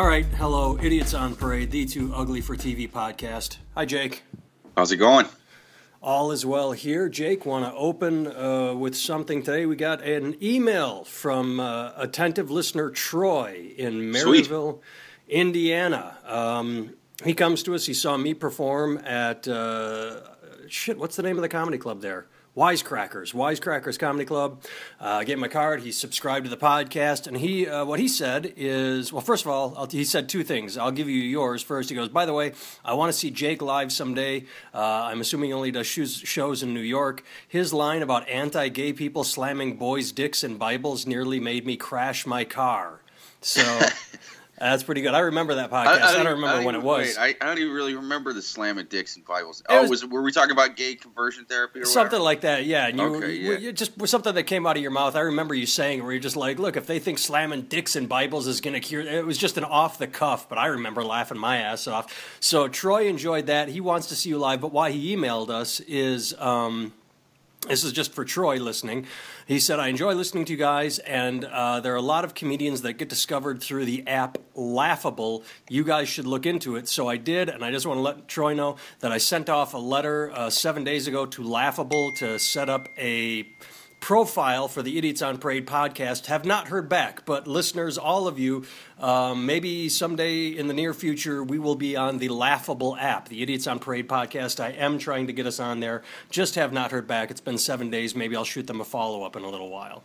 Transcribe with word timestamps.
All 0.00 0.06
right, 0.06 0.24
hello, 0.24 0.78
Idiots 0.80 1.12
on 1.12 1.36
Parade, 1.36 1.70
the 1.70 1.84
Too 1.84 2.10
Ugly 2.14 2.40
for 2.40 2.56
TV 2.56 2.90
podcast. 2.90 3.58
Hi, 3.74 3.84
Jake. 3.84 4.22
How's 4.74 4.90
it 4.92 4.96
going? 4.96 5.26
All 6.02 6.32
is 6.32 6.46
well 6.46 6.72
here. 6.72 7.10
Jake, 7.10 7.44
want 7.44 7.66
to 7.66 7.74
open 7.78 8.26
uh, 8.26 8.72
with 8.72 8.96
something 8.96 9.42
today? 9.42 9.66
We 9.66 9.76
got 9.76 10.02
an 10.02 10.42
email 10.42 11.04
from 11.04 11.60
uh, 11.60 11.92
attentive 11.98 12.50
listener 12.50 12.88
Troy 12.88 13.74
in 13.76 14.10
Merrillville, 14.10 14.80
Indiana. 15.28 16.16
Um, 16.24 16.94
he 17.22 17.34
comes 17.34 17.62
to 17.64 17.74
us. 17.74 17.84
He 17.84 17.92
saw 17.92 18.16
me 18.16 18.32
perform 18.32 18.96
at 19.04 19.46
uh, 19.48 20.22
shit. 20.66 20.96
What's 20.96 21.16
the 21.16 21.22
name 21.22 21.36
of 21.36 21.42
the 21.42 21.50
comedy 21.50 21.76
club 21.76 22.00
there? 22.00 22.26
Wisecrackers, 22.60 23.32
Wisecrackers 23.32 23.98
Comedy 23.98 24.26
Club. 24.26 24.60
Uh, 25.00 25.24
gave 25.24 25.38
him 25.38 25.44
a 25.44 25.48
card. 25.48 25.80
He 25.80 25.90
subscribed 25.92 26.44
to 26.44 26.50
the 26.50 26.58
podcast, 26.58 27.26
and 27.26 27.38
he 27.38 27.66
uh, 27.66 27.86
what 27.86 27.98
he 27.98 28.06
said 28.06 28.52
is 28.54 29.14
well. 29.14 29.22
First 29.22 29.46
of 29.46 29.50
all, 29.50 29.72
I'll, 29.78 29.86
he 29.86 30.04
said 30.04 30.28
two 30.28 30.44
things. 30.44 30.76
I'll 30.76 30.90
give 30.90 31.08
you 31.08 31.22
yours 31.22 31.62
first. 31.62 31.88
He 31.88 31.96
goes, 31.96 32.10
by 32.10 32.26
the 32.26 32.34
way, 32.34 32.52
I 32.84 32.92
want 32.92 33.10
to 33.10 33.18
see 33.18 33.30
Jake 33.30 33.62
live 33.62 33.90
someday. 33.90 34.44
Uh, 34.74 34.78
I'm 34.78 35.22
assuming 35.22 35.48
he 35.48 35.54
only 35.54 35.70
does 35.70 35.86
shows, 35.86 36.14
shows 36.16 36.62
in 36.62 36.74
New 36.74 36.80
York. 36.80 37.24
His 37.48 37.72
line 37.72 38.02
about 38.02 38.28
anti-gay 38.28 38.92
people 38.92 39.24
slamming 39.24 39.78
boys' 39.78 40.12
dicks 40.12 40.44
in 40.44 40.58
Bibles 40.58 41.06
nearly 41.06 41.40
made 41.40 41.64
me 41.64 41.78
crash 41.78 42.26
my 42.26 42.44
car. 42.44 43.00
So. 43.40 43.62
That's 44.60 44.82
pretty 44.82 45.00
good. 45.00 45.14
I 45.14 45.20
remember 45.20 45.54
that 45.56 45.70
podcast. 45.70 45.86
I, 45.86 45.98
I, 45.98 46.08
I 46.08 46.12
don't 46.12 46.26
remember 46.26 46.46
I 46.46 46.52
don't 46.56 46.64
when 46.66 46.74
even, 46.74 46.84
it 46.84 46.86
was. 46.86 47.16
Wait, 47.16 47.36
I, 47.40 47.46
don't 47.46 47.58
even 47.58 47.72
really 47.72 47.94
remember 47.94 48.34
the 48.34 48.42
slam 48.42 48.70
slamming 48.70 48.86
dicks 48.90 49.16
and 49.16 49.24
Bibles. 49.24 49.62
oh, 49.70 49.80
was, 49.82 50.02
was, 50.02 50.06
were 50.06 50.22
we 50.22 50.32
talking 50.32 50.50
about 50.50 50.76
gay 50.76 50.94
conversion 50.94 51.46
therapy 51.46 51.80
or 51.80 51.86
something 51.86 52.20
whatever? 52.20 52.24
like 52.24 52.40
that? 52.42 52.66
Yeah. 52.66 52.88
And 52.88 52.98
you, 52.98 53.04
okay, 53.04 53.34
yeah. 53.34 53.52
You, 53.56 53.72
just 53.72 54.06
something 54.06 54.34
that 54.34 54.42
came 54.42 54.66
out 54.66 54.76
of 54.76 54.82
your 54.82 54.90
mouth. 54.90 55.16
I 55.16 55.20
remember 55.20 55.54
you 55.54 55.64
saying 55.64 56.02
where 56.02 56.12
you're 56.12 56.20
just 56.20 56.36
like, 56.36 56.58
"Look, 56.58 56.76
if 56.76 56.86
they 56.86 56.98
think 56.98 57.18
slamming 57.18 57.62
dicks 57.62 57.96
and 57.96 58.06
Bibles 58.06 58.46
is 58.46 58.60
going 58.60 58.74
to 58.74 58.80
cure," 58.80 59.00
it 59.00 59.24
was 59.24 59.38
just 59.38 59.56
an 59.56 59.64
off 59.64 59.96
the 59.96 60.06
cuff. 60.06 60.46
But 60.46 60.58
I 60.58 60.66
remember 60.66 61.02
laughing 61.02 61.38
my 61.38 61.56
ass 61.56 61.86
off. 61.86 62.36
So 62.40 62.68
Troy 62.68 63.06
enjoyed 63.08 63.46
that. 63.46 63.68
He 63.68 63.80
wants 63.80 64.08
to 64.08 64.14
see 64.14 64.28
you 64.28 64.38
live. 64.38 64.60
But 64.60 64.72
why 64.72 64.90
he 64.90 65.16
emailed 65.16 65.48
us 65.48 65.80
is. 65.80 66.34
Um, 66.38 66.92
this 67.68 67.84
is 67.84 67.92
just 67.92 68.14
for 68.14 68.24
Troy 68.24 68.56
listening. 68.56 69.06
He 69.46 69.60
said, 69.60 69.78
I 69.78 69.88
enjoy 69.88 70.14
listening 70.14 70.46
to 70.46 70.52
you 70.52 70.58
guys, 70.58 70.98
and 71.00 71.44
uh, 71.44 71.80
there 71.80 71.92
are 71.92 71.96
a 71.96 72.02
lot 72.02 72.24
of 72.24 72.34
comedians 72.34 72.82
that 72.82 72.94
get 72.94 73.08
discovered 73.08 73.62
through 73.62 73.84
the 73.84 74.06
app 74.06 74.38
Laughable. 74.54 75.44
You 75.68 75.84
guys 75.84 76.08
should 76.08 76.26
look 76.26 76.46
into 76.46 76.76
it. 76.76 76.88
So 76.88 77.06
I 77.06 77.16
did, 77.16 77.48
and 77.48 77.64
I 77.64 77.70
just 77.70 77.86
want 77.86 77.98
to 77.98 78.02
let 78.02 78.28
Troy 78.28 78.54
know 78.54 78.76
that 79.00 79.12
I 79.12 79.18
sent 79.18 79.50
off 79.50 79.74
a 79.74 79.78
letter 79.78 80.30
uh, 80.32 80.50
seven 80.50 80.84
days 80.84 81.06
ago 81.06 81.26
to 81.26 81.42
Laughable 81.42 82.12
to 82.16 82.38
set 82.38 82.68
up 82.68 82.88
a 82.98 83.46
profile 84.00 84.66
for 84.66 84.82
the 84.82 84.98
Idiots 84.98 85.22
on 85.22 85.38
Parade 85.38 85.66
podcast. 85.66 86.26
Have 86.26 86.44
not 86.44 86.68
heard 86.68 86.88
back, 86.88 87.24
but 87.24 87.46
listeners, 87.46 87.98
all 87.98 88.26
of 88.26 88.38
you, 88.38 88.64
um, 88.98 89.46
maybe 89.46 89.88
someday 89.88 90.48
in 90.48 90.66
the 90.66 90.74
near 90.74 90.92
future, 90.92 91.44
we 91.44 91.58
will 91.58 91.76
be 91.76 91.96
on 91.96 92.18
the 92.18 92.28
Laughable 92.30 92.96
app, 92.96 93.28
the 93.28 93.42
Idiots 93.42 93.66
on 93.66 93.78
Parade 93.78 94.08
podcast. 94.08 94.58
I 94.58 94.70
am 94.70 94.98
trying 94.98 95.26
to 95.26 95.32
get 95.32 95.46
us 95.46 95.60
on 95.60 95.80
there. 95.80 96.02
Just 96.30 96.54
have 96.54 96.72
not 96.72 96.90
heard 96.90 97.06
back. 97.06 97.30
It's 97.30 97.40
been 97.40 97.58
seven 97.58 97.90
days. 97.90 98.16
Maybe 98.16 98.34
I'll 98.34 98.44
shoot 98.44 98.66
them 98.66 98.80
a 98.80 98.84
follow 98.84 99.22
up 99.22 99.36
in 99.36 99.44
a 99.44 99.48
little 99.48 99.70
while. 99.70 100.02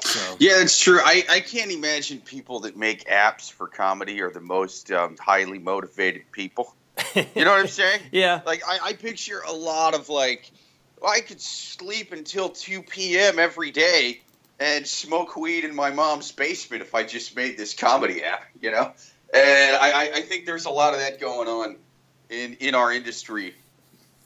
So. 0.00 0.36
Yeah, 0.38 0.62
it's 0.62 0.78
true. 0.78 1.00
I, 1.02 1.24
I 1.28 1.40
can't 1.40 1.72
imagine 1.72 2.20
people 2.20 2.60
that 2.60 2.76
make 2.76 3.08
apps 3.08 3.50
for 3.50 3.66
comedy 3.66 4.22
are 4.22 4.30
the 4.30 4.40
most 4.40 4.92
um, 4.92 5.16
highly 5.18 5.58
motivated 5.58 6.30
people. 6.30 6.74
You 7.14 7.44
know 7.44 7.50
what 7.50 7.60
I'm 7.60 7.68
saying? 7.68 8.00
yeah. 8.12 8.40
Like 8.46 8.62
I, 8.66 8.78
I 8.82 8.92
picture 8.92 9.40
a 9.46 9.52
lot 9.52 9.94
of 9.94 10.08
like 10.08 10.50
I 11.06 11.20
could 11.20 11.40
sleep 11.40 12.12
until 12.12 12.48
2 12.48 12.82
p.m. 12.82 13.38
every 13.38 13.70
day 13.70 14.20
and 14.60 14.86
smoke 14.86 15.36
weed 15.36 15.64
in 15.64 15.74
my 15.74 15.90
mom's 15.90 16.32
basement 16.32 16.82
if 16.82 16.94
I 16.94 17.04
just 17.04 17.36
made 17.36 17.56
this 17.56 17.74
comedy 17.74 18.24
app, 18.24 18.44
you 18.60 18.70
know? 18.70 18.92
And 19.32 19.76
I, 19.76 20.10
I 20.14 20.22
think 20.22 20.46
there's 20.46 20.64
a 20.64 20.70
lot 20.70 20.94
of 20.94 21.00
that 21.00 21.20
going 21.20 21.48
on 21.48 21.76
in, 22.30 22.54
in 22.60 22.74
our 22.74 22.92
industry. 22.92 23.54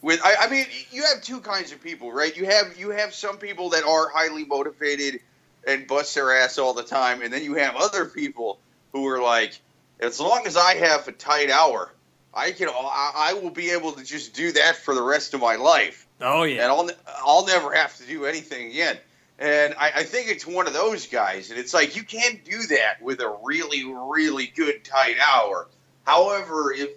With 0.01 0.21
I, 0.25 0.47
I 0.47 0.51
mean, 0.51 0.67
you 0.91 1.05
have 1.05 1.23
two 1.23 1.41
kinds 1.41 1.73
of 1.73 1.83
people, 1.83 2.13
right? 2.13 2.37
You 2.37 2.47
have 2.47 2.77
you 2.77 2.91
have 2.91 3.15
some 3.15 3.37
people 3.37 3.71
that 3.71 3.85
are 3.85 4.09
highly 4.09 4.45
motivated 4.45 5.21
and 5.67 5.87
bust 5.87 6.15
their 6.15 6.37
ass 6.37 6.59
all 6.59 6.75
the 6.75 6.83
time, 6.83 7.23
and 7.23 7.33
then 7.33 7.45
you 7.45 7.55
have 7.55 7.77
other 7.77 8.07
people 8.07 8.59
who 8.93 9.07
are 9.07 9.23
like, 9.23 9.61
as 10.01 10.19
long 10.19 10.47
as 10.47 10.57
I 10.57 10.75
have 10.75 11.07
a 11.07 11.13
tight 11.13 11.51
hour, 11.51 11.93
I 12.35 12.51
can 12.51 12.69
I, 12.69 13.13
I 13.15 13.33
will 13.35 13.51
be 13.51 13.71
able 13.71 13.93
to 13.93 14.03
just 14.03 14.35
do 14.35 14.51
that 14.53 14.77
for 14.77 14.95
the 14.95 15.03
rest 15.03 15.35
of 15.35 15.41
my 15.41 15.55
life 15.55 16.07
Oh 16.23 16.45
yeah, 16.45 16.63
and 16.63 16.73
I'll 16.73 16.91
I'll 17.25 17.47
never 17.47 17.73
have 17.75 17.97
to 17.99 18.07
do 18.07 18.25
anything 18.25 18.71
again. 18.71 18.99
And 19.39 19.75
I, 19.75 19.93
I 19.97 20.03
think 20.05 20.29
it's 20.29 20.47
one 20.47 20.67
of 20.67 20.73
those 20.73 21.07
guys, 21.07 21.51
and 21.51 21.59
it's 21.59 21.75
like 21.75 21.97
you 21.97 22.05
can't 22.05 22.45
do 22.45 22.63
that 22.69 23.03
with 23.03 23.21
a 23.21 23.37
really 23.43 23.85
really 23.85 24.47
good 24.47 24.85
tight 24.85 25.17
hour. 25.19 25.69
However, 26.05 26.73
if 26.73 26.91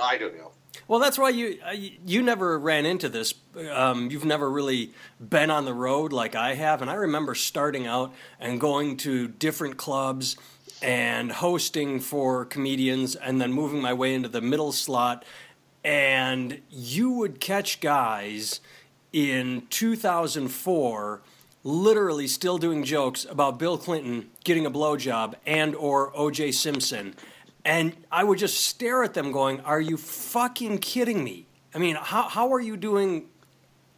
I 0.00 0.18
don't 0.18 0.36
know. 0.36 0.52
Well, 0.86 1.00
that's 1.00 1.18
why 1.18 1.30
you 1.30 1.58
uh, 1.66 1.72
you 1.72 2.22
never 2.22 2.58
ran 2.58 2.84
into 2.86 3.08
this. 3.08 3.34
Um, 3.72 4.10
you've 4.10 4.24
never 4.24 4.50
really 4.50 4.92
been 5.20 5.50
on 5.50 5.64
the 5.64 5.74
road 5.74 6.12
like 6.12 6.34
I 6.34 6.54
have, 6.54 6.82
and 6.82 6.90
I 6.90 6.94
remember 6.94 7.34
starting 7.34 7.86
out 7.86 8.12
and 8.38 8.60
going 8.60 8.96
to 8.98 9.28
different 9.28 9.76
clubs 9.76 10.36
and 10.82 11.32
hosting 11.32 12.00
for 12.00 12.44
comedians, 12.44 13.14
and 13.14 13.40
then 13.40 13.52
moving 13.52 13.80
my 13.80 13.94
way 13.94 14.14
into 14.14 14.28
the 14.28 14.42
middle 14.42 14.72
slot 14.72 15.24
and 15.84 16.60
you 16.70 17.10
would 17.10 17.40
catch 17.40 17.80
guys 17.80 18.60
in 19.12 19.66
2004 19.70 21.22
literally 21.62 22.26
still 22.26 22.58
doing 22.58 22.84
jokes 22.84 23.24
about 23.24 23.58
Bill 23.58 23.78
Clinton 23.78 24.30
getting 24.44 24.66
a 24.66 24.70
blowjob 24.70 25.34
and 25.46 25.74
or 25.74 26.16
O.J. 26.16 26.52
Simpson, 26.52 27.14
and 27.64 27.96
I 28.12 28.24
would 28.24 28.38
just 28.38 28.64
stare 28.64 29.02
at 29.02 29.14
them, 29.14 29.32
going, 29.32 29.60
"Are 29.60 29.80
you 29.80 29.96
fucking 29.96 30.78
kidding 30.78 31.24
me? 31.24 31.46
I 31.74 31.78
mean, 31.78 31.96
how 31.96 32.28
how 32.28 32.52
are 32.52 32.60
you 32.60 32.76
doing?" 32.76 33.26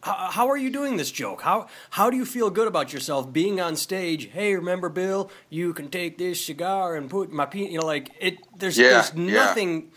How, 0.03 0.29
how 0.29 0.49
are 0.49 0.57
you 0.57 0.69
doing 0.69 0.95
this 0.95 1.09
joke? 1.09 1.41
How 1.41 1.67
how 1.89 2.11
do 2.11 2.17
you 2.17 2.23
feel 2.23 2.51
good 2.51 2.67
about 2.67 2.93
yourself 2.93 3.33
being 3.33 3.59
on 3.59 3.75
stage? 3.75 4.25
Hey, 4.25 4.55
remember 4.55 4.89
Bill? 4.89 5.31
You 5.49 5.73
can 5.73 5.89
take 5.89 6.19
this 6.19 6.45
cigar 6.45 6.95
and 6.95 7.09
put 7.09 7.31
my 7.31 7.47
peanut. 7.47 7.71
You 7.71 7.79
know, 7.79 7.85
like 7.87 8.11
it. 8.19 8.37
There's 8.55 8.77
yeah, 8.77 8.89
there's 8.89 9.15
nothing. 9.15 9.81
Yeah 9.81 9.87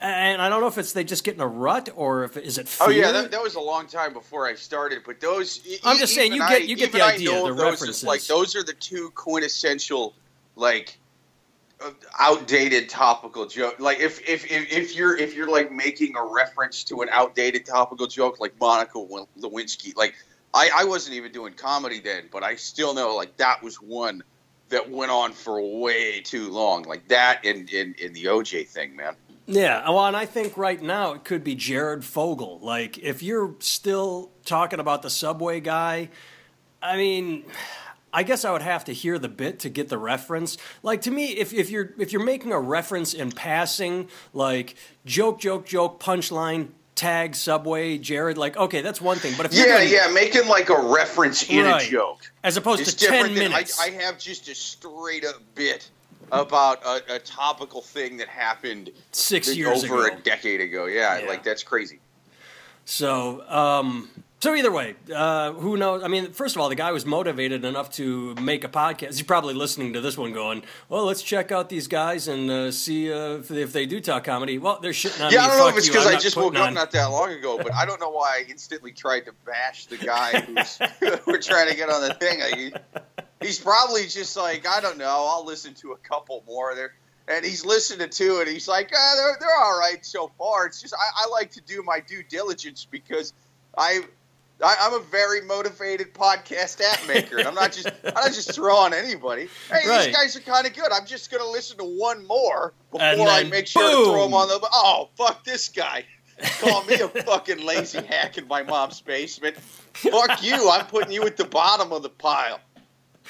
and 0.00 0.40
I 0.40 0.48
don't 0.48 0.60
know 0.60 0.66
if 0.66 0.78
it's 0.78 0.92
they 0.92 1.04
just 1.04 1.24
get 1.24 1.34
in 1.34 1.40
a 1.40 1.46
rut 1.46 1.90
or 1.94 2.24
if 2.24 2.36
is 2.36 2.58
it 2.58 2.68
fear? 2.68 2.86
Oh 2.86 2.90
yeah, 2.90 3.12
that, 3.12 3.30
that 3.30 3.42
was 3.42 3.54
a 3.54 3.60
long 3.60 3.86
time 3.86 4.12
before 4.12 4.46
I 4.46 4.54
started. 4.54 5.02
But 5.04 5.20
those, 5.20 5.60
I'm 5.84 5.98
just 5.98 6.14
saying, 6.14 6.32
you 6.32 6.40
get 6.40 6.66
you 6.66 6.76
get 6.76 6.92
the 6.92 7.02
idea. 7.02 7.42
The 7.42 7.52
references, 7.52 8.04
like 8.04 8.22
those 8.24 8.56
are 8.56 8.62
the 8.62 8.72
two 8.72 9.10
quintessential, 9.14 10.14
like 10.56 10.98
outdated 12.18 12.88
topical 12.88 13.46
joke. 13.46 13.78
Like 13.78 14.00
if, 14.00 14.26
if 14.28 14.50
if 14.50 14.72
if 14.72 14.96
you're 14.96 15.16
if 15.16 15.34
you're 15.34 15.50
like 15.50 15.70
making 15.70 16.16
a 16.16 16.24
reference 16.24 16.84
to 16.84 17.02
an 17.02 17.08
outdated 17.10 17.66
topical 17.66 18.06
joke, 18.06 18.40
like 18.40 18.58
Monica 18.60 18.98
Lewinsky, 18.98 19.96
like 19.96 20.14
I 20.54 20.70
I 20.74 20.84
wasn't 20.84 21.16
even 21.16 21.32
doing 21.32 21.54
comedy 21.54 22.00
then, 22.00 22.24
but 22.32 22.42
I 22.42 22.56
still 22.56 22.94
know 22.94 23.16
like 23.16 23.36
that 23.36 23.62
was 23.62 23.76
one 23.76 24.22
that 24.70 24.88
went 24.88 25.10
on 25.10 25.32
for 25.32 25.60
way 25.80 26.20
too 26.20 26.48
long, 26.48 26.84
like 26.84 27.06
that 27.08 27.44
and 27.44 27.68
in 27.70 27.94
in 27.98 28.12
the 28.12 28.24
OJ 28.24 28.66
thing, 28.68 28.96
man. 28.96 29.14
Yeah, 29.52 29.90
well, 29.90 30.06
and 30.06 30.16
I 30.16 30.26
think 30.26 30.56
right 30.56 30.80
now 30.80 31.12
it 31.14 31.24
could 31.24 31.42
be 31.42 31.56
Jared 31.56 32.04
Fogle. 32.04 32.60
Like, 32.60 32.98
if 32.98 33.20
you're 33.20 33.56
still 33.58 34.30
talking 34.44 34.78
about 34.78 35.02
the 35.02 35.10
subway 35.10 35.58
guy, 35.58 36.10
I 36.80 36.96
mean, 36.96 37.44
I 38.12 38.22
guess 38.22 38.44
I 38.44 38.52
would 38.52 38.62
have 38.62 38.84
to 38.84 38.92
hear 38.92 39.18
the 39.18 39.28
bit 39.28 39.58
to 39.60 39.68
get 39.68 39.88
the 39.88 39.98
reference. 39.98 40.56
Like 40.84 41.02
to 41.02 41.10
me, 41.10 41.32
if, 41.32 41.52
if 41.52 41.68
you're 41.68 41.92
if 41.98 42.12
you're 42.12 42.24
making 42.24 42.52
a 42.52 42.60
reference 42.60 43.12
in 43.12 43.32
passing, 43.32 44.08
like 44.32 44.76
joke, 45.04 45.40
joke, 45.40 45.66
joke, 45.66 46.00
punchline, 46.00 46.68
tag, 47.00 47.34
subway, 47.34 47.96
Jared, 47.96 48.36
like 48.36 48.56
okay, 48.56 48.82
that's 48.82 49.00
one 49.00 49.16
thing. 49.16 49.34
But 49.36 49.46
if 49.46 49.54
yeah, 49.54 49.78
doing, 49.78 49.88
yeah, 49.90 50.10
making 50.12 50.46
like 50.46 50.68
a 50.68 50.78
reference 50.78 51.48
in 51.48 51.64
right. 51.64 51.86
a 51.86 51.90
joke 51.90 52.30
as 52.44 52.56
opposed 52.56 52.82
it's 52.82 52.94
to 52.94 53.06
ten 53.06 53.34
minutes. 53.34 53.80
I, 53.80 53.86
I 53.86 53.90
have 54.02 54.18
just 54.18 54.48
a 54.48 54.54
straight 54.54 55.24
up 55.24 55.40
bit 55.54 55.90
about 56.30 56.84
a, 56.84 57.16
a, 57.16 57.18
topical 57.18 57.80
thing 57.80 58.18
that 58.18 58.28
happened 58.28 58.90
six 59.10 59.56
years 59.56 59.82
over 59.82 60.06
ago. 60.06 60.16
a 60.16 60.20
decade 60.20 60.60
ago. 60.60 60.84
Yeah, 60.84 61.18
yeah, 61.18 61.26
like 61.26 61.42
that's 61.42 61.62
crazy. 61.62 61.98
So, 62.84 63.48
um, 63.48 64.10
so 64.40 64.54
either 64.54 64.72
way, 64.72 64.94
uh, 65.14 65.52
who 65.52 65.76
knows? 65.76 66.02
I 66.02 66.08
mean, 66.08 66.32
first 66.32 66.56
of 66.56 66.62
all, 66.62 66.70
the 66.70 66.74
guy 66.74 66.92
was 66.92 67.04
motivated 67.04 67.62
enough 67.62 67.90
to 67.92 68.34
make 68.36 68.64
a 68.64 68.68
podcast. 68.68 69.08
He's 69.08 69.22
probably 69.22 69.52
listening 69.52 69.92
to 69.92 70.00
this 70.00 70.16
one, 70.16 70.32
going, 70.32 70.62
"Well, 70.88 71.04
let's 71.04 71.22
check 71.22 71.52
out 71.52 71.68
these 71.68 71.88
guys 71.88 72.26
and 72.26 72.50
uh, 72.50 72.72
see 72.72 73.12
uh, 73.12 73.34
if, 73.34 73.50
if, 73.50 73.72
they 73.74 73.84
do 73.84 74.00
talk 74.00 74.24
comedy." 74.24 74.56
Well, 74.56 74.78
they're 74.80 74.92
shitting 74.92 75.26
on 75.26 75.30
yeah, 75.30 75.40
me. 75.40 75.44
I 75.44 75.48
don't 75.48 75.58
know 75.58 75.68
if 75.68 75.76
it's 75.76 75.88
because 75.88 76.06
I 76.06 76.18
just 76.18 76.38
woke 76.38 76.56
up 76.56 76.72
not 76.72 76.90
that 76.92 77.06
long 77.06 77.32
ago, 77.32 77.58
but 77.58 77.74
I 77.74 77.84
don't 77.84 78.00
know 78.00 78.08
why 78.08 78.38
I 78.38 78.50
instantly 78.50 78.92
tried 78.92 79.26
to 79.26 79.32
bash 79.44 79.86
the 79.86 79.98
guy 79.98 80.40
who's 80.40 80.78
we're 81.26 81.42
trying 81.42 81.68
to 81.68 81.76
get 81.76 81.90
on 81.90 82.00
the 82.00 82.14
thing. 82.14 82.40
I, 82.40 82.72
he's 83.42 83.58
probably 83.58 84.06
just 84.06 84.38
like, 84.38 84.66
I 84.66 84.80
don't 84.80 84.96
know, 84.96 85.28
I'll 85.30 85.44
listen 85.44 85.74
to 85.74 85.92
a 85.92 85.98
couple 85.98 86.42
more 86.46 86.74
there. 86.74 86.94
And 87.28 87.44
he's 87.44 87.64
listening 87.64 88.08
to 88.08 88.40
it. 88.40 88.48
He's 88.48 88.66
like, 88.66 88.90
ah, 88.96 89.12
they're, 89.16 89.36
they're 89.38 89.56
all 89.62 89.78
right 89.78 90.04
so 90.04 90.32
far. 90.38 90.66
It's 90.66 90.80
just 90.80 90.94
I, 90.94 91.24
I 91.24 91.28
like 91.28 91.50
to 91.52 91.60
do 91.60 91.82
my 91.82 92.00
due 92.00 92.22
diligence 92.22 92.86
because 92.90 93.34
I 93.76 94.02
I, 94.62 94.86
am 94.86 94.94
a 94.94 95.00
very 95.00 95.40
motivated 95.42 96.12
podcast 96.12 96.80
app 96.80 97.06
maker, 97.08 97.38
and 97.38 97.48
I'm 97.48 97.54
not 97.54 97.72
just 97.72 97.88
I'm 98.04 98.14
not 98.14 98.32
just 98.32 98.54
throwing 98.54 98.92
anybody. 98.92 99.48
Hey, 99.70 99.88
right. 99.88 100.06
these 100.06 100.16
guys 100.16 100.36
are 100.36 100.40
kind 100.40 100.66
of 100.66 100.74
good. 100.74 100.92
I'm 100.92 101.06
just 101.06 101.30
gonna 101.30 101.50
listen 101.50 101.78
to 101.78 101.84
one 101.84 102.26
more 102.26 102.74
before 102.90 103.28
I 103.28 103.44
make 103.44 103.66
sure 103.66 103.82
boom. 103.82 104.04
to 104.04 104.10
throw 104.10 104.24
them 104.24 104.34
on 104.34 104.48
the. 104.48 104.60
Oh, 104.72 105.08
fuck 105.16 105.44
this 105.44 105.68
guy! 105.68 106.04
Call 106.60 106.84
me 106.84 106.94
a 106.94 107.08
fucking 107.24 107.64
lazy 107.64 108.02
hack 108.02 108.38
in 108.38 108.46
my 108.48 108.62
mom's 108.62 109.00
basement. 109.00 109.56
Fuck 109.56 110.42
you! 110.42 110.70
I'm 110.70 110.86
putting 110.86 111.12
you 111.12 111.24
at 111.24 111.36
the 111.36 111.44
bottom 111.44 111.92
of 111.92 112.02
the 112.02 112.10
pile. 112.10 112.60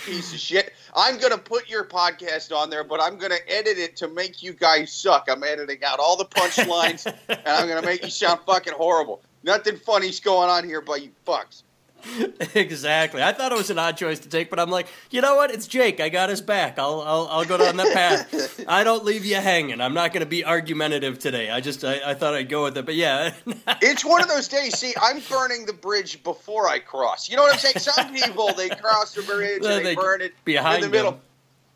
Piece 0.06 0.32
of 0.32 0.38
shit. 0.38 0.72
I'm 0.94 1.18
gonna 1.18 1.38
put 1.38 1.68
your 1.68 1.84
podcast 1.84 2.56
on 2.56 2.70
there, 2.70 2.84
but 2.84 3.00
I'm 3.02 3.18
gonna 3.18 3.38
edit 3.46 3.78
it 3.78 3.96
to 3.96 4.08
make 4.08 4.42
you 4.42 4.52
guys 4.52 4.92
suck. 4.92 5.28
I'm 5.30 5.44
editing 5.44 5.84
out 5.84 5.98
all 5.98 6.16
the 6.16 6.24
punchlines, 6.24 7.06
and 7.28 7.40
I'm 7.46 7.68
gonna 7.68 7.86
make 7.86 8.02
you 8.02 8.10
sound 8.10 8.40
fucking 8.46 8.72
horrible. 8.72 9.22
Nothing 9.42 9.76
funny's 9.76 10.20
going 10.20 10.50
on 10.50 10.64
here, 10.64 10.80
but 10.80 11.02
you 11.02 11.10
fucks. 11.26 11.62
exactly. 12.54 13.22
I 13.22 13.32
thought 13.32 13.52
it 13.52 13.58
was 13.58 13.70
an 13.70 13.78
odd 13.78 13.96
choice 13.96 14.20
to 14.20 14.28
take, 14.28 14.50
but 14.50 14.58
I'm 14.58 14.70
like, 14.70 14.86
you 15.10 15.20
know 15.20 15.36
what? 15.36 15.50
It's 15.50 15.66
Jake. 15.66 16.00
I 16.00 16.08
got 16.08 16.30
his 16.30 16.40
back. 16.40 16.78
I'll 16.78 17.00
I'll, 17.00 17.28
I'll 17.28 17.44
go 17.44 17.56
down 17.56 17.76
that 17.76 17.92
path. 17.92 18.64
I 18.68 18.84
don't 18.84 19.04
leave 19.04 19.24
you 19.24 19.36
hanging. 19.36 19.80
I'm 19.80 19.94
not 19.94 20.12
going 20.12 20.22
to 20.22 20.28
be 20.28 20.44
argumentative 20.44 21.18
today. 21.18 21.50
I 21.50 21.60
just 21.60 21.84
I, 21.84 22.00
I 22.10 22.14
thought 22.14 22.34
I'd 22.34 22.48
go 22.48 22.64
with 22.64 22.76
it, 22.78 22.86
but 22.86 22.94
yeah. 22.94 23.34
it's 23.82 24.04
one 24.04 24.22
of 24.22 24.28
those 24.28 24.48
days. 24.48 24.78
See, 24.78 24.94
I'm 25.00 25.20
burning 25.28 25.66
the 25.66 25.72
bridge 25.72 26.22
before 26.22 26.68
I 26.68 26.78
cross. 26.78 27.28
You 27.28 27.36
know 27.36 27.42
what 27.42 27.54
I'm 27.54 27.58
saying? 27.58 27.78
Some 27.78 28.12
people 28.14 28.52
they 28.54 28.70
cross 28.70 29.14
the 29.14 29.22
bridge 29.22 29.64
and 29.64 29.64
they, 29.64 29.82
they 29.82 29.94
burn 29.94 30.22
it 30.22 30.32
behind 30.44 30.84
in 30.84 30.90
the 30.90 30.96
middle. 30.96 31.12
Them. 31.12 31.20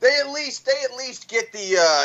They 0.01 0.17
at 0.21 0.31
least 0.31 0.67
they 0.67 0.73
at 0.85 0.97
least 0.97 1.29
get 1.29 1.53
the 1.53 1.79
uh, 1.79 2.05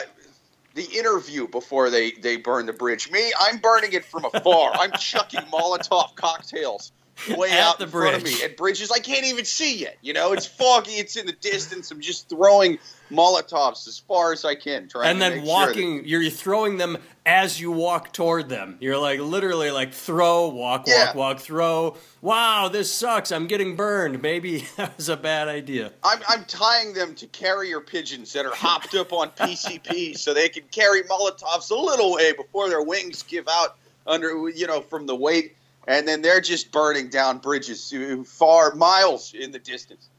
the 0.75 0.83
interview 0.83 1.47
before 1.47 1.89
they 1.89 2.11
they 2.11 2.37
burn 2.37 2.65
the 2.65 2.73
bridge. 2.73 3.11
Me, 3.11 3.31
I'm 3.39 3.57
burning 3.57 3.93
it 3.93 4.05
from 4.05 4.25
afar. 4.25 4.71
I'm 4.73 4.91
chucking 4.99 5.41
Molotov 5.51 6.15
cocktails 6.15 6.91
way 7.35 7.51
At 7.51 7.59
out 7.59 7.77
the 7.79 7.85
in 7.85 7.89
bridge. 7.89 8.11
front 8.11 8.15
of 8.17 8.23
me 8.23 8.43
at 8.43 8.55
bridges 8.57 8.91
I 8.91 8.99
can't 8.99 9.25
even 9.25 9.45
see 9.45 9.77
yet. 9.79 9.97
You 10.01 10.13
know, 10.13 10.33
it's 10.33 10.45
foggy. 10.45 10.93
It's 10.93 11.15
in 11.15 11.25
the 11.25 11.33
distance. 11.33 11.91
I'm 11.91 12.01
just 12.01 12.29
throwing 12.29 12.79
Molotovs 13.11 13.87
as 13.87 13.99
far 13.99 14.31
as 14.31 14.45
I 14.45 14.55
can, 14.55 14.87
trying 14.87 15.09
and 15.09 15.21
then 15.21 15.43
walking. 15.43 15.97
Sure 15.97 16.21
you're 16.21 16.29
throwing 16.29 16.77
them 16.77 16.97
as 17.25 17.59
you 17.59 17.71
walk 17.71 18.13
toward 18.13 18.49
them. 18.49 18.77
You're 18.79 18.97
like 18.97 19.19
literally 19.19 19.71
like 19.71 19.93
throw, 19.93 20.49
walk, 20.49 20.85
yeah. 20.87 21.07
walk, 21.07 21.15
walk, 21.15 21.39
throw. 21.39 21.97
Wow, 22.21 22.69
this 22.69 22.91
sucks. 22.91 23.31
I'm 23.31 23.47
getting 23.47 23.75
burned. 23.75 24.21
Maybe 24.21 24.59
that 24.77 24.95
was 24.97 25.09
a 25.09 25.17
bad 25.17 25.47
idea. 25.47 25.91
I'm 26.03 26.19
I'm 26.27 26.45
tying 26.45 26.93
them 26.93 27.15
to 27.15 27.27
carrier 27.27 27.79
pigeons 27.79 28.33
that 28.33 28.45
are 28.45 28.55
hopped 28.55 28.95
up 28.95 29.13
on 29.13 29.29
PCP 29.31 30.17
so 30.17 30.33
they 30.33 30.49
can 30.49 30.63
carry 30.71 31.03
Molotovs 31.03 31.71
a 31.71 31.75
little 31.75 32.15
way 32.15 32.33
before 32.33 32.69
their 32.69 32.83
wings 32.83 33.23
give 33.23 33.47
out 33.47 33.77
under 34.07 34.49
you 34.49 34.67
know 34.67 34.81
from 34.81 35.05
the 35.05 35.15
weight 35.15 35.55
and 35.89 36.07
then 36.07 36.21
they're 36.21 36.41
just 36.41 36.71
burning 36.71 37.09
down 37.09 37.39
bridges 37.39 37.93
far 38.25 38.75
miles 38.75 39.33
in 39.33 39.51
the 39.51 39.59
distance. 39.59 40.09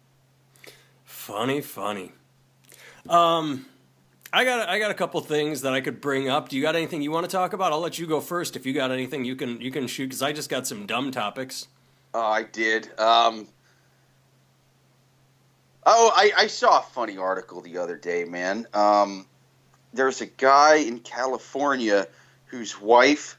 Funny, 1.05 1.61
funny. 1.61 2.13
Um, 3.09 3.67
I 4.33 4.45
got 4.45 4.69
I 4.69 4.79
got 4.79 4.91
a 4.91 4.95
couple 4.95 5.21
things 5.21 5.63
that 5.63 5.73
I 5.73 5.81
could 5.81 6.01
bring 6.01 6.29
up. 6.29 6.49
Do 6.49 6.57
you 6.57 6.63
got 6.63 6.77
anything 6.77 7.03
you 7.03 7.11
want 7.11 7.29
to 7.29 7.33
talk 7.33 7.53
about? 7.53 7.73
I'll 7.73 7.81
let 7.81 7.99
you 7.99 8.07
go 8.07 8.21
first. 8.21 8.57
If 8.57 8.67
you 8.67 8.73
got 8.73 8.91
anything, 8.91 9.25
you 9.25 9.37
can 9.37 9.61
you 9.61 9.71
can 9.71 9.87
shoot 9.87 10.07
because 10.07 10.23
I 10.23 10.33
just 10.33 10.49
got 10.49 10.67
some 10.67 10.87
dumb 10.87 11.11
topics. 11.11 11.69
Oh, 12.15 12.21
I 12.21 12.43
did. 12.43 12.87
Um, 12.99 13.47
oh, 15.87 16.13
I, 16.15 16.33
I 16.37 16.47
saw 16.49 16.81
a 16.81 16.83
funny 16.83 17.19
article 17.19 17.61
the 17.61 17.79
other 17.79 17.97
day, 17.97 18.25
man. 18.25 18.67
Um, 18.75 19.27
there's 19.93 20.21
a 20.21 20.27
guy 20.27 20.77
in 20.77 21.01
California 21.01 22.07
whose 22.47 22.81
wife 22.81 23.39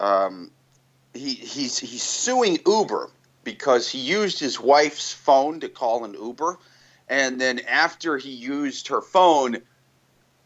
um, 0.00 0.50
he 1.14 1.34
he's 1.34 1.78
he's 1.78 2.02
suing 2.02 2.58
Uber 2.66 3.10
because 3.44 3.88
he 3.88 3.98
used 3.98 4.38
his 4.38 4.60
wife's 4.60 5.12
phone 5.12 5.60
to 5.60 5.68
call 5.68 6.04
an 6.04 6.14
Uber, 6.14 6.58
and 7.12 7.38
then 7.38 7.60
after 7.68 8.16
he 8.16 8.30
used 8.30 8.88
her 8.88 9.02
phone, 9.02 9.58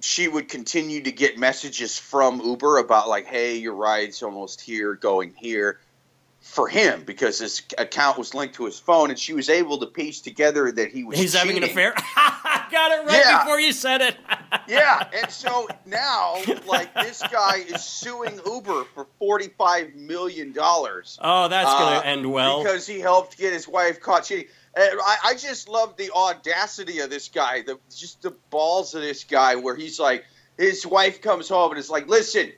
she 0.01 0.27
would 0.27 0.49
continue 0.49 1.01
to 1.03 1.13
get 1.13 1.39
messages 1.39 1.97
from 1.97 2.41
Uber 2.41 2.79
about 2.79 3.09
like, 3.09 3.27
"Hey, 3.27 3.57
your 3.57 3.75
ride's 3.75 4.21
almost 4.23 4.61
here, 4.61 4.95
going 4.95 5.33
here." 5.37 5.81
For 6.41 6.69
him, 6.69 7.03
because 7.03 7.41
his 7.41 7.63
account 7.77 8.19
was 8.19 8.33
linked 8.33 8.55
to 8.55 8.67
his 8.67 8.79
phone, 8.79 9.11
and 9.11 9.19
she 9.19 9.33
was 9.33 9.49
able 9.49 9.79
to 9.79 9.87
piece 9.87 10.21
together 10.21 10.71
that 10.71 10.93
he 10.93 11.03
was. 11.03 11.19
He's 11.19 11.33
cheating. 11.33 11.49
having 11.49 11.65
an 11.65 11.69
affair. 11.69 11.93
Got 12.71 12.93
it 12.93 13.05
right 13.05 13.21
yeah. 13.25 13.43
before 13.43 13.59
you 13.59 13.73
said 13.73 14.01
it. 14.01 14.17
yeah, 14.69 15.09
and 15.13 15.29
so 15.29 15.69
now, 15.87 16.37
like, 16.67 16.95
this 16.95 17.21
guy 17.33 17.65
is 17.67 17.83
suing 17.83 18.39
Uber 18.47 18.85
for 18.95 19.07
forty-five 19.19 19.97
million 19.97 20.53
dollars. 20.53 21.19
Oh, 21.21 21.49
that's 21.49 21.69
uh, 21.69 21.79
going 21.79 22.01
to 22.01 22.07
end 22.07 22.33
well 22.33 22.63
because 22.63 22.87
he 22.87 23.01
helped 23.01 23.37
get 23.39 23.53
his 23.53 23.67
wife 23.67 24.01
caught 24.01 24.25
cheating. 24.25 24.47
I, 24.77 25.17
I 25.25 25.35
just 25.35 25.69
love 25.69 25.97
the 25.97 26.11
audacity 26.13 27.01
of 27.01 27.11
this 27.11 27.29
guy, 27.29 27.63
the 27.63 27.79
just 27.95 28.23
the 28.23 28.37
balls 28.51 28.95
of 28.95 29.03
this 29.03 29.25
guy, 29.25 29.57
where 29.57 29.75
he's 29.75 29.99
like, 29.99 30.25
his 30.59 30.87
wife 30.87 31.23
comes 31.23 31.49
home 31.49 31.71
and 31.71 31.79
is 31.79 31.91
like, 31.91 32.09
"Listen, 32.09 32.53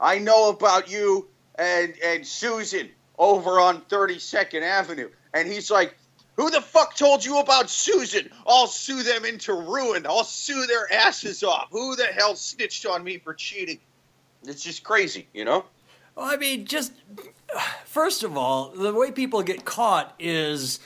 I 0.00 0.18
know 0.18 0.50
about 0.50 0.90
you 0.90 1.28
and 1.56 1.94
and 2.04 2.26
Susan 2.26 2.90
over 3.18 3.58
on 3.60 3.80
Thirty 3.82 4.18
Second 4.18 4.62
Avenue," 4.62 5.10
and 5.32 5.48
he's 5.48 5.70
like, 5.70 5.96
who 6.36 6.50
the 6.50 6.60
fuck 6.60 6.96
told 6.96 7.24
you 7.24 7.38
about 7.38 7.70
Susan? 7.70 8.30
I'll 8.46 8.66
sue 8.66 9.02
them 9.02 9.24
into 9.24 9.52
ruin. 9.52 10.04
I'll 10.06 10.24
sue 10.24 10.66
their 10.66 10.92
asses 10.92 11.44
off. 11.44 11.68
Who 11.70 11.94
the 11.94 12.06
hell 12.06 12.34
snitched 12.34 12.86
on 12.86 13.04
me 13.04 13.18
for 13.18 13.34
cheating? 13.34 13.78
It's 14.44 14.62
just 14.62 14.82
crazy, 14.82 15.28
you 15.32 15.44
know? 15.44 15.64
Well, 16.16 16.26
I 16.26 16.36
mean, 16.36 16.66
just 16.66 16.92
first 17.84 18.24
of 18.24 18.36
all, 18.36 18.70
the 18.70 18.92
way 18.92 19.12
people 19.12 19.42
get 19.42 19.64
caught 19.64 20.14
is 20.18 20.80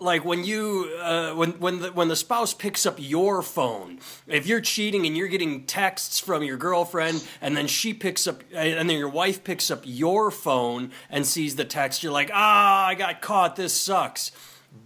like 0.00 0.24
when 0.24 0.44
you 0.44 0.90
uh, 1.00 1.32
when 1.34 1.52
when 1.52 1.80
the 1.80 1.92
when 1.92 2.08
the 2.08 2.16
spouse 2.16 2.54
picks 2.54 2.86
up 2.86 2.96
your 2.98 3.42
phone 3.42 3.98
if 4.26 4.46
you're 4.46 4.60
cheating 4.60 5.06
and 5.06 5.16
you're 5.16 5.28
getting 5.28 5.64
texts 5.64 6.18
from 6.18 6.42
your 6.42 6.56
girlfriend 6.56 7.24
and 7.40 7.56
then 7.56 7.66
she 7.66 7.92
picks 7.94 8.26
up 8.26 8.42
and 8.52 8.88
then 8.88 8.96
your 8.96 9.08
wife 9.08 9.44
picks 9.44 9.70
up 9.70 9.82
your 9.84 10.30
phone 10.30 10.90
and 11.10 11.26
sees 11.26 11.56
the 11.56 11.64
text 11.64 12.02
you're 12.02 12.12
like 12.12 12.30
ah 12.32 12.86
i 12.86 12.94
got 12.94 13.20
caught 13.20 13.56
this 13.56 13.74
sucks 13.74 14.32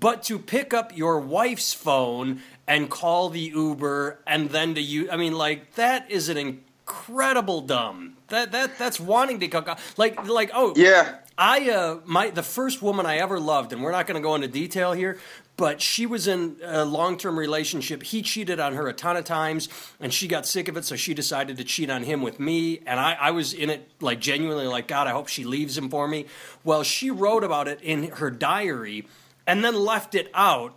but 0.00 0.22
to 0.24 0.38
pick 0.38 0.72
up 0.74 0.96
your 0.96 1.20
wife's 1.20 1.72
phone 1.72 2.40
and 2.66 2.90
call 2.90 3.28
the 3.28 3.40
Uber 3.40 4.20
and 4.26 4.50
then 4.50 4.74
to 4.74 4.80
you 4.80 5.10
I 5.10 5.16
mean 5.16 5.34
like 5.34 5.74
that 5.74 6.10
is 6.10 6.28
an 6.28 6.36
incredible 6.36 7.60
dumb. 7.60 8.16
That 8.28 8.52
that 8.52 8.78
that's 8.78 8.98
wanting 8.98 9.40
to 9.40 9.48
cook 9.48 9.68
like 9.96 10.26
like 10.26 10.50
oh 10.54 10.72
yeah. 10.76 11.16
I 11.36 11.70
uh 11.70 11.98
my 12.04 12.30
the 12.30 12.42
first 12.42 12.80
woman 12.82 13.06
I 13.06 13.16
ever 13.18 13.40
loved 13.40 13.72
and 13.72 13.82
we're 13.82 13.92
not 13.92 14.06
going 14.06 14.16
to 14.16 14.22
go 14.22 14.34
into 14.34 14.48
detail 14.48 14.92
here 14.92 15.18
but 15.56 15.80
she 15.80 16.06
was 16.06 16.26
in 16.26 16.56
a 16.64 16.84
long-term 16.84 17.38
relationship. 17.38 18.02
He 18.02 18.22
cheated 18.22 18.58
on 18.58 18.74
her 18.74 18.88
a 18.88 18.92
ton 18.92 19.16
of 19.16 19.24
times, 19.24 19.68
and 20.00 20.12
she 20.12 20.26
got 20.26 20.46
sick 20.46 20.68
of 20.68 20.76
it, 20.76 20.84
so 20.84 20.96
she 20.96 21.14
decided 21.14 21.56
to 21.58 21.64
cheat 21.64 21.90
on 21.90 22.02
him 22.02 22.22
with 22.22 22.40
me. 22.40 22.80
And 22.86 22.98
I, 22.98 23.16
I 23.20 23.30
was 23.30 23.52
in 23.52 23.70
it 23.70 23.88
like 24.00 24.20
genuinely 24.20 24.66
like 24.66 24.88
God. 24.88 25.06
I 25.06 25.10
hope 25.10 25.28
she 25.28 25.44
leaves 25.44 25.78
him 25.78 25.88
for 25.88 26.08
me. 26.08 26.26
Well, 26.64 26.82
she 26.82 27.10
wrote 27.10 27.44
about 27.44 27.68
it 27.68 27.80
in 27.82 28.10
her 28.12 28.30
diary 28.30 29.06
and 29.46 29.64
then 29.64 29.76
left 29.76 30.14
it 30.14 30.28
out 30.34 30.74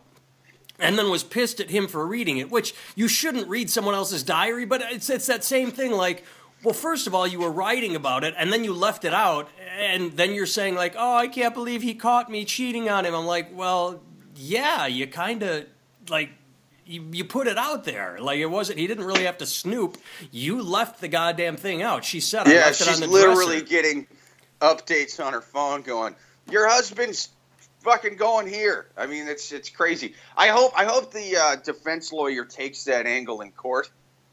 and 0.80 0.98
then 0.98 1.10
was 1.10 1.24
pissed 1.24 1.60
at 1.60 1.72
him 1.72 1.88
for 1.88 2.06
reading 2.06 2.38
it, 2.38 2.52
which 2.52 2.76
you 2.96 3.08
shouldn't 3.08 3.48
read 3.48 3.72
someone 3.72 3.96
else's 3.96 4.22
diary, 4.22 4.66
but 4.66 4.82
it's, 4.92 5.10
it's 5.10 5.26
that 5.26 5.44
same 5.44 5.72
thing 5.72 5.92
like, 5.92 6.24
well, 6.64 6.74
first 6.74 7.08
of 7.08 7.16
all, 7.16 7.26
you 7.26 7.40
were 7.40 7.52
writing 7.52 7.96
about 7.96 8.24
it, 8.24 8.34
and 8.38 8.52
then 8.52 8.64
you 8.64 8.74
left 8.74 9.06
it 9.06 9.14
out, 9.14 9.50
and 9.78 10.12
then 10.14 10.34
you're 10.34 10.46
saying, 10.46 10.76
like, 10.76 10.96
oh, 10.98 11.16
I 11.16 11.28
can't 11.28 11.54
believe 11.54 11.82
he 11.82 11.94
caught 11.94 12.30
me 12.30 12.46
cheating 12.46 12.90
on 12.90 13.06
him. 13.06 13.14
I'm 13.14 13.26
like, 13.26 13.56
well, 13.56 14.02
yeah, 14.36 14.88
you 14.88 15.08
kind 15.08 15.44
of, 15.44 15.66
like, 16.10 16.32
you, 16.86 17.08
you 17.12 17.24
put 17.26 17.48
it 17.48 17.58
out 17.58 17.84
there. 17.84 18.18
Like, 18.20 18.40
it 18.40 18.48
wasn't, 18.48 18.80
he 18.80 18.88
didn't 18.88 19.06
really 19.06 19.26
have 19.26 19.38
to 19.40 19.46
snoop. 19.46 19.98
You 20.32 20.62
left 20.62 21.02
the 21.02 21.08
goddamn 21.08 21.58
thing 21.58 21.82
out. 21.82 22.04
She 22.04 22.20
said, 22.20 22.48
I 22.48 22.54
yeah, 22.54 22.60
left 22.62 22.82
it 22.82 22.90
on 22.90 23.00
the 23.00 23.08
literally 23.08 23.60
dresser. 23.60 23.66
getting 23.66 24.08
updates 24.62 25.24
on 25.24 25.34
her 25.34 25.42
phone 25.42 25.82
going, 25.82 26.16
your 26.50 26.68
husband's 26.68 27.30
fucking 27.82 28.16
going 28.16 28.48
here. 28.48 28.88
I 28.98 29.06
mean, 29.06 29.28
it's 29.28 29.52
it's 29.52 29.70
crazy. 29.70 30.16
I 30.36 30.48
hope 30.48 30.74
I 30.76 30.86
hope 30.86 31.12
the 31.12 31.38
uh, 31.38 31.56
defense 31.58 32.12
lawyer 32.12 32.46
takes 32.46 32.86
that 32.86 33.06
angle 33.06 33.42
in 33.42 33.52
court. 33.52 33.90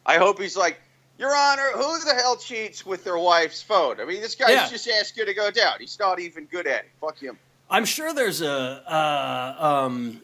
I 0.07 0.17
hope 0.19 0.41
he's 0.41 0.57
like, 0.57 0.81
Your 1.19 1.35
Honor, 1.35 1.71
who 1.75 2.05
the 2.05 2.15
hell 2.15 2.37
cheats 2.37 2.85
with 2.85 3.05
their 3.05 3.19
wife's 3.19 3.63
phone? 3.63 4.01
I 4.01 4.05
mean, 4.05 4.21
this 4.21 4.35
guy's 4.35 4.51
Yeah. 4.51 4.69
just 4.69 4.89
asked 4.89 5.17
you 5.17 5.25
to 5.25 5.35
go 5.35 5.51
down. 5.51 5.75
He's 5.79 5.99
not 5.99 6.19
even 6.19 6.47
good 6.47 6.67
at 6.67 6.81
it. 6.85 6.91
Fuck 7.01 7.19
him. 7.19 7.39
I'm 7.71 7.85
sure 7.85 8.13
there's 8.13 8.43
a 8.43 8.51
uh, 8.51 9.57
um, 9.87 10.23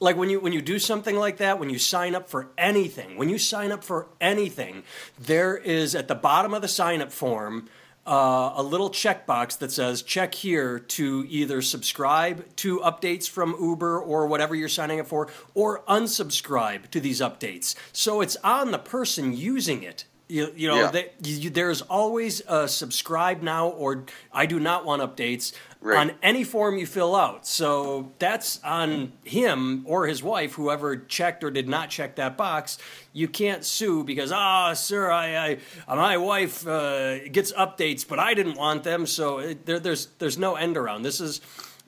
like 0.00 0.16
when 0.16 0.30
you 0.30 0.40
when 0.40 0.52
you 0.52 0.62
do 0.62 0.78
something 0.78 1.16
like 1.16 1.36
that, 1.36 1.58
when 1.58 1.70
you 1.70 1.78
sign 1.78 2.14
up 2.14 2.28
for 2.28 2.48
anything, 2.56 3.16
when 3.16 3.28
you 3.28 3.38
sign 3.38 3.70
up 3.70 3.84
for 3.84 4.08
anything, 4.20 4.82
there 5.18 5.56
is 5.56 5.94
at 5.94 6.08
the 6.08 6.14
bottom 6.14 6.54
of 6.54 6.62
the 6.62 6.68
sign 6.68 7.02
up 7.02 7.12
form 7.12 7.68
uh, 8.06 8.54
a 8.56 8.62
little 8.62 8.90
checkbox 8.90 9.58
that 9.58 9.70
says 9.70 10.02
check 10.02 10.34
here 10.34 10.78
to 10.78 11.24
either 11.28 11.60
subscribe 11.62 12.44
to 12.56 12.80
updates 12.80 13.28
from 13.28 13.54
Uber 13.60 14.00
or 14.00 14.26
whatever 14.26 14.54
you're 14.54 14.68
signing 14.70 14.98
up 15.00 15.06
for, 15.06 15.28
or 15.54 15.82
unsubscribe 15.82 16.90
to 16.90 16.98
these 16.98 17.20
updates. 17.20 17.74
So 17.92 18.20
it's 18.20 18.36
on 18.42 18.70
the 18.72 18.78
person 18.78 19.36
using 19.36 19.82
it 19.82 20.06
You, 20.30 20.52
you 20.54 20.68
know, 20.68 20.76
yeah. 20.76 20.90
they, 20.90 21.10
you, 21.22 21.50
there's 21.50 21.82
always 21.82 22.42
a 22.46 22.68
subscribe 22.68 23.42
now 23.42 23.68
or 23.68 24.04
I 24.32 24.46
do 24.46 24.60
not 24.60 24.84
want 24.84 25.02
updates 25.02 25.52
right. 25.80 25.98
on 25.98 26.12
any 26.22 26.44
form 26.44 26.78
you 26.78 26.86
fill 26.86 27.16
out. 27.16 27.46
So 27.46 28.12
that's 28.18 28.62
on 28.62 29.12
him 29.24 29.84
or 29.86 30.06
his 30.06 30.22
wife, 30.22 30.54
whoever 30.54 30.96
checked 30.96 31.42
or 31.42 31.50
did 31.50 31.68
not 31.68 31.90
check 31.90 32.16
that 32.16 32.36
box. 32.36 32.78
You 33.12 33.28
can't 33.28 33.64
sue 33.64 34.04
because, 34.04 34.30
ah, 34.32 34.70
oh, 34.70 34.74
sir, 34.74 35.10
I, 35.10 35.58
I, 35.88 35.94
my 35.94 36.16
wife 36.16 36.66
uh, 36.66 37.28
gets 37.28 37.52
updates, 37.52 38.06
but 38.06 38.18
I 38.18 38.34
didn't 38.34 38.56
want 38.56 38.84
them. 38.84 39.06
So 39.06 39.38
it, 39.38 39.66
there, 39.66 39.80
there's 39.80 40.06
there's 40.18 40.38
no 40.38 40.54
end 40.54 40.76
around. 40.76 41.02
This 41.02 41.20
is 41.20 41.40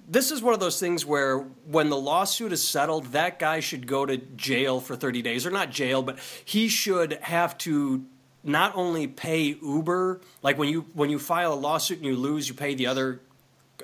this 0.09 0.31
is 0.31 0.43
one 0.43 0.53
of 0.53 0.61
those 0.61 0.81
things 0.81 1.07
where 1.07 1.39
when 1.67 1.89
the 1.89 1.97
lawsuit 1.97 2.53
is 2.53 2.67
settled, 2.67 3.07
that 3.13 3.39
guy 3.39 3.61
should 3.61 3.87
go 3.87 4.05
to 4.05 4.17
jail 4.17 4.81
for 4.81 4.97
30 4.97 5.23
days, 5.23 5.47
or 5.47 5.51
not 5.51 5.71
jail, 5.71 6.03
but 6.03 6.19
he 6.45 6.69
should 6.69 7.15
have 7.23 7.57
to 7.59 8.05
not 8.45 8.75
only 8.75 9.07
pay 9.07 9.57
Uber, 9.63 10.21
like 10.43 10.59
when 10.59 10.69
you 10.69 10.87
when 10.95 11.11
you 11.11 11.19
file 11.19 11.53
a 11.53 11.55
lawsuit 11.55 11.99
and 11.99 12.07
you 12.07 12.17
lose, 12.17 12.49
you 12.49 12.55
pay 12.55 12.75
the 12.75 12.87
other 12.87 13.21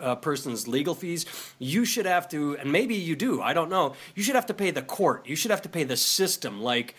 uh, 0.00 0.16
person's 0.16 0.66
legal 0.68 0.94
fees. 0.94 1.26
You 1.58 1.84
should 1.84 2.06
have 2.06 2.28
to, 2.30 2.56
and 2.58 2.72
maybe 2.72 2.94
you 2.94 3.16
do. 3.16 3.40
I 3.40 3.52
don't 3.52 3.70
know. 3.70 3.94
You 4.14 4.22
should 4.22 4.34
have 4.34 4.46
to 4.46 4.54
pay 4.54 4.70
the 4.70 4.82
court. 4.82 5.28
You 5.28 5.36
should 5.36 5.50
have 5.50 5.62
to 5.62 5.68
pay 5.68 5.84
the 5.84 5.96
system. 5.96 6.60
Like 6.60 6.94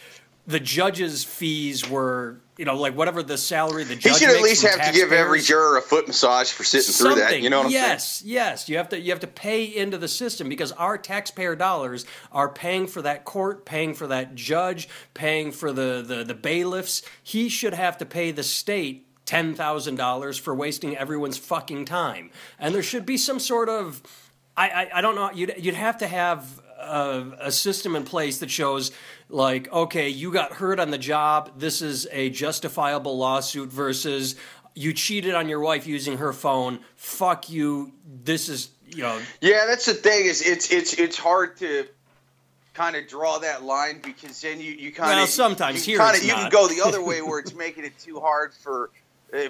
the 0.49 0.59
judge's 0.59 1.23
fees 1.23 1.87
were, 1.87 2.41
you 2.57 2.65
know, 2.65 2.75
like 2.75 2.95
whatever 2.95 3.21
the 3.21 3.37
salary 3.37 3.83
the 3.83 3.95
judge. 3.95 4.13
He 4.13 4.25
should 4.25 4.35
at 4.35 4.41
least 4.41 4.65
have 4.65 4.83
to 4.83 4.91
give 4.91 5.11
every 5.11 5.41
juror 5.41 5.77
a 5.77 5.81
foot 5.81 6.07
massage 6.07 6.51
for 6.51 6.63
sitting 6.63 6.91
Something. 6.91 7.17
through 7.17 7.21
that. 7.21 7.41
You 7.41 7.51
know 7.51 7.59
what 7.59 7.67
I'm 7.67 7.71
yes, 7.71 8.21
saying? 8.21 8.33
Yes, 8.33 8.61
yes. 8.61 8.69
You 8.69 8.77
have 8.77 8.89
to 8.89 8.99
you 8.99 9.11
have 9.11 9.19
to 9.19 9.27
pay 9.27 9.63
into 9.63 9.99
the 9.99 10.07
system 10.07 10.49
because 10.49 10.71
our 10.71 10.97
taxpayer 10.97 11.55
dollars 11.55 12.07
are 12.31 12.49
paying 12.49 12.87
for 12.87 13.03
that 13.03 13.25
court, 13.25 13.63
paying 13.63 13.93
for 13.93 14.07
that 14.07 14.33
judge, 14.33 14.89
paying 15.13 15.51
for 15.51 15.71
the 15.71 16.03
the, 16.05 16.23
the 16.23 16.33
bailiffs. 16.33 17.03
He 17.21 17.47
should 17.47 17.75
have 17.75 17.99
to 17.99 18.05
pay 18.05 18.31
the 18.31 18.43
state 18.43 19.05
ten 19.27 19.53
thousand 19.53 19.97
dollars 19.97 20.39
for 20.39 20.55
wasting 20.55 20.97
everyone's 20.97 21.37
fucking 21.37 21.85
time. 21.85 22.31
And 22.57 22.73
there 22.73 22.81
should 22.81 23.05
be 23.05 23.17
some 23.17 23.39
sort 23.39 23.69
of 23.69 24.01
I, 24.57 24.69
I, 24.69 24.89
I 24.95 25.01
don't 25.01 25.13
know. 25.13 25.29
You'd 25.31 25.53
you'd 25.59 25.75
have 25.75 25.99
to 25.99 26.07
have 26.07 26.59
a, 26.89 27.47
a, 27.47 27.51
system 27.51 27.95
in 27.95 28.03
place 28.03 28.39
that 28.39 28.49
shows 28.49 28.91
like 29.29 29.71
okay 29.71 30.09
you 30.09 30.31
got 30.31 30.53
hurt 30.53 30.79
on 30.79 30.91
the 30.91 30.97
job 30.97 31.51
this 31.57 31.81
is 31.81 32.07
a 32.11 32.29
justifiable 32.29 33.17
lawsuit 33.17 33.69
versus 33.69 34.35
you 34.79 34.93
cheated 34.93 35.35
on 35.35 35.49
your 35.49 35.59
wife 35.59 35.87
using 35.87 36.17
her 36.17 36.31
phone. 36.31 36.79
Fuck 36.95 37.49
you. 37.49 37.91
This 38.23 38.47
is 38.47 38.69
you 38.87 39.03
know. 39.03 39.19
Yeah 39.41 39.65
that's 39.67 39.85
the 39.85 39.93
thing 39.93 40.25
is 40.25 40.41
it's 40.41 40.71
it's 40.71 40.93
it's 40.93 41.17
hard 41.17 41.57
to 41.57 41.85
kind 42.73 42.95
of 42.95 43.07
draw 43.07 43.39
that 43.39 43.63
line 43.63 43.99
because 44.01 44.39
then 44.41 44.61
you, 44.61 44.71
you 44.71 44.91
kind 44.93 45.11
of 45.11 45.17
well, 45.17 45.27
sometimes 45.27 45.85
you, 45.85 45.97
kind 45.97 46.15
of 46.15 46.23
you 46.23 46.33
can 46.33 46.49
go 46.49 46.67
the 46.67 46.81
other 46.85 47.03
way 47.03 47.21
where 47.21 47.39
it's 47.39 47.53
making 47.53 47.83
it 47.83 47.97
too 47.99 48.21
hard 48.21 48.53
for 48.53 48.89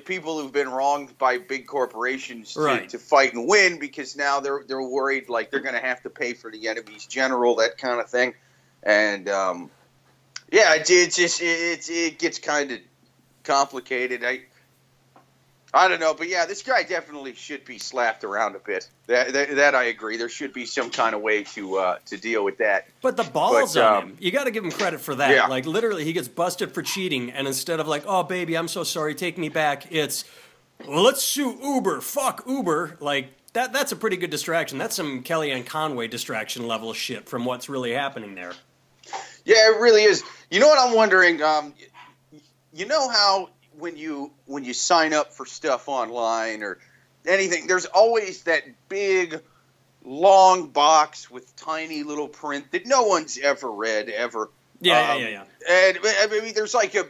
people 0.05 0.39
who've 0.39 0.51
been 0.51 0.69
wronged 0.69 1.17
by 1.17 1.37
big 1.37 1.67
corporations 1.67 2.53
to, 2.53 2.61
right. 2.61 2.89
to, 2.89 2.99
fight 2.99 3.33
and 3.33 3.47
win 3.47 3.79
because 3.79 4.15
now 4.15 4.39
they're 4.39 4.63
they're 4.67 4.81
worried 4.81 5.29
like 5.29 5.51
they're 5.51 5.61
going 5.61 5.75
to 5.75 5.81
have 5.81 6.01
to 6.01 6.09
pay 6.09 6.33
for 6.33 6.51
the 6.51 6.67
enemy's 6.67 7.05
general 7.05 7.55
that 7.55 7.77
kind 7.77 7.99
of 7.99 8.09
thing 8.09 8.33
and 8.83 9.29
um, 9.29 9.71
yeah 10.51 10.75
it, 10.75 10.89
it 10.89 11.13
just 11.13 11.41
it, 11.41 11.89
it 11.89 12.19
gets 12.19 12.39
kind 12.39 12.71
of 12.71 12.79
complicated 13.43 14.23
I 14.23 14.41
I 15.73 15.87
don't 15.87 15.99
know, 15.99 16.15
but 16.15 16.29
yeah, 16.29 16.45
this 16.45 16.63
guy 16.63 16.81
definitely 16.81 17.35
should 17.35 17.63
be 17.63 17.77
slapped 17.77 18.23
around 18.23 18.55
a 18.55 18.59
bit. 18.59 18.89
That, 19.05 19.33
that, 19.33 19.55
that 19.55 19.75
I 19.75 19.85
agree. 19.85 20.17
There 20.17 20.29
should 20.29 20.51
be 20.51 20.65
some 20.65 20.89
kind 20.89 21.13
of 21.13 21.21
way 21.21 21.43
to 21.43 21.77
uh, 21.77 21.97
to 22.07 22.17
deal 22.17 22.43
with 22.43 22.57
that. 22.57 22.87
But 23.01 23.17
the 23.17 23.23
balls 23.23 23.75
but, 23.75 23.83
on 23.83 23.93
um, 24.03 24.09
him, 24.09 24.17
you 24.19 24.31
got 24.31 24.45
to 24.45 24.51
give 24.51 24.63
him 24.63 24.71
credit 24.71 24.99
for 24.99 25.13
that. 25.15 25.31
Yeah. 25.31 25.45
Like 25.45 25.67
literally, 25.67 26.05
he 26.05 26.13
gets 26.13 26.27
busted 26.27 26.73
for 26.73 26.81
cheating, 26.81 27.31
and 27.31 27.45
instead 27.45 27.79
of 27.79 27.87
like, 27.87 28.03
"Oh 28.07 28.23
baby, 28.23 28.57
I'm 28.57 28.67
so 28.67 28.83
sorry, 28.83 29.13
take 29.13 29.37
me 29.37 29.49
back," 29.49 29.91
it's, 29.91 30.25
"Well, 30.87 31.03
let's 31.03 31.21
sue 31.21 31.59
Uber. 31.61 32.01
Fuck 32.01 32.45
Uber." 32.47 32.97
Like 32.99 33.29
that. 33.53 33.71
That's 33.71 33.91
a 33.91 33.95
pretty 33.95 34.17
good 34.17 34.31
distraction. 34.31 34.79
That's 34.79 34.95
some 34.95 35.23
Kellyanne 35.23 35.67
Conway 35.67 36.07
distraction 36.07 36.67
level 36.67 36.93
shit 36.93 37.29
from 37.29 37.45
what's 37.45 37.69
really 37.69 37.93
happening 37.93 38.33
there. 38.33 38.53
Yeah, 39.45 39.71
it 39.71 39.79
really 39.79 40.03
is. 40.03 40.23
You 40.49 40.59
know 40.59 40.67
what 40.67 40.79
I'm 40.79 40.95
wondering? 40.95 41.43
Um, 41.43 41.75
you 42.73 42.85
know 42.87 43.07
how 43.09 43.49
when 43.79 43.97
you 43.97 44.31
when 44.45 44.63
you 44.63 44.73
sign 44.73 45.13
up 45.13 45.33
for 45.33 45.45
stuff 45.45 45.87
online 45.87 46.63
or 46.63 46.79
anything, 47.27 47.67
there's 47.67 47.85
always 47.85 48.43
that 48.43 48.63
big 48.87 49.41
long 50.03 50.67
box 50.67 51.29
with 51.29 51.55
tiny 51.55 52.03
little 52.03 52.27
print 52.27 52.71
that 52.71 52.85
no 52.85 53.03
one's 53.03 53.37
ever 53.37 53.71
read 53.71 54.09
ever. 54.09 54.49
Yeah, 54.81 55.13
um, 55.13 55.21
yeah, 55.21 55.27
yeah, 55.27 55.43
yeah. 55.67 55.89
And 55.89 55.99
I 56.03 56.41
mean, 56.41 56.53
there's 56.53 56.73
like 56.73 56.95
a. 56.95 57.05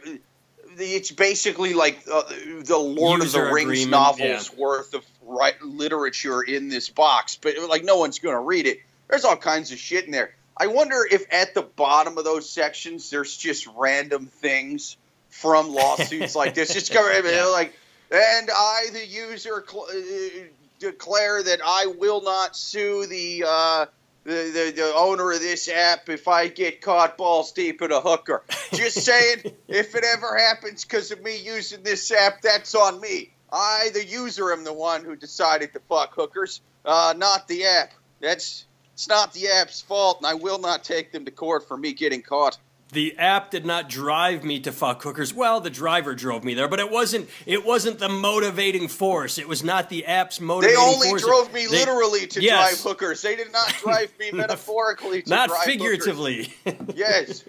It's 0.78 1.10
basically 1.10 1.74
like 1.74 2.04
uh, 2.10 2.22
the 2.62 2.78
Lord 2.78 3.22
User 3.22 3.42
of 3.42 3.48
the 3.48 3.52
Rings 3.52 3.82
agreement, 3.82 3.90
novels 3.90 4.20
yeah. 4.52 4.60
worth 4.60 4.94
of 4.94 5.04
right 5.22 5.60
literature 5.62 6.42
in 6.42 6.68
this 6.68 6.88
box, 6.88 7.36
but 7.36 7.54
like 7.68 7.84
no 7.84 7.98
one's 7.98 8.20
going 8.20 8.36
to 8.36 8.40
read 8.40 8.66
it. 8.66 8.78
There's 9.08 9.24
all 9.24 9.36
kinds 9.36 9.72
of 9.72 9.78
shit 9.78 10.04
in 10.04 10.12
there. 10.12 10.34
I 10.56 10.68
wonder 10.68 11.06
if 11.10 11.24
at 11.32 11.54
the 11.54 11.62
bottom 11.62 12.18
of 12.18 12.24
those 12.24 12.48
sections 12.48 13.10
there's 13.10 13.36
just 13.36 13.66
random 13.76 14.26
things 14.26 14.96
from 15.30 15.72
lawsuits 15.72 16.36
like 16.36 16.54
this. 16.54 16.74
Just 16.74 16.92
go 16.92 17.10
yeah. 17.24 17.46
like, 17.46 17.76
and 18.10 18.50
I, 18.50 18.86
the 18.92 19.06
user, 19.06 19.64
cl- 19.66 19.86
uh, 19.90 20.44
declare 20.78 21.42
that 21.42 21.60
I 21.64 21.86
will 21.98 22.22
not 22.22 22.56
sue 22.56 23.06
the, 23.06 23.44
uh, 23.46 23.86
the, 24.24 24.30
the, 24.30 24.72
the 24.76 24.92
owner 24.94 25.32
of 25.32 25.40
this 25.40 25.68
app 25.68 26.08
if 26.08 26.28
I 26.28 26.48
get 26.48 26.82
caught 26.82 27.16
balls 27.16 27.52
deep 27.52 27.80
in 27.80 27.92
a 27.92 28.00
hooker. 28.00 28.42
Just 28.72 29.00
saying, 29.04 29.52
if 29.68 29.94
it 29.94 30.04
ever 30.04 30.36
happens 30.36 30.84
because 30.84 31.10
of 31.10 31.22
me 31.22 31.38
using 31.38 31.82
this 31.82 32.10
app, 32.12 32.42
that's 32.42 32.74
on 32.74 33.00
me. 33.00 33.30
I, 33.52 33.90
the 33.94 34.04
user, 34.04 34.52
am 34.52 34.64
the 34.64 34.72
one 34.72 35.04
who 35.04 35.16
decided 35.16 35.72
to 35.72 35.80
fuck 35.80 36.14
hookers, 36.14 36.60
uh, 36.84 37.14
not 37.16 37.48
the 37.48 37.64
app. 37.64 37.92
That's 38.20 38.66
it's 38.94 39.08
not 39.08 39.32
the 39.32 39.48
app's 39.48 39.80
fault, 39.80 40.18
and 40.18 40.26
I 40.26 40.34
will 40.34 40.58
not 40.58 40.84
take 40.84 41.10
them 41.10 41.24
to 41.24 41.30
court 41.30 41.66
for 41.66 41.76
me 41.76 41.94
getting 41.94 42.20
caught 42.20 42.58
the 42.92 43.16
app 43.18 43.50
did 43.50 43.64
not 43.64 43.88
drive 43.88 44.42
me 44.44 44.60
to 44.60 44.72
fuck 44.72 45.02
hookers. 45.02 45.32
Well, 45.32 45.60
the 45.60 45.70
driver 45.70 46.14
drove 46.14 46.44
me 46.44 46.54
there, 46.54 46.68
but 46.68 46.80
it 46.80 46.90
wasn't. 46.90 47.28
It 47.46 47.64
wasn't 47.64 47.98
the 47.98 48.08
motivating 48.08 48.88
force. 48.88 49.38
It 49.38 49.48
was 49.48 49.62
not 49.62 49.88
the 49.88 50.06
app's 50.06 50.40
motivating 50.40 50.76
force. 50.76 50.88
They 50.88 50.94
only 50.94 51.08
force. 51.08 51.22
drove 51.22 51.52
me 51.52 51.66
they, 51.66 51.78
literally 51.78 52.26
to 52.26 52.42
yes. 52.42 52.82
drive 52.82 52.92
hookers. 52.92 53.22
They 53.22 53.36
did 53.36 53.52
not 53.52 53.68
drive 53.80 54.12
me 54.18 54.30
metaphorically 54.32 55.22
to 55.22 55.28
drive 55.28 55.50
hookers. 55.50 55.56
not 55.56 55.64
figuratively. 55.64 56.54
yes. 56.94 57.44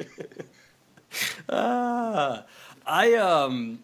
uh, 1.50 2.42
I 2.86 3.14
um. 3.16 3.84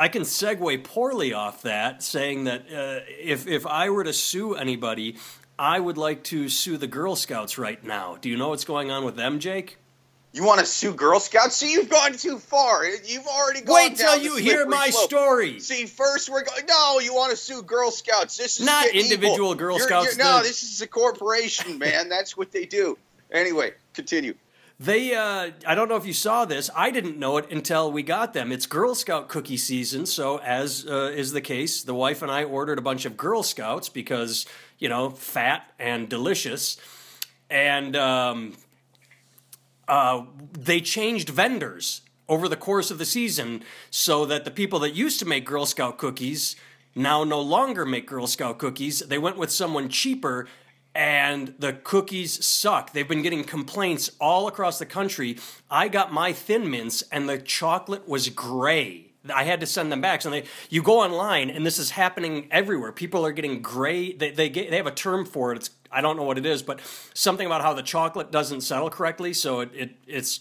I 0.00 0.06
can 0.06 0.22
segue 0.22 0.84
poorly 0.84 1.32
off 1.32 1.62
that, 1.62 2.04
saying 2.04 2.44
that 2.44 2.60
uh, 2.72 3.04
if 3.18 3.48
if 3.48 3.66
I 3.66 3.90
were 3.90 4.04
to 4.04 4.12
sue 4.12 4.54
anybody, 4.54 5.16
I 5.58 5.80
would 5.80 5.96
like 5.96 6.22
to 6.24 6.48
sue 6.48 6.76
the 6.76 6.86
Girl 6.86 7.16
Scouts 7.16 7.58
right 7.58 7.82
now. 7.82 8.16
Do 8.20 8.28
you 8.28 8.36
know 8.36 8.50
what's 8.50 8.64
going 8.64 8.92
on 8.92 9.04
with 9.04 9.16
them, 9.16 9.40
Jake? 9.40 9.78
You 10.38 10.44
want 10.44 10.60
to 10.60 10.66
sue 10.66 10.94
Girl 10.94 11.18
Scouts? 11.18 11.56
See, 11.56 11.72
you've 11.72 11.88
gone 11.88 12.12
too 12.12 12.38
far. 12.38 12.86
You've 12.86 13.26
already 13.26 13.60
gone. 13.60 13.74
Wait 13.74 13.96
till 13.96 14.18
you 14.18 14.36
hear 14.36 14.66
my 14.66 14.88
slope. 14.90 15.10
story. 15.10 15.58
See, 15.58 15.86
first 15.86 16.30
we're 16.30 16.44
going. 16.44 16.64
No, 16.68 17.00
you 17.00 17.12
want 17.12 17.32
to 17.32 17.36
sue 17.36 17.60
Girl 17.60 17.90
Scouts? 17.90 18.36
This 18.36 18.60
is 18.60 18.66
not 18.66 18.86
individual 18.86 19.48
evil. 19.48 19.54
Girl 19.56 19.78
you're, 19.78 19.86
Scouts. 19.88 20.16
You're, 20.16 20.24
no, 20.24 20.40
this 20.40 20.62
is 20.62 20.80
a 20.80 20.86
corporation, 20.86 21.80
man. 21.80 22.08
That's 22.08 22.36
what 22.36 22.52
they 22.52 22.66
do. 22.66 22.96
Anyway, 23.32 23.72
continue. 23.94 24.34
They, 24.78 25.12
uh, 25.12 25.50
I 25.66 25.74
don't 25.74 25.88
know 25.88 25.96
if 25.96 26.06
you 26.06 26.12
saw 26.12 26.44
this. 26.44 26.70
I 26.72 26.92
didn't 26.92 27.18
know 27.18 27.36
it 27.38 27.50
until 27.50 27.90
we 27.90 28.04
got 28.04 28.32
them. 28.32 28.52
It's 28.52 28.66
Girl 28.66 28.94
Scout 28.94 29.28
cookie 29.28 29.56
season, 29.56 30.06
so 30.06 30.38
as 30.38 30.86
uh, 30.86 31.12
is 31.16 31.32
the 31.32 31.40
case, 31.40 31.82
the 31.82 31.94
wife 31.94 32.22
and 32.22 32.30
I 32.30 32.44
ordered 32.44 32.78
a 32.78 32.82
bunch 32.82 33.04
of 33.06 33.16
Girl 33.16 33.42
Scouts 33.42 33.88
because 33.88 34.46
you 34.78 34.88
know, 34.88 35.10
fat 35.10 35.68
and 35.80 36.08
delicious, 36.08 36.76
and 37.50 37.96
um, 37.96 38.52
uh, 39.88 40.24
they 40.52 40.80
changed 40.80 41.28
vendors 41.30 42.02
over 42.28 42.48
the 42.48 42.56
course 42.56 42.90
of 42.90 42.98
the 42.98 43.04
season 43.04 43.62
so 43.90 44.24
that 44.26 44.44
the 44.44 44.50
people 44.50 44.78
that 44.80 44.94
used 44.94 45.18
to 45.18 45.26
make 45.26 45.44
Girl 45.44 45.66
Scout 45.66 45.98
cookies 45.98 46.56
now 46.94 47.24
no 47.24 47.40
longer 47.40 47.86
make 47.86 48.06
Girl 48.06 48.26
Scout 48.26 48.58
cookies. 48.58 49.00
They 49.00 49.18
went 49.18 49.38
with 49.38 49.50
someone 49.50 49.88
cheaper 49.88 50.46
and 50.94 51.54
the 51.58 51.72
cookies 51.72 52.44
suck. 52.44 52.92
They've 52.92 53.08
been 53.08 53.22
getting 53.22 53.44
complaints 53.44 54.10
all 54.20 54.48
across 54.48 54.78
the 54.78 54.86
country. 54.86 55.38
I 55.70 55.88
got 55.88 56.12
my 56.12 56.32
Thin 56.32 56.70
Mints 56.70 57.02
and 57.12 57.28
the 57.28 57.38
chocolate 57.38 58.08
was 58.08 58.28
gray. 58.28 59.07
I 59.30 59.44
had 59.44 59.60
to 59.60 59.66
send 59.66 59.90
them 59.92 60.00
back. 60.00 60.22
So 60.22 60.30
they, 60.30 60.44
you 60.70 60.82
go 60.82 61.00
online, 61.00 61.50
and 61.50 61.64
this 61.64 61.78
is 61.78 61.90
happening 61.90 62.48
everywhere. 62.50 62.92
People 62.92 63.24
are 63.24 63.32
getting 63.32 63.62
gray. 63.62 64.12
They 64.12 64.30
they 64.30 64.48
get, 64.48 64.70
they 64.70 64.76
have 64.76 64.86
a 64.86 64.92
term 64.92 65.24
for 65.24 65.52
it. 65.52 65.56
It's 65.56 65.70
I 65.90 66.00
don't 66.00 66.16
know 66.16 66.24
what 66.24 66.38
it 66.38 66.46
is, 66.46 66.62
but 66.62 66.80
something 67.14 67.46
about 67.46 67.62
how 67.62 67.74
the 67.74 67.82
chocolate 67.82 68.30
doesn't 68.30 68.60
settle 68.60 68.90
correctly, 68.90 69.32
so 69.32 69.60
it, 69.60 69.70
it 69.74 69.90
it's 70.06 70.40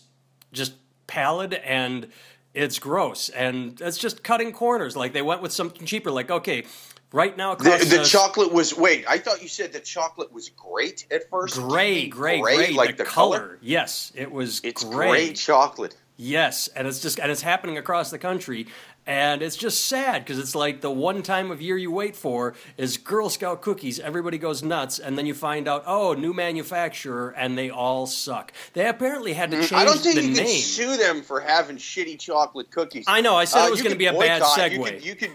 just 0.51 0.73
pallid 1.07 1.53
and 1.53 2.07
it's 2.53 2.79
gross, 2.79 3.29
and 3.29 3.79
it's 3.81 3.97
just 3.97 4.23
cutting 4.23 4.51
corners. 4.51 4.95
Like 4.95 5.13
they 5.13 5.21
went 5.21 5.41
with 5.41 5.51
something 5.51 5.85
cheaper. 5.85 6.11
Like 6.11 6.31
okay, 6.31 6.65
right 7.11 7.35
now 7.37 7.55
the, 7.55 7.63
the 7.63 8.03
chocolate 8.03 8.51
was 8.51 8.75
wait. 8.75 9.05
I 9.07 9.19
thought 9.19 9.41
you 9.41 9.47
said 9.47 9.73
the 9.73 9.79
chocolate 9.79 10.31
was 10.33 10.49
great 10.49 11.05
at 11.11 11.29
first. 11.29 11.55
Gray, 11.55 12.07
gray, 12.07 12.41
gray, 12.41 12.71
like 12.71 12.97
the, 12.97 13.03
the 13.03 13.09
color. 13.09 13.39
color. 13.39 13.59
Yes, 13.61 14.11
it 14.15 14.31
was. 14.31 14.61
It's 14.63 14.83
gray. 14.83 15.09
gray 15.09 15.33
chocolate. 15.33 15.95
Yes, 16.19 16.67
and 16.69 16.87
it's 16.87 16.99
just 16.99 17.19
and 17.19 17.31
it's 17.31 17.43
happening 17.43 17.77
across 17.77 18.09
the 18.09 18.17
country, 18.17 18.65
and 19.05 19.43
it's 19.43 19.55
just 19.55 19.85
sad 19.85 20.23
because 20.25 20.39
it's 20.39 20.55
like 20.55 20.81
the 20.81 20.89
one 20.89 21.21
time 21.21 21.51
of 21.51 21.61
year 21.61 21.77
you 21.77 21.91
wait 21.91 22.15
for 22.15 22.55
is 22.75 22.97
Girl 22.97 23.29
Scout 23.29 23.61
cookies. 23.61 23.99
Everybody 23.99 24.39
goes 24.39 24.63
nuts, 24.63 24.97
and 24.97 25.15
then 25.15 25.27
you 25.27 25.35
find 25.35 25.67
out, 25.67 25.83
oh, 25.85 26.13
new 26.13 26.33
manufacturer, 26.33 27.29
and 27.37 27.55
they 27.55 27.69
all 27.69 28.07
suck. 28.07 28.51
They 28.73 28.87
apparently 28.87 29.33
had 29.33 29.51
to 29.51 29.57
change 29.57 29.69
Mm, 29.71 29.75
I 29.77 29.85
don't 29.85 29.99
think 29.99 30.15
the 30.15 30.21
you 30.23 30.27
name. 30.29 30.37
can 30.37 30.47
sue 30.47 30.97
them 30.97 31.21
for 31.21 31.39
having 31.39 31.77
shitty 31.77 32.17
chocolate 32.19 32.71
cookies. 32.71 33.05
I 33.07 33.21
know. 33.21 33.35
I 33.35 33.45
said 33.45 33.65
Uh, 33.65 33.67
it 33.67 33.71
was 33.71 33.81
going 33.83 33.93
to 33.93 33.97
be 33.99 34.07
a 34.07 34.13
bad 34.13 34.41
segue. 34.41 34.73
You 34.73 34.83
could, 34.83 35.05
you 35.05 35.15
could 35.15 35.31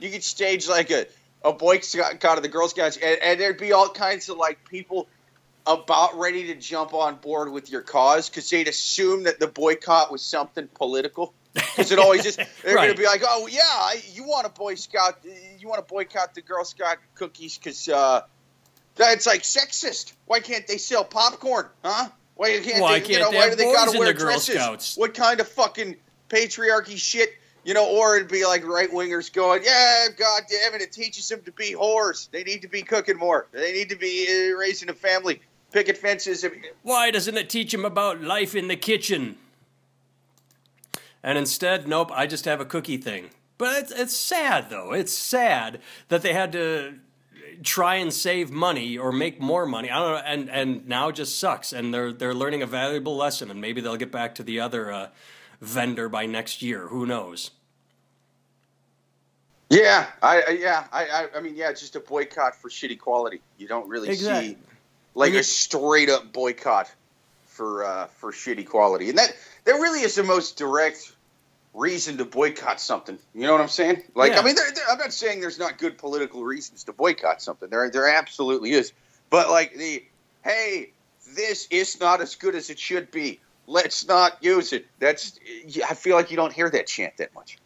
you 0.00 0.10
could 0.10 0.24
stage 0.24 0.66
like 0.68 0.90
a 0.90 1.06
a 1.44 1.52
boycott 1.52 2.24
of 2.38 2.42
the 2.42 2.48
Girl 2.48 2.66
Scouts, 2.66 2.96
and, 2.96 3.18
and 3.22 3.38
there'd 3.40 3.58
be 3.58 3.72
all 3.72 3.88
kinds 3.88 4.28
of 4.28 4.36
like 4.36 4.58
people 4.68 5.06
about 5.66 6.18
ready 6.18 6.46
to 6.48 6.54
jump 6.54 6.92
on 6.94 7.16
board 7.16 7.50
with 7.52 7.70
your 7.70 7.80
cause 7.82 8.28
because 8.28 8.48
they'd 8.50 8.68
assume 8.68 9.24
that 9.24 9.40
the 9.40 9.46
boycott 9.48 10.12
was 10.12 10.22
something 10.22 10.68
political. 10.74 11.32
Because 11.54 11.92
it 11.92 11.98
always 11.98 12.22
just 12.24 12.38
they're 12.62 12.74
Right. 12.74 12.84
going 12.86 12.94
to 12.96 13.00
be 13.00 13.06
like, 13.06 13.22
oh 13.24 13.46
yeah, 13.46 13.92
you 14.12 14.24
want 14.24 14.44
to 14.46 14.52
boy 14.52 14.74
scout, 14.74 15.18
you 15.58 15.68
want 15.68 15.86
to 15.86 15.92
boycott 15.92 16.34
the 16.34 16.42
Girl 16.42 16.64
Scout 16.64 16.98
cookies 17.14 17.56
because 17.56 17.88
uh, 17.88 18.22
that's 18.96 19.26
like 19.26 19.42
sexist. 19.42 20.12
Why 20.26 20.40
can't 20.40 20.66
they 20.66 20.78
sell 20.78 21.04
popcorn, 21.04 21.66
huh? 21.84 22.08
Why 22.34 22.58
can't 22.60 22.82
Why 22.82 22.94
they? 22.94 23.00
can't 23.00 23.10
you 23.10 23.18
know, 23.20 23.30
they 23.30 23.36
why 23.36 23.50
do 23.50 23.56
they 23.56 23.72
got 23.72 23.92
to 23.92 23.98
wear 23.98 24.08
the 24.08 24.14
Girl 24.14 24.26
dresses? 24.32 24.54
Scouts? 24.56 24.96
What 24.96 25.14
kind 25.14 25.40
of 25.40 25.48
fucking 25.48 25.96
patriarchy 26.28 26.96
shit? 26.96 27.30
You 27.64 27.72
know, 27.72 27.86
or 27.88 28.16
it'd 28.16 28.28
be 28.28 28.44
like 28.44 28.66
right 28.66 28.90
wingers 28.90 29.32
going, 29.32 29.62
"Yeah, 29.64 30.08
God 30.18 30.42
damn 30.50 30.74
it, 30.74 30.82
it 30.82 30.92
teaches 30.92 31.26
them 31.28 31.40
to 31.44 31.52
be 31.52 31.72
whores. 31.74 32.28
They 32.30 32.42
need 32.42 32.60
to 32.62 32.68
be 32.68 32.82
cooking 32.82 33.16
more. 33.16 33.46
They 33.52 33.72
need 33.72 33.88
to 33.88 33.96
be 33.96 34.26
uh, 34.52 34.56
raising 34.58 34.90
a 34.90 34.92
family, 34.92 35.40
picket 35.74 35.98
fences." 35.98 36.46
Why 36.82 37.10
doesn't 37.10 37.36
it 37.36 37.50
teach 37.50 37.74
him 37.74 37.84
about 37.84 38.22
life 38.22 38.54
in 38.54 38.68
the 38.68 38.76
kitchen? 38.76 39.36
And 41.22 41.36
instead, 41.36 41.88
nope, 41.88 42.10
I 42.12 42.26
just 42.26 42.44
have 42.44 42.60
a 42.60 42.64
cookie 42.64 42.96
thing. 42.98 43.30
But 43.56 43.78
it's, 43.78 43.92
it's 43.92 44.16
sad, 44.16 44.68
though. 44.70 44.92
It's 44.92 45.12
sad 45.12 45.80
that 46.08 46.22
they 46.22 46.32
had 46.32 46.52
to 46.52 46.94
try 47.62 47.94
and 47.96 48.12
save 48.12 48.50
money 48.50 48.98
or 48.98 49.12
make 49.12 49.40
more 49.40 49.64
money. 49.64 49.90
I 49.90 49.98
don't 49.98 50.12
know, 50.12 50.22
and, 50.24 50.50
and 50.50 50.88
now 50.88 51.08
it 51.08 51.14
just 51.14 51.38
sucks. 51.38 51.72
And 51.72 51.94
they're 51.94 52.12
they're 52.12 52.34
learning 52.34 52.62
a 52.62 52.66
valuable 52.66 53.16
lesson, 53.16 53.50
and 53.50 53.60
maybe 53.60 53.80
they'll 53.80 53.96
get 53.96 54.12
back 54.12 54.34
to 54.36 54.42
the 54.42 54.60
other 54.60 54.92
uh, 54.92 55.08
vendor 55.60 56.08
by 56.08 56.26
next 56.26 56.62
year. 56.62 56.88
Who 56.88 57.06
knows? 57.06 57.52
Yeah, 59.70 60.06
I, 60.22 60.42
I 60.46 60.50
yeah, 60.50 60.84
I, 60.92 61.04
I, 61.06 61.28
I 61.36 61.40
mean, 61.40 61.56
yeah, 61.56 61.70
it's 61.70 61.80
just 61.80 61.96
a 61.96 62.00
boycott 62.00 62.54
for 62.54 62.68
shitty 62.68 62.98
quality. 62.98 63.40
You 63.56 63.66
don't 63.66 63.88
really 63.88 64.08
Exactly. 64.10 64.50
see 64.50 64.58
like 65.14 65.32
a 65.34 65.42
straight 65.42 66.10
up 66.10 66.32
boycott 66.32 66.90
for 67.46 67.84
uh, 67.84 68.06
for 68.18 68.32
shitty 68.32 68.66
quality, 68.68 69.08
and 69.10 69.18
that 69.18 69.34
that 69.64 69.72
really 69.74 70.00
is 70.00 70.14
the 70.14 70.22
most 70.24 70.56
direct 70.56 71.12
reason 71.72 72.18
to 72.18 72.24
boycott 72.24 72.80
something. 72.80 73.18
You 73.34 73.42
know 73.42 73.52
what 73.52 73.60
I'm 73.60 73.68
saying? 73.68 74.02
Like, 74.14 74.32
Yeah. 74.32 74.40
I 74.40 74.44
mean, 74.44 74.54
there, 74.54 74.70
there- 74.72 74.84
I'm 74.90 74.98
not 74.98 75.12
saying 75.12 75.40
there's 75.40 75.58
not 75.58 75.76
good 75.78 75.98
political 75.98 76.44
reasons 76.44 76.84
to 76.84 76.92
boycott 76.92 77.42
something. 77.42 77.68
There 77.68 77.90
there 77.90 78.08
absolutely 78.08 78.72
is, 78.72 78.92
but 79.30 79.50
like 79.50 79.74
the 79.74 80.04
hey, 80.42 80.90
this 81.34 81.66
is 81.70 81.98
not 82.00 82.20
as 82.20 82.34
good 82.36 82.54
as 82.54 82.70
it 82.70 82.78
should 82.78 83.10
be. 83.10 83.40
Let's 83.66 84.06
not 84.06 84.36
use 84.42 84.72
it. 84.74 84.86
That's 84.98 85.38
I 85.88 85.94
feel 85.94 86.16
like 86.16 86.30
you 86.30 86.36
don't 86.36 86.52
hear 86.52 86.68
that 86.70 86.86
chant 86.86 87.16
that 87.16 87.34
much. 87.34 87.56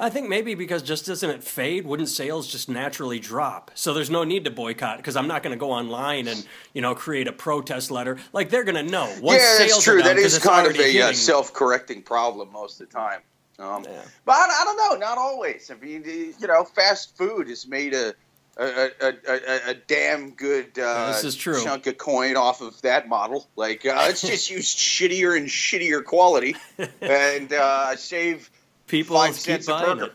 I 0.00 0.08
think 0.08 0.28
maybe 0.28 0.54
because 0.54 0.82
just 0.82 1.06
doesn't 1.06 1.28
it 1.28 1.44
fade? 1.44 1.84
Wouldn't 1.84 2.08
sales 2.08 2.46
just 2.46 2.68
naturally 2.68 3.20
drop? 3.20 3.70
So 3.74 3.92
there's 3.92 4.10
no 4.10 4.24
need 4.24 4.44
to 4.46 4.50
boycott 4.50 4.96
because 4.96 5.14
I'm 5.14 5.28
not 5.28 5.42
going 5.42 5.52
to 5.52 5.60
go 5.60 5.70
online 5.70 6.26
and 6.26 6.46
you 6.72 6.80
know 6.80 6.94
create 6.94 7.28
a 7.28 7.32
protest 7.32 7.90
letter. 7.90 8.18
Like 8.32 8.48
they're 8.48 8.64
going 8.64 8.84
to 8.84 8.90
know. 8.90 9.14
Once 9.20 9.42
yeah, 9.42 9.58
that's 9.58 9.84
true. 9.84 10.02
Down, 10.02 10.16
that 10.16 10.18
is 10.18 10.38
kind 10.38 10.66
of 10.66 10.74
a 10.74 10.78
uh, 10.78 10.82
hitting- 10.82 11.14
self-correcting 11.14 12.02
problem 12.02 12.50
most 12.50 12.80
of 12.80 12.88
the 12.88 12.94
time. 12.94 13.20
Um, 13.58 13.84
Yeah. 13.84 14.00
But 14.24 14.36
I, 14.36 14.62
I 14.62 14.64
don't 14.64 14.76
know. 14.78 15.06
Not 15.06 15.18
always. 15.18 15.70
I 15.70 15.74
mean, 15.74 16.02
you 16.06 16.46
know, 16.46 16.64
fast 16.64 17.16
food 17.16 17.48
has 17.48 17.68
made 17.68 17.92
a 17.92 18.14
a, 18.56 18.90
a, 19.00 19.14
a, 19.28 19.70
a, 19.70 19.74
damn 19.74 20.32
good 20.32 20.78
uh, 20.78 21.12
This 21.12 21.24
is 21.24 21.36
true. 21.36 21.62
chunk 21.62 21.86
of 21.86 21.96
coin 21.96 22.36
off 22.36 22.60
of 22.60 22.80
that 22.82 23.08
model. 23.08 23.48
Like, 23.56 23.86
uh, 23.86 24.08
it's 24.10 24.20
just 24.20 24.50
used 24.50 24.76
shittier 24.76 25.36
and 25.36 25.48
shittier 25.48 26.04
quality 26.04 26.56
and 27.00 27.52
uh, 27.52 27.96
save 27.96 28.50
People 28.90 29.16
five 29.16 29.36
keep 29.36 29.64
buying 29.66 29.98
burger. 29.98 30.04
it. 30.06 30.12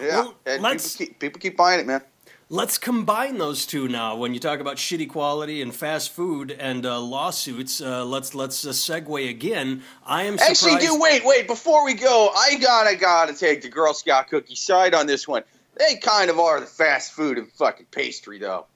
Yeah, 0.00 0.06
Well, 0.20 0.34
and 0.46 0.62
let's- 0.62 0.96
people 0.96 1.06
keep, 1.06 1.18
people 1.20 1.40
keep 1.40 1.56
buying 1.56 1.80
it, 1.80 1.86
man. 1.86 2.00
Let's 2.48 2.78
combine 2.78 3.38
those 3.38 3.66
two 3.66 3.88
now. 3.88 4.14
When 4.14 4.32
you 4.32 4.38
talk 4.38 4.60
about 4.60 4.76
shitty 4.76 5.08
quality 5.10 5.60
and 5.60 5.74
fast 5.74 6.12
food 6.12 6.52
and 6.52 6.86
uh, 6.86 7.00
lawsuits, 7.00 7.80
uh, 7.80 8.04
let's 8.04 8.36
let's 8.36 8.64
uh, 8.64 8.70
segue 8.70 9.28
again. 9.28 9.82
I 10.06 10.22
am 10.22 10.38
surprised. 10.38 10.64
Actually, 10.64 10.86
do 10.86 11.00
wait, 11.00 11.22
wait. 11.24 11.48
Before 11.48 11.84
we 11.84 11.94
go, 11.94 12.30
I 12.36 12.54
gotta 12.54 12.94
gotta 12.94 13.34
take 13.34 13.62
the 13.62 13.68
Girl 13.68 13.92
Scout 13.92 14.28
cookie 14.28 14.54
side 14.54 14.94
on 14.94 15.06
this 15.08 15.26
one. 15.26 15.42
They 15.76 15.96
kind 15.96 16.30
of 16.30 16.38
are 16.38 16.60
the 16.60 16.66
fast 16.66 17.12
food 17.12 17.36
and 17.36 17.50
fucking 17.52 17.86
pastry, 17.90 18.38
though. 18.38 18.66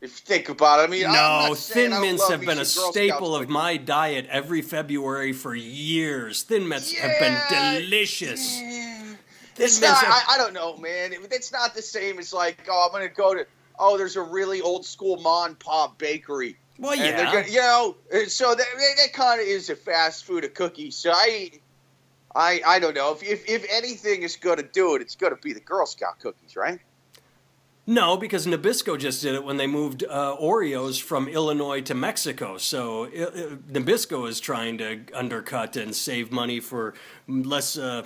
If 0.00 0.10
you 0.10 0.36
think 0.36 0.48
about 0.50 0.80
it, 0.80 0.82
I 0.82 0.86
mean, 0.88 1.02
No, 1.10 1.54
Thin 1.56 1.90
Mints 2.00 2.28
have 2.28 2.40
been 2.42 2.58
a 2.58 2.64
staple 2.64 3.34
of 3.34 3.48
my 3.48 3.76
diet 3.78 4.26
every 4.30 4.60
February 4.62 5.32
for 5.32 5.54
years. 5.54 6.42
Thin 6.42 6.68
Mints 6.68 6.92
have 6.92 7.18
been 7.18 7.38
delicious. 7.82 8.60
Yeah. 8.60 9.14
It's 9.58 9.80
not, 9.80 9.96
have, 9.96 10.12
I, 10.28 10.34
I 10.34 10.38
don't 10.38 10.52
know, 10.52 10.76
man. 10.76 11.14
It- 11.14 11.32
It's 11.32 11.50
not 11.50 11.74
the 11.74 11.80
same 11.80 12.18
as 12.18 12.32
like, 12.34 12.58
oh, 12.70 12.84
I'm 12.86 12.92
gonna 12.92 13.08
go 13.08 13.34
to. 13.34 13.46
Oh, 13.78 13.96
there's 13.96 14.16
a 14.16 14.22
really 14.22 14.60
old 14.60 14.84
school 14.84 15.18
mom 15.20 15.46
and 15.48 15.58
pop 15.58 15.98
bakery. 15.98 16.56
well, 16.78 16.94
yeah. 16.94 17.16
they're 17.16 17.24
gonna, 17.42 17.48
you 17.48 17.60
know, 17.60 17.96
so 18.26 18.54
that, 18.54 18.66
that 18.98 19.12
kind 19.14 19.40
of 19.40 19.46
is 19.46 19.70
a 19.70 19.76
fast 19.76 20.24
food 20.24 20.44
of 20.44 20.52
cookies. 20.54 20.94
So 20.96 21.10
I, 21.12 21.52
I, 22.34 22.60
I 22.66 22.78
don't 22.80 22.94
know 22.94 23.12
if 23.12 23.22
if, 23.22 23.48
if 23.48 23.64
anything 23.70 24.22
is 24.22 24.36
going 24.36 24.58
to 24.58 24.62
do 24.62 24.94
it, 24.94 25.00
it's 25.02 25.14
going 25.16 25.34
to 25.34 25.40
be 25.40 25.54
the 25.54 25.60
Girl 25.60 25.86
Scout 25.86 26.18
cookies, 26.20 26.54
right? 26.54 26.78
No, 27.88 28.16
because 28.16 28.46
Nabisco 28.46 28.98
just 28.98 29.22
did 29.22 29.36
it 29.36 29.44
when 29.44 29.58
they 29.58 29.68
moved 29.68 30.02
uh, 30.02 30.36
Oreos 30.40 31.00
from 31.00 31.28
Illinois 31.28 31.80
to 31.82 31.94
Mexico. 31.94 32.58
So 32.58 33.06
Nabisco 33.06 34.28
is 34.28 34.40
trying 34.40 34.78
to 34.78 35.04
undercut 35.14 35.76
and 35.76 35.94
save 35.94 36.32
money 36.32 36.58
for 36.58 36.94
less. 37.28 37.78
Uh, 37.78 38.04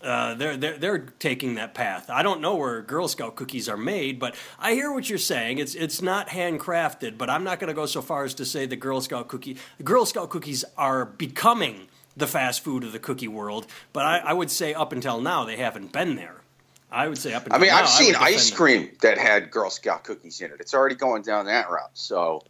uh, 0.00 0.34
they're, 0.34 0.56
they're 0.56 0.78
they're 0.78 0.98
taking 0.98 1.56
that 1.56 1.74
path. 1.74 2.08
I 2.08 2.22
don't 2.22 2.40
know 2.40 2.54
where 2.54 2.82
Girl 2.82 3.08
Scout 3.08 3.34
cookies 3.34 3.68
are 3.68 3.78
made, 3.78 4.20
but 4.20 4.36
I 4.60 4.74
hear 4.74 4.92
what 4.92 5.08
you're 5.08 5.18
saying. 5.18 5.58
It's 5.58 5.74
it's 5.74 6.00
not 6.00 6.28
handcrafted, 6.28 7.18
but 7.18 7.28
I'm 7.28 7.42
not 7.42 7.58
going 7.58 7.68
to 7.68 7.74
go 7.74 7.86
so 7.86 8.02
far 8.02 8.22
as 8.22 8.34
to 8.34 8.44
say 8.44 8.66
the 8.66 8.76
Girl 8.76 9.00
Scout 9.00 9.26
cookie 9.26 9.56
Girl 9.82 10.06
Scout 10.06 10.30
cookies 10.30 10.64
are 10.76 11.04
becoming 11.04 11.88
the 12.16 12.28
fast 12.28 12.62
food 12.62 12.84
of 12.84 12.92
the 12.92 13.00
cookie 13.00 13.26
world. 13.26 13.66
But 13.92 14.04
I, 14.04 14.18
I 14.18 14.32
would 14.34 14.52
say 14.52 14.72
up 14.72 14.92
until 14.92 15.20
now 15.20 15.44
they 15.44 15.56
haven't 15.56 15.92
been 15.92 16.14
there. 16.14 16.35
I 16.90 17.08
would 17.08 17.18
say 17.18 17.34
up 17.34 17.46
I 17.50 17.58
mean, 17.58 17.68
now, 17.70 17.78
I've 17.78 17.88
seen 17.88 18.14
ice 18.14 18.50
cream 18.50 18.90
that 19.02 19.18
had 19.18 19.50
Girl 19.50 19.70
Scout 19.70 20.04
cookies 20.04 20.40
in 20.40 20.50
it. 20.52 20.58
It's 20.60 20.72
already 20.74 20.94
going 20.94 21.22
down 21.22 21.46
that 21.46 21.68
route. 21.70 21.90
So 21.94 22.42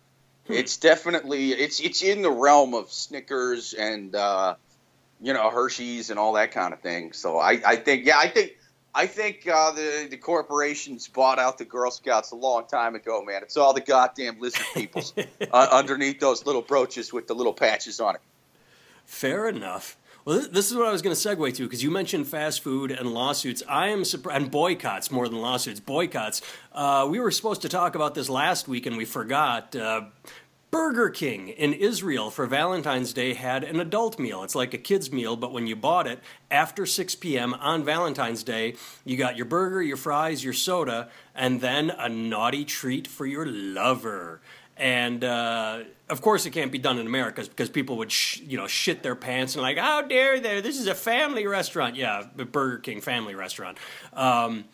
Hmm. 0.47 0.53
it's 0.53 0.77
definitely 0.77 1.51
it's 1.53 1.81
it's 1.81 2.03
in 2.03 2.23
the 2.23 2.31
realm 2.31 2.73
of 2.75 2.93
Snickers 2.93 3.75
and 3.75 4.15
uh, 4.15 4.55
you 5.21 5.33
know 5.33 5.51
Hershey's 5.51 6.11
and 6.11 6.21
all 6.21 6.35
that 6.35 6.53
kind 6.53 6.73
of 6.73 6.81
thing. 6.81 7.13
So 7.13 7.39
I, 7.39 7.61
I 7.67 7.77
think 7.77 8.07
yeah 8.07 8.19
I 8.19 8.29
think 8.29 8.53
I 8.95 9.07
think 9.09 9.49
uh, 9.49 9.73
the 9.73 10.07
the 10.09 10.17
corporations 10.17 11.09
bought 11.09 11.41
out 11.41 11.59
the 11.59 11.65
Girl 11.65 11.91
Scouts 11.91 12.31
a 12.31 12.37
long 12.37 12.67
time 12.67 12.95
ago, 12.95 13.25
man. 13.25 13.43
It's 13.43 13.57
all 13.57 13.73
the 13.73 13.81
goddamn 13.81 14.39
lizard 14.39 14.65
peoples 14.73 15.13
uh, 15.53 15.69
underneath 15.73 16.21
those 16.21 16.47
little 16.47 16.63
brooches 16.63 17.13
with 17.13 17.27
the 17.27 17.35
little 17.35 17.55
patches 17.55 17.99
on 17.99 18.15
it. 18.15 18.21
Fair 19.05 19.49
enough. 19.49 19.97
Well, 20.27 20.45
this, 20.51 20.73
is 20.73 20.77
what 20.77 20.89
I 20.89 20.91
was 20.91 21.03
going 21.03 21.15
to 21.15 21.29
segue 21.29 21.55
to 21.55 21.63
because 21.63 21.85
you 21.85 21.91
mentioned 21.93 22.27
fast 22.27 22.61
food 22.61 22.91
and 22.91 23.15
lawsuits. 23.15 23.63
I 23.69 23.91
am 23.91 24.05
surprised, 24.05 24.43
and 24.43 24.51
boycotts 24.51 25.13
more 25.13 25.29
than 25.29 25.41
lawsuits. 25.41 25.79
Boycotts. 25.79 26.43
Uh, 26.73 27.07
we 27.09 27.21
were 27.21 27.31
supposed 27.31 27.63
to 27.63 27.69
talk 27.69 27.95
about 27.95 28.17
this 28.17 28.29
last 28.29 28.67
week 28.67 28.87
and 28.87 28.97
we 28.97 29.05
forgot. 29.05 29.77
Uh, 29.77 30.07
Burger 30.73 31.11
King 31.11 31.51
in 31.51 31.73
Israel 31.73 32.31
for 32.31 32.45
Valentine's 32.45 33.13
Day 33.13 33.35
had 33.35 33.63
an 33.63 33.79
adult 33.79 34.19
meal. 34.19 34.43
It's 34.43 34.57
like 34.57 34.75
a 34.75 34.79
kid's 34.79 35.13
meal, 35.13 35.37
but 35.37 35.53
when 35.53 35.69
you 35.69 35.77
bought 35.77 36.09
it 36.09 36.19
after 36.51 36.87
6 36.87 37.15
p.m. 37.15 37.55
on 37.55 37.85
Valentine's 37.85 38.43
Day, 38.43 38.75
you 39.05 39.17
got 39.17 39.37
your 39.37 39.47
burger, 39.47 39.81
your 39.81 39.97
fries, 39.97 40.43
your 40.43 40.53
soda, 40.53 41.09
and 41.37 41.61
then 41.61 41.91
a 41.91 42.09
naughty 42.09 42.65
treat 42.65 43.07
for 43.07 43.27
your 43.27 43.47
lover. 43.47 44.41
And 44.77 45.25
uh, 45.25 45.85
of 46.09 46.21
course, 46.21 46.45
it 46.45 46.51
can't 46.51 46.71
be 46.71 46.79
done 46.79 46.99
in 46.99 47.07
America 47.07 47.43
because 47.43 47.71
people 47.71 47.97
would, 47.99 48.13
sh- 48.13 48.41
you 48.41 48.59
know, 48.59 48.67
shit 48.67 49.03
their 49.03 49.15
pants 49.15 49.55
and 49.55 49.63
like, 49.63 49.79
how 49.79 50.03
dare 50.03 50.39
they? 50.39 50.61
This 50.61 50.79
is 50.79 50.87
a 50.87 50.95
family 50.95 51.47
restaurant. 51.47 51.97
Yeah, 51.97 52.25
Burger 52.37 52.79
King 52.79 53.01
family 53.01 53.35
restaurant. 53.35 53.79
Um, 54.13 54.67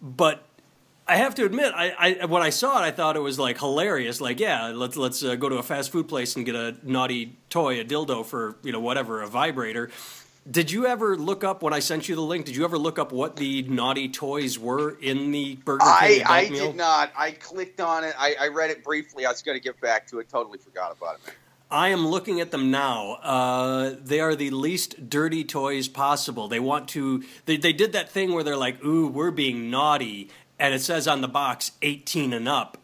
but 0.00 0.44
I 1.08 1.16
have 1.16 1.34
to 1.36 1.46
admit, 1.46 1.72
I, 1.74 2.18
I 2.20 2.24
when 2.26 2.42
I 2.42 2.50
saw 2.50 2.82
it, 2.82 2.86
I 2.86 2.90
thought 2.90 3.16
it 3.16 3.20
was 3.20 3.38
like 3.38 3.58
hilarious. 3.58 4.20
Like, 4.20 4.38
yeah, 4.38 4.68
let's 4.74 4.96
let's 4.96 5.24
uh, 5.24 5.36
go 5.36 5.48
to 5.48 5.56
a 5.56 5.62
fast 5.62 5.90
food 5.90 6.06
place 6.06 6.36
and 6.36 6.44
get 6.44 6.54
a 6.54 6.76
naughty 6.82 7.38
toy, 7.48 7.80
a 7.80 7.84
dildo 7.84 8.26
for 8.26 8.56
you 8.62 8.72
know 8.72 8.80
whatever, 8.80 9.22
a 9.22 9.26
vibrator. 9.26 9.90
Did 10.50 10.70
you 10.70 10.86
ever 10.86 11.16
look 11.16 11.44
up 11.44 11.62
when 11.62 11.74
I 11.74 11.80
sent 11.80 12.08
you 12.08 12.14
the 12.14 12.22
link? 12.22 12.46
Did 12.46 12.56
you 12.56 12.64
ever 12.64 12.78
look 12.78 12.98
up 12.98 13.12
what 13.12 13.36
the 13.36 13.62
naughty 13.62 14.08
toys 14.08 14.58
were 14.58 14.96
in 15.00 15.30
the 15.30 15.56
Burger 15.56 15.84
King 15.84 15.88
I, 15.92 16.08
adult 16.08 16.30
I 16.30 16.48
meal? 16.50 16.66
did 16.68 16.76
not. 16.76 17.12
I 17.16 17.32
clicked 17.32 17.80
on 17.80 18.04
it. 18.04 18.14
I, 18.18 18.34
I 18.40 18.48
read 18.48 18.70
it 18.70 18.82
briefly. 18.82 19.26
I 19.26 19.30
was 19.30 19.42
going 19.42 19.58
to 19.58 19.62
get 19.62 19.78
back 19.80 20.06
to 20.08 20.20
it. 20.20 20.28
Totally 20.30 20.58
forgot 20.58 20.96
about 20.96 21.16
it. 21.16 21.26
Man. 21.26 21.34
I 21.70 21.88
am 21.88 22.06
looking 22.06 22.40
at 22.40 22.50
them 22.50 22.70
now. 22.70 23.14
Uh, 23.22 23.96
they 24.00 24.20
are 24.20 24.34
the 24.34 24.48
least 24.50 25.10
dirty 25.10 25.44
toys 25.44 25.86
possible. 25.86 26.48
They 26.48 26.60
want 26.60 26.88
to. 26.90 27.24
They, 27.44 27.58
they 27.58 27.74
did 27.74 27.92
that 27.92 28.08
thing 28.08 28.32
where 28.32 28.42
they're 28.42 28.56
like, 28.56 28.82
"Ooh, 28.82 29.06
we're 29.06 29.30
being 29.30 29.70
naughty," 29.70 30.30
and 30.58 30.72
it 30.72 30.80
says 30.80 31.06
on 31.06 31.20
the 31.20 31.28
box 31.28 31.72
18 31.82 32.32
and 32.32 32.48
up. 32.48 32.78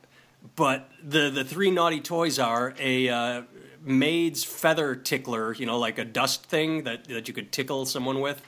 But 0.55 0.91
the 1.03 1.31
the 1.31 1.45
three 1.45 1.71
naughty 1.71 2.01
toys 2.01 2.39
are 2.39 2.75
a 2.79 3.09
uh, 3.09 3.43
maid's 3.85 4.45
feather 4.45 4.95
tickler, 4.95 5.55
you 5.55 5.67
know, 5.67 5.79
like 5.79 5.99
a 5.99 6.05
dust 6.05 6.45
thing 6.45 6.85
that 6.85 7.05
that 7.09 7.29
you 7.29 7.35
could 7.35 7.53
tickle 7.53 7.87
someone 7.87 8.21
with. 8.21 8.43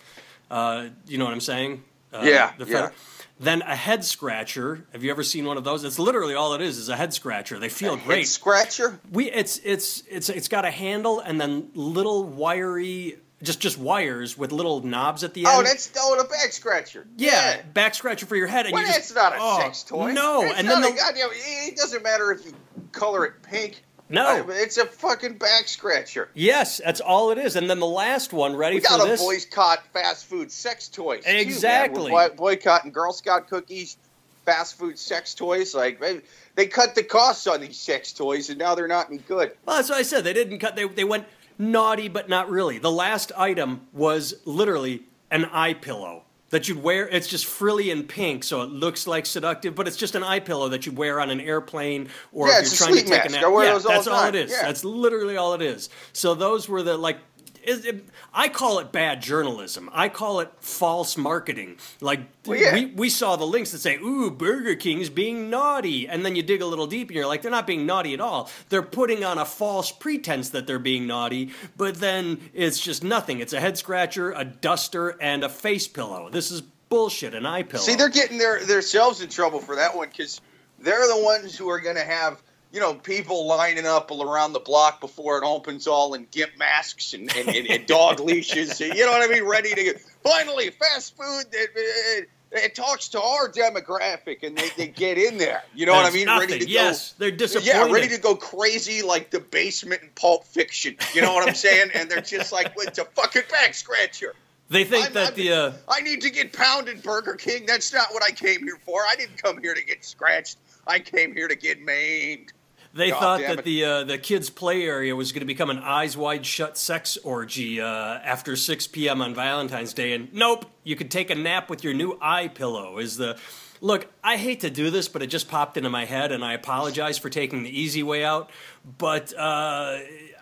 Uh, 0.50 0.88
you 1.06 1.18
know 1.18 1.24
what 1.24 1.34
I'm 1.34 1.40
saying? 1.40 1.84
Uh, 2.12 2.22
yeah. 2.24 2.52
The 2.58 2.66
yeah. 2.66 2.90
Then 3.38 3.62
a 3.62 3.76
head 3.76 4.04
scratcher. 4.04 4.86
Have 4.92 5.04
you 5.04 5.10
ever 5.10 5.22
seen 5.22 5.44
one 5.44 5.58
of 5.58 5.64
those? 5.64 5.84
It's 5.84 5.98
literally 5.98 6.34
all 6.34 6.54
it 6.54 6.62
is 6.62 6.78
is 6.78 6.88
a 6.88 6.96
head 6.96 7.12
scratcher. 7.12 7.58
They 7.58 7.68
feel 7.68 7.94
a 7.94 7.98
great. 7.98 8.18
Head 8.18 8.26
scratcher. 8.28 8.98
We 9.12 9.30
it's 9.30 9.60
it's 9.62 10.02
it's 10.08 10.28
it's 10.30 10.48
got 10.48 10.64
a 10.64 10.70
handle 10.70 11.20
and 11.20 11.40
then 11.40 11.70
little 11.74 12.24
wiry 12.24 13.18
just 13.42 13.60
just 13.60 13.76
wires 13.78 14.38
with 14.38 14.52
little 14.52 14.82
knobs 14.82 15.22
at 15.22 15.34
the 15.34 15.44
end. 15.44 15.54
Oh, 15.54 15.62
that's 15.62 15.92
oh, 15.98 16.16
the 16.16 16.24
back 16.24 16.52
scratcher. 16.52 17.06
yeah, 17.16 17.60
back 17.62 17.94
scratcher 17.94 18.24
for 18.24 18.36
your 18.36 18.46
head. 18.46 18.66
And 18.66 18.72
Well, 18.72 18.82
you 18.82 18.88
that's 18.88 19.08
just, 19.08 19.14
not 19.14 19.34
a 19.34 19.38
oh, 19.38 19.58
sex 19.60 19.82
toy. 19.82 20.12
No, 20.12 20.42
It's 20.42 20.54
and 20.58 20.66
not 20.66 20.82
then 20.82 20.92
a 20.92 20.94
the, 20.94 20.98
goddamn. 20.98 21.28
It 21.32 21.76
doesn't 21.76 22.02
matter 22.02 22.32
if 22.32 22.46
you 22.46 22.54
color 22.92 23.26
it 23.26 23.42
pink. 23.42 23.82
No. 24.08 24.46
It's 24.48 24.76
a 24.76 24.86
fucking 24.86 25.34
back 25.38 25.66
scratcher. 25.68 26.28
yes, 26.34 26.80
that's 26.84 27.00
all 27.00 27.30
it 27.32 27.38
is. 27.38 27.56
And 27.56 27.68
then 27.68 27.80
the 27.80 27.86
last 27.86 28.32
one, 28.32 28.54
ready 28.54 28.76
We 28.76 28.80
for 28.80 28.88
got 28.88 29.02
to 29.04 29.08
this? 29.10 29.20
boycott 29.20 29.82
fast 29.92 30.26
food 30.26 30.52
sex 30.52 30.88
toys. 30.88 31.24
too. 31.24 31.30
Exactly. 31.30 32.12
We're 32.12 32.30
boycotting 32.30 32.92
Girl 32.92 33.12
Scout 33.12 33.48
cookies, 33.48 33.96
fast 34.44 34.78
food 34.78 34.98
sex 34.98 35.34
toys. 35.34 35.74
Like 35.74 35.98
they, 36.00 36.20
they 36.54 36.66
cut 36.66 36.94
the 36.94 37.02
costs 37.02 37.46
on 37.48 37.60
these 37.60 37.78
sex 37.78 38.12
toys, 38.12 38.48
and 38.48 38.58
now 38.58 38.74
they're 38.76 38.86
not 38.86 39.08
any 39.08 39.18
good. 39.18 39.52
Well, 39.64 39.76
that's 39.76 39.88
what 39.88 39.98
I 39.98 40.02
said. 40.02 40.22
They 40.22 40.32
didn't 40.32 40.58
cut. 40.60 40.76
They 40.76 40.86
they 40.86 41.04
went 41.04 41.26
naughty, 41.58 42.06
but 42.08 42.28
not 42.28 42.48
really. 42.48 42.78
The 42.78 42.92
last 42.92 43.32
item 43.36 43.88
was 43.92 44.34
literally 44.44 45.02
an 45.32 45.46
eye 45.46 45.74
pillow 45.74 46.22
that 46.50 46.68
you'd 46.68 46.82
wear. 46.82 47.08
It's 47.08 47.26
just 47.26 47.46
frilly 47.46 47.90
and 47.90 48.08
pink, 48.08 48.44
so 48.44 48.62
it 48.62 48.70
looks 48.70 49.06
like 49.06 49.26
seductive, 49.26 49.74
but 49.74 49.88
it's 49.88 49.96
just 49.96 50.14
an 50.14 50.22
eye 50.22 50.40
pillow 50.40 50.68
that 50.68 50.86
you'd 50.86 50.96
wear 50.96 51.20
on 51.20 51.30
an 51.30 51.40
airplane 51.40 52.08
or 52.32 52.48
Yeah, 52.48 52.60
if 52.60 52.66
you're 52.66 52.88
trying 52.88 52.94
to 52.94 53.02
take 53.02 53.24
a 53.24 53.28
nap. 53.30 53.40
Yeah, 53.42 53.46
all 53.48 53.80
that's 53.80 54.06
all 54.06 54.26
it 54.26 54.34
is. 54.34 54.50
Yeah. 54.50 54.62
That's 54.62 54.84
literally 54.84 55.36
all 55.36 55.54
it 55.54 55.62
is. 55.62 55.88
So 56.12 56.34
those 56.34 56.68
were 56.68 56.82
the 56.82 56.96
like. 56.96 57.18
Is 57.66 57.84
it, 57.84 58.04
I 58.32 58.48
call 58.48 58.78
it 58.78 58.92
bad 58.92 59.20
journalism. 59.20 59.90
I 59.92 60.08
call 60.08 60.38
it 60.38 60.50
false 60.60 61.16
marketing. 61.16 61.78
Like 62.00 62.20
Well, 62.46 62.58
yeah. 62.58 62.72
we, 62.72 62.86
we 62.86 63.10
saw 63.10 63.34
the 63.34 63.44
links 63.44 63.72
that 63.72 63.80
say, 63.80 63.96
"Ooh, 63.96 64.30
Burger 64.30 64.76
King's 64.76 65.10
being 65.10 65.50
naughty," 65.50 66.08
and 66.08 66.24
then 66.24 66.36
you 66.36 66.42
dig 66.44 66.62
a 66.62 66.66
little 66.66 66.86
deep, 66.86 67.08
and 67.08 67.16
you're 67.16 67.26
like, 67.26 67.42
"They're 67.42 67.50
not 67.50 67.66
being 67.66 67.84
naughty 67.84 68.14
at 68.14 68.20
all. 68.20 68.48
They're 68.68 68.82
putting 68.82 69.24
on 69.24 69.38
a 69.38 69.44
false 69.44 69.90
pretense 69.90 70.50
that 70.50 70.68
they're 70.68 70.78
being 70.78 71.08
naughty, 71.08 71.50
but 71.76 71.96
then 71.96 72.50
it's 72.54 72.78
just 72.78 73.02
nothing. 73.02 73.40
It's 73.40 73.52
a 73.52 73.60
head 73.60 73.76
scratcher, 73.76 74.30
a 74.30 74.44
duster, 74.44 75.20
and 75.20 75.42
a 75.42 75.48
face 75.48 75.88
pillow. 75.88 76.30
This 76.30 76.52
is 76.52 76.62
bullshit. 76.88 77.34
An 77.34 77.46
eye 77.46 77.64
pillow. 77.64 77.82
See, 77.82 77.96
they're 77.96 78.08
getting 78.08 78.38
their 78.38 78.64
themselves 78.64 79.20
in 79.20 79.28
trouble 79.28 79.58
for 79.58 79.74
that 79.74 79.96
one 79.96 80.08
because 80.08 80.40
they're 80.78 81.08
the 81.08 81.22
ones 81.22 81.56
who 81.56 81.68
are 81.68 81.80
going 81.80 81.96
to 81.96 82.04
have 82.04 82.40
you 82.76 82.82
know 82.82 82.92
people 82.92 83.46
lining 83.46 83.86
up 83.86 84.10
around 84.10 84.52
the 84.52 84.60
block 84.60 85.00
before 85.00 85.38
it 85.38 85.44
opens, 85.44 85.86
all 85.86 86.12
in 86.12 86.26
gimp 86.30 86.58
masks 86.58 87.14
and, 87.14 87.34
and, 87.34 87.48
and, 87.48 87.66
and 87.68 87.86
dog 87.86 88.20
leashes. 88.20 88.78
You 88.80 89.06
know 89.06 89.12
what 89.12 89.28
I 89.28 89.32
mean? 89.32 89.44
Ready 89.44 89.70
to 89.74 89.82
get 89.82 90.00
finally 90.22 90.70
fast 90.70 91.16
food 91.16 91.44
that. 91.50 91.68
It, 91.74 92.28
it 92.52 92.74
talks 92.76 93.08
to 93.08 93.20
our 93.20 93.50
demographic, 93.50 94.44
and 94.44 94.56
they, 94.56 94.68
they 94.76 94.86
get 94.86 95.18
in 95.18 95.36
there. 95.36 95.62
You 95.74 95.84
know 95.84 95.92
what 95.92 96.06
I 96.06 96.14
mean? 96.14 96.26
nothing. 96.26 96.50
Ready 96.50 96.64
to 96.64 96.70
yes, 96.70 97.12
go. 97.12 97.16
they're 97.18 97.36
disappointed. 97.36 97.66
Yeah, 97.66 97.90
ready 97.90 98.08
to 98.08 98.18
go 98.18 98.36
crazy 98.36 99.02
like 99.02 99.30
the 99.30 99.40
basement 99.40 100.02
in 100.02 100.10
Pulp 100.14 100.44
Fiction. 100.44 100.96
You 101.12 101.22
know 101.22 101.34
what 101.34 101.46
I'm 101.46 101.54
saying? 101.54 101.90
And 101.92 102.08
they're 102.08 102.20
just 102.20 102.52
like, 102.52 102.72
it's 102.76 102.98
a 102.98 103.04
fucking 103.04 103.42
back 103.50 103.74
scratcher. 103.74 104.34
They 104.70 104.84
think 104.84 105.04
I'm- 105.06 105.12
that 105.14 105.26
I'm- 105.26 105.34
the 105.34 105.52
uh, 105.52 105.72
I 105.88 106.00
need 106.00 106.20
to 106.22 106.30
get 106.30 106.52
pounded, 106.52 107.02
Burger 107.02 107.34
King. 107.34 107.66
That's 107.66 107.92
not 107.92 108.14
what 108.14 108.22
I 108.22 108.30
came 108.30 108.62
here 108.62 108.78
for. 108.84 109.02
I 109.02 109.16
didn't 109.16 109.42
come 109.42 109.60
here 109.60 109.74
to 109.74 109.84
get 109.84 110.04
scratched. 110.04 110.58
I 110.86 111.00
came 111.00 111.34
here 111.34 111.48
to 111.48 111.56
get 111.56 111.82
maimed. 111.82 112.52
They 112.96 113.10
God 113.10 113.20
thought 113.20 113.40
that 113.40 113.58
it. 113.58 113.64
the 113.64 113.84
uh, 113.84 114.04
the 114.04 114.16
kids' 114.18 114.48
play 114.48 114.84
area 114.84 115.14
was 115.14 115.32
going 115.32 115.40
to 115.40 115.46
become 115.46 115.68
an 115.68 115.78
eyes 115.78 116.16
wide 116.16 116.46
shut 116.46 116.78
sex 116.78 117.18
orgy 117.18 117.80
uh, 117.80 117.86
after 117.86 118.56
6 118.56 118.86
p.m. 118.88 119.20
on 119.20 119.34
Valentine's 119.34 119.92
Day, 119.92 120.14
and 120.14 120.32
nope, 120.32 120.64
you 120.82 120.96
could 120.96 121.10
take 121.10 121.28
a 121.28 121.34
nap 121.34 121.68
with 121.68 121.84
your 121.84 121.92
new 121.92 122.18
eye 122.22 122.48
pillow. 122.48 122.98
Is 122.98 123.18
the 123.18 123.38
look? 123.82 124.06
I 124.24 124.38
hate 124.38 124.60
to 124.60 124.70
do 124.70 124.90
this, 124.90 125.08
but 125.08 125.22
it 125.22 125.26
just 125.26 125.48
popped 125.48 125.76
into 125.76 125.90
my 125.90 126.06
head, 126.06 126.32
and 126.32 126.42
I 126.42 126.54
apologize 126.54 127.18
for 127.18 127.28
taking 127.28 127.64
the 127.64 127.80
easy 127.80 128.02
way 128.02 128.24
out. 128.24 128.50
But 128.98 129.36
uh, 129.36 129.98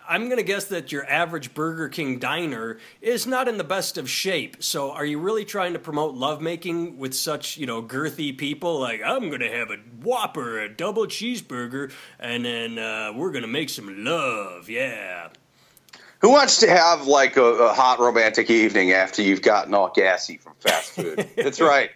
I'm 0.07 0.25
going 0.25 0.37
to 0.37 0.43
guess 0.43 0.65
that 0.65 0.91
your 0.91 1.09
average 1.09 1.53
Burger 1.53 1.89
King 1.89 2.19
diner 2.19 2.77
is 3.01 3.25
not 3.25 3.47
in 3.47 3.57
the 3.57 3.63
best 3.63 3.97
of 3.97 4.09
shape. 4.09 4.63
So, 4.63 4.91
are 4.91 5.05
you 5.05 5.19
really 5.19 5.45
trying 5.45 5.73
to 5.73 5.79
promote 5.79 6.15
lovemaking 6.15 6.97
with 6.97 7.13
such, 7.13 7.57
you 7.57 7.65
know, 7.65 7.81
girthy 7.81 8.37
people? 8.37 8.79
Like, 8.79 9.01
I'm 9.03 9.29
going 9.29 9.41
to 9.41 9.51
have 9.51 9.71
a 9.71 9.77
Whopper, 10.03 10.59
a 10.59 10.69
double 10.69 11.05
cheeseburger, 11.05 11.91
and 12.19 12.45
then 12.45 12.77
uh, 12.77 13.13
we're 13.15 13.31
going 13.31 13.43
to 13.43 13.47
make 13.47 13.69
some 13.69 14.03
love. 14.03 14.69
Yeah. 14.69 15.29
Who 16.25 16.31
wants 16.31 16.57
to 16.61 16.67
have 16.67 17.05
like 17.05 17.37
a, 17.37 17.43
a 17.43 17.71
hot 17.71 17.99
romantic 17.99 18.49
evening 18.49 18.93
after 18.93 19.21
you've 19.21 19.43
gotten 19.43 19.75
all 19.75 19.91
gassy 19.93 20.37
from 20.37 20.53
fast 20.59 20.93
food? 20.93 21.29
That's 21.35 21.61
right. 21.61 21.91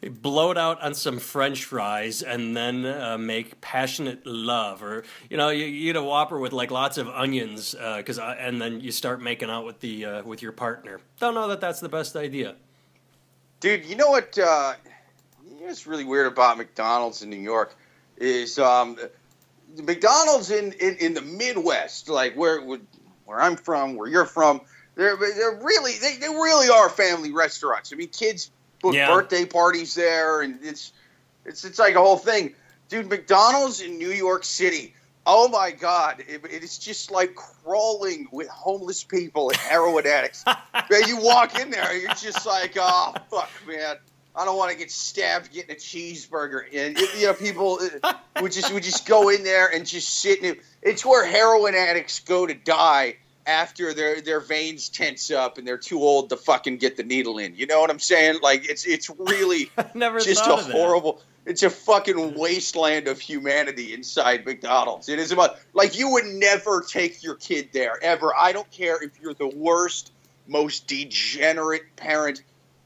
Blow 0.00 0.50
it 0.50 0.56
out 0.56 0.80
on 0.80 0.94
some 0.94 1.18
French 1.18 1.66
fries 1.66 2.22
and 2.22 2.56
then 2.56 2.86
uh, 2.86 3.18
make 3.18 3.60
passionate 3.60 4.24
love, 4.24 4.82
or 4.82 5.04
you 5.28 5.36
know, 5.36 5.50
you, 5.50 5.66
you 5.66 5.90
eat 5.90 5.96
a 5.96 6.02
Whopper 6.02 6.38
with 6.38 6.54
like 6.54 6.70
lots 6.70 6.96
of 6.96 7.08
onions, 7.08 7.74
because 7.74 8.18
uh, 8.18 8.34
and 8.38 8.62
then 8.62 8.80
you 8.80 8.90
start 8.90 9.20
making 9.20 9.50
out 9.50 9.66
with 9.66 9.80
the 9.80 10.06
uh, 10.06 10.22
with 10.22 10.40
your 10.40 10.52
partner. 10.52 10.98
Don't 11.18 11.34
know 11.34 11.48
that 11.48 11.60
that's 11.60 11.80
the 11.80 11.88
best 11.90 12.16
idea. 12.16 12.54
Dude, 13.60 13.84
you 13.84 13.94
know 13.94 14.08
what? 14.08 14.38
Uh, 14.38 14.72
you 15.44 15.60
know 15.60 15.66
what's 15.66 15.86
really 15.86 16.04
weird 16.04 16.32
about 16.32 16.56
McDonald's 16.56 17.20
in 17.20 17.28
New 17.28 17.36
York 17.36 17.76
is 18.16 18.58
um, 18.58 18.96
McDonald's 19.82 20.50
in, 20.50 20.72
in, 20.72 20.96
in 20.96 21.12
the 21.12 21.20
Midwest, 21.20 22.08
like 22.08 22.34
where 22.34 22.62
where 23.30 23.40
I'm 23.40 23.56
from, 23.56 23.94
where 23.94 24.08
you're 24.08 24.26
from. 24.26 24.60
They're, 24.96 25.16
they're 25.16 25.60
really 25.62 25.92
they, 26.02 26.16
they 26.16 26.28
really 26.28 26.68
are 26.68 26.90
family 26.90 27.30
restaurants. 27.32 27.92
I 27.92 27.96
mean, 27.96 28.08
kids 28.08 28.50
book 28.82 28.94
Yeah. 28.94 29.06
birthday 29.06 29.46
parties 29.46 29.94
there, 29.94 30.42
and 30.42 30.58
it's 30.62 30.92
it's 31.46 31.64
it's 31.64 31.78
like 31.78 31.94
a 31.94 32.00
whole 32.00 32.18
thing, 32.18 32.54
dude. 32.88 33.08
McDonald's 33.08 33.80
in 33.80 33.96
New 33.98 34.10
York 34.10 34.44
City. 34.44 34.94
Oh 35.26 35.48
my 35.48 35.70
God! 35.70 36.24
It, 36.26 36.44
it 36.50 36.62
is 36.64 36.76
just 36.76 37.10
like 37.12 37.34
crawling 37.36 38.26
with 38.32 38.48
homeless 38.48 39.04
people 39.04 39.50
and 39.50 39.58
heroin 39.58 40.06
addicts. 40.06 40.44
Man, 40.90 41.06
you 41.06 41.18
walk 41.18 41.58
in 41.58 41.70
there, 41.70 41.96
you're 41.96 42.12
just 42.14 42.44
like, 42.44 42.76
oh 42.76 43.14
fuck, 43.30 43.50
man. 43.66 43.96
I 44.40 44.46
don't 44.46 44.56
want 44.56 44.72
to 44.72 44.78
get 44.78 44.90
stabbed 44.90 45.52
getting 45.52 45.70
a 45.70 45.78
cheeseburger. 45.78 46.62
And 46.72 46.98
you 47.18 47.26
know, 47.26 47.34
people 47.34 47.78
uh, 48.02 48.14
would 48.40 48.52
just 48.52 48.72
would 48.72 48.82
just 48.82 49.06
go 49.06 49.28
in 49.28 49.44
there 49.44 49.68
and 49.68 49.84
just 49.84 50.08
sit 50.08 50.38
in 50.38 50.44
it. 50.46 50.60
It's 50.80 51.04
where 51.04 51.26
heroin 51.26 51.74
addicts 51.74 52.20
go 52.20 52.46
to 52.46 52.54
die 52.54 53.16
after 53.46 53.92
their 53.92 54.22
their 54.22 54.40
veins 54.40 54.88
tense 54.88 55.30
up 55.30 55.58
and 55.58 55.66
they're 55.68 55.76
too 55.76 56.00
old 56.00 56.30
to 56.30 56.38
fucking 56.38 56.78
get 56.78 56.96
the 56.96 57.02
needle 57.02 57.36
in. 57.36 57.54
You 57.54 57.66
know 57.66 57.80
what 57.82 57.90
I'm 57.90 57.98
saying? 57.98 58.38
Like 58.42 58.66
it's 58.66 58.86
it's 58.86 59.10
really 59.10 59.70
Never 59.94 60.20
just 60.20 60.40
a 60.40 60.44
thought 60.46 60.60
of 60.60 60.66
that. 60.68 60.72
horrible. 60.72 61.20
It's 61.44 61.62
a 61.62 61.70
fucking 61.70 62.38
wasteland 62.38 63.08
of 63.08 63.20
humanity 63.20 63.92
inside 63.92 64.46
McDonald's. 64.46 65.10
It 65.10 65.18
is 65.18 65.32
about 65.32 65.58
like 65.74 65.98
you 65.98 66.12
would 66.12 66.24
never 66.24 66.80
take 66.80 67.22
your 67.22 67.34
kid 67.34 67.68
there 67.74 68.02
ever. 68.02 68.32
I 68.34 68.52
don't 68.52 68.70
care 68.70 69.02
if 69.02 69.20
you're 69.20 69.34
the 69.34 69.48
worst, 69.48 70.12
most 70.46 70.86
degenerate 70.86 71.94
parent 71.96 72.42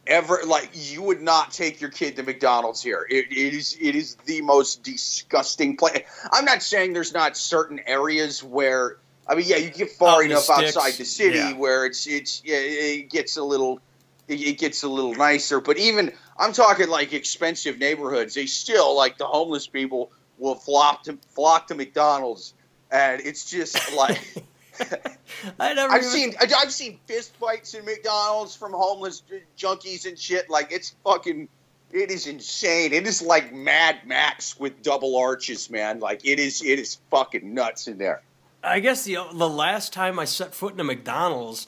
ever. 0.07 0.41
Like 0.47 0.71
you 0.73 1.03
would 1.03 1.23
not 1.23 1.53
take 1.53 1.81
your 1.81 1.91
kid 1.91 2.17
to 2.17 2.23
McDonald's 2.23 2.83
here. 2.83 3.07
It, 3.09 3.27
it 3.31 3.55
is 3.55 3.77
it 3.81 3.95
is 3.95 4.17
the 4.27 4.41
most 4.43 4.83
disgusting 4.83 5.77
place. 5.77 6.03
I'm 6.33 6.45
not 6.45 6.63
saying 6.63 6.93
there's 6.93 7.15
not 7.15 7.37
certain 7.37 7.81
areas 7.87 8.43
where. 8.43 8.99
I 9.27 9.35
mean, 9.37 9.47
yeah, 9.49 9.57
you 9.57 9.71
get 9.71 9.91
far 9.91 10.17
Out 10.17 10.27
enough 10.27 10.43
sticks, 10.43 10.77
outside 10.77 10.93
the 10.99 11.05
city 11.07 11.39
yeah. 11.39 11.55
where 11.55 11.87
it's 11.87 12.07
it's 12.07 12.43
yeah, 12.45 12.59
it 12.59 13.09
gets 13.09 13.39
a 13.39 13.43
little 13.43 13.81
it, 14.29 14.41
it 14.41 14.59
gets 14.59 14.83
a 14.83 14.89
little 14.89 15.15
nicer. 15.15 15.61
But 15.61 15.79
even 15.79 16.13
I'm 16.39 16.53
talking 16.53 16.89
like 16.89 17.13
expensive 17.15 17.79
neighborhoods. 17.79 18.35
They 18.35 18.47
still 18.47 18.95
like 18.95 19.17
the 19.17 19.27
homeless 19.27 19.67
people 19.67 20.13
will 20.39 20.57
flock 20.57 21.05
to 21.05 21.19
flock 21.35 21.69
to 21.69 21.75
McDonald's, 21.75 22.53
and 22.91 23.23
it's 23.23 23.51
just 23.51 23.95
like 23.95 24.21
I 25.61 25.75
never 25.75 25.93
I've 25.93 26.03
even- 26.03 26.11
seen 26.11 26.35
I've 26.41 26.73
seen 26.73 26.99
fist 27.07 27.35
fights 27.37 27.75
in 27.75 27.85
McDonald's 27.85 28.55
from 28.57 28.73
homeless 28.73 29.23
junkies 29.59 30.07
and 30.07 30.19
shit. 30.19 30.49
Like 30.51 30.73
it's 30.73 30.95
fucking. 31.05 31.49
It 31.93 32.11
is 32.11 32.27
insane. 32.27 32.93
It 32.93 33.07
is 33.07 33.23
like 33.23 33.55
Mad 33.55 33.99
Max 34.05 34.59
with 34.59 34.83
double 34.83 35.17
arches, 35.17 35.71
man. 35.71 36.01
Like 36.01 36.25
it 36.25 36.41
is. 36.41 36.61
It 36.63 36.79
is 36.81 36.99
fucking 37.11 37.55
nuts 37.55 37.87
in 37.87 37.99
there. 37.99 38.23
I 38.65 38.81
guess 38.81 39.05
the 39.05 39.19
the 39.33 39.49
last 39.49 39.93
time 39.93 40.19
I 40.19 40.25
set 40.25 40.55
foot 40.55 40.75
in 40.75 40.81
a 40.81 40.85
McDonald's 40.85 41.67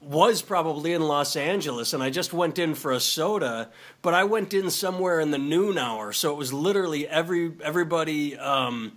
was 0.00 0.40
probably 0.42 0.92
in 0.92 1.02
Los 1.02 1.36
Angeles, 1.36 1.92
and 1.92 2.02
I 2.02 2.10
just 2.10 2.32
went 2.32 2.58
in 2.58 2.74
for 2.74 2.92
a 2.92 3.00
soda. 3.00 3.70
But 4.02 4.14
I 4.14 4.24
went 4.24 4.52
in 4.54 4.70
somewhere 4.70 5.20
in 5.20 5.30
the 5.30 5.38
noon 5.38 5.78
hour, 5.78 6.12
so 6.12 6.32
it 6.32 6.36
was 6.36 6.52
literally 6.52 7.06
every 7.06 7.52
everybody 7.62 8.36
um, 8.36 8.96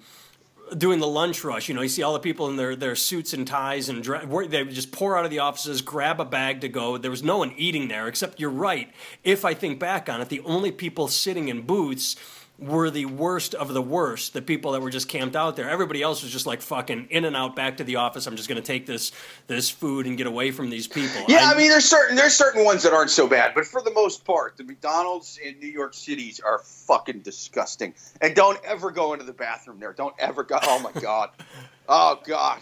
doing 0.78 1.00
the 1.00 1.08
lunch 1.08 1.44
rush. 1.44 1.70
You 1.70 1.76
know, 1.76 1.82
you 1.82 1.90
see 1.90 2.04
all 2.04 2.14
the 2.14 2.20
people 2.20 2.50
in 2.50 2.56
their, 2.56 2.76
their 2.76 2.96
suits 2.96 3.34
and 3.34 3.48
ties 3.48 3.90
and 3.90 4.04
they 4.04 4.66
just 4.66 4.92
pour 4.92 5.18
out 5.18 5.26
of 5.26 5.32
the 5.32 5.40
offices, 5.40 5.82
grab 5.82 6.20
a 6.20 6.26
bag 6.26 6.62
to 6.62 6.70
go. 6.70 6.98
There 6.98 7.12
was 7.12 7.24
no 7.24 7.40
one 7.40 7.54
eating 7.58 7.88
there, 7.88 8.08
except 8.08 8.40
you're 8.40 8.50
right. 8.50 8.92
If 9.24 9.46
I 9.46 9.54
think 9.54 9.80
back 9.80 10.10
on 10.10 10.22
it, 10.22 10.30
the 10.30 10.42
only 10.42 10.72
people 10.72 11.08
sitting 11.08 11.50
in 11.50 11.64
booths 11.64 12.16
were 12.60 12.90
the 12.90 13.06
worst 13.06 13.56
of 13.56 13.74
the 13.74 13.82
worst. 13.82 14.34
The 14.34 14.42
people 14.42 14.74
that 14.74 14.82
were 14.82 14.90
just 14.90 15.08
camped 15.08 15.36
out 15.36 15.56
there. 15.56 15.70
Everybody 15.70 16.02
else 16.02 16.24
was 16.24 16.32
just 16.32 16.46
like 16.46 16.62
fucking 16.62 17.08
in 17.10 17.26
and 17.26 17.36
out 17.36 17.56
back 17.56 17.78
to 17.78 17.84
the 17.84 17.98
office. 17.98 18.28
I'm 18.28 18.36
just 18.36 18.50
going 18.50 18.62
to 18.62 18.66
take 18.66 18.86
this 18.86 19.12
this 19.48 19.70
food 19.70 20.06
and 20.06 20.18
get 20.18 20.28
away 20.28 20.52
from 20.52 20.70
these 20.70 20.88
people. 20.88 21.24
Yeah, 21.28 21.50
I, 21.50 21.54
I, 21.54 21.58
mean, 21.58 21.70
there's 21.70 21.86
certain 21.86 22.16
there's 22.16 22.34
certain 22.34 22.66
ones 22.66 22.84
that 22.84 22.94
aren't 22.94 23.12
so 23.12 23.28
bad, 23.28 23.54
but 23.56 23.66
for 23.66 23.82
the 23.82 23.92
most 23.92 24.26
part, 24.26 24.58
the 24.58 24.64
McDonald's 24.64 25.38
in 25.38 25.60
New 25.60 25.68
York 25.68 25.94
Cities 25.94 26.40
are 26.40 26.60
fucking 26.60 27.20
disgusting. 27.20 27.94
And 28.22 28.36
don't 28.36 28.60
ever 28.66 28.92
go 28.92 29.14
into 29.14 29.26
the 29.26 29.34
bathroom 29.34 29.80
there. 29.80 29.94
Don't 29.94 30.16
ever 30.20 30.44
go. 30.44 30.60
Oh 30.62 30.80
my 30.80 31.00
god. 31.00 31.30
oh 31.90 32.20
god. 32.26 32.60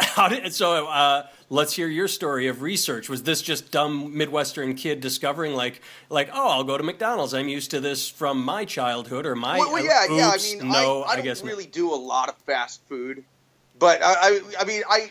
How 0.00 0.28
did 0.28 0.52
so? 0.54 0.86
Uh, 0.86 1.26
let's 1.48 1.74
hear 1.74 1.88
your 1.88 2.08
story 2.08 2.46
of 2.46 2.62
research. 2.62 3.08
Was 3.08 3.22
this 3.22 3.42
just 3.42 3.70
dumb 3.70 4.16
Midwestern 4.16 4.74
kid 4.74 5.00
discovering 5.00 5.54
like 5.54 5.82
like 6.08 6.30
oh 6.32 6.48
I'll 6.48 6.64
go 6.64 6.78
to 6.78 6.84
McDonald's. 6.84 7.34
I'm 7.34 7.48
used 7.48 7.70
to 7.72 7.80
this 7.80 8.08
from 8.08 8.42
my 8.42 8.64
childhood 8.64 9.26
or 9.26 9.36
my 9.36 9.58
well, 9.58 9.72
well 9.74 9.84
yeah 9.84 10.06
yeah. 10.10 10.30
I 10.30 10.38
mean 10.38 10.68
no, 10.68 11.02
I, 11.02 11.14
I, 11.14 11.16
I 11.18 11.20
don't 11.20 11.42
really 11.44 11.64
not. 11.64 11.72
do 11.72 11.92
a 11.92 11.96
lot 11.96 12.28
of 12.28 12.36
fast 12.38 12.82
food, 12.88 13.24
but 13.78 14.02
I 14.02 14.14
I, 14.14 14.40
I 14.60 14.64
mean 14.64 14.82
I. 14.88 15.10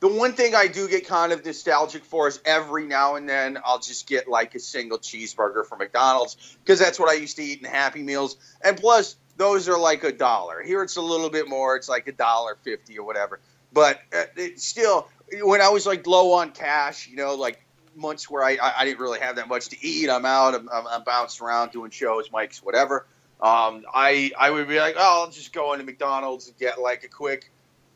the 0.00 0.08
one 0.08 0.32
thing 0.32 0.54
I 0.54 0.66
do 0.66 0.88
get 0.88 1.06
kind 1.06 1.32
of 1.32 1.44
nostalgic 1.44 2.04
for 2.04 2.26
is 2.26 2.40
every 2.44 2.86
now 2.86 3.16
and 3.16 3.28
then 3.28 3.58
I'll 3.64 3.78
just 3.78 4.08
get 4.08 4.28
like 4.28 4.54
a 4.54 4.60
single 4.60 4.98
cheeseburger 4.98 5.64
from 5.64 5.78
McDonald's 5.78 6.56
because 6.64 6.80
that's 6.80 6.98
what 6.98 7.08
I 7.08 7.14
used 7.14 7.36
to 7.36 7.42
eat 7.42 7.60
in 7.60 7.66
Happy 7.66 8.02
Meals. 8.02 8.36
And 8.64 8.76
plus, 8.76 9.16
those 9.36 9.68
are 9.68 9.78
like 9.78 10.04
a 10.04 10.12
dollar. 10.12 10.62
Here 10.62 10.82
it's 10.82 10.96
a 10.96 11.02
little 11.02 11.30
bit 11.30 11.48
more. 11.48 11.76
It's 11.76 11.88
like 11.88 12.08
a 12.08 12.12
dollar 12.12 12.56
fifty 12.62 12.98
or 12.98 13.06
whatever. 13.06 13.40
But 13.72 14.00
uh, 14.12 14.24
still, 14.56 15.08
when 15.42 15.60
I 15.60 15.70
was 15.70 15.86
like 15.86 16.06
low 16.06 16.34
on 16.34 16.50
cash, 16.50 17.08
you 17.08 17.16
know, 17.16 17.34
like 17.34 17.64
months 17.96 18.30
where 18.30 18.44
I, 18.44 18.58
I, 18.60 18.84
didn't 18.84 19.00
really 19.00 19.20
have 19.20 19.36
that 19.36 19.48
much 19.48 19.68
to 19.70 19.86
eat, 19.86 20.08
I'm 20.10 20.24
out, 20.24 20.54
I'm, 20.54 20.68
I'm, 20.70 20.86
I'm 20.86 21.04
bouncing 21.04 21.46
around 21.46 21.72
doing 21.72 21.90
shows, 21.90 22.28
mics, 22.28 22.58
whatever. 22.58 23.06
Um, 23.40 23.84
I 23.92 24.30
I 24.38 24.50
would 24.50 24.68
be 24.68 24.78
like, 24.78 24.94
oh, 24.96 25.22
I'll 25.22 25.30
just 25.30 25.52
go 25.52 25.72
into 25.72 25.84
McDonald's 25.84 26.48
and 26.48 26.56
get 26.58 26.80
like 26.80 27.04
a 27.04 27.08
quick, 27.08 27.50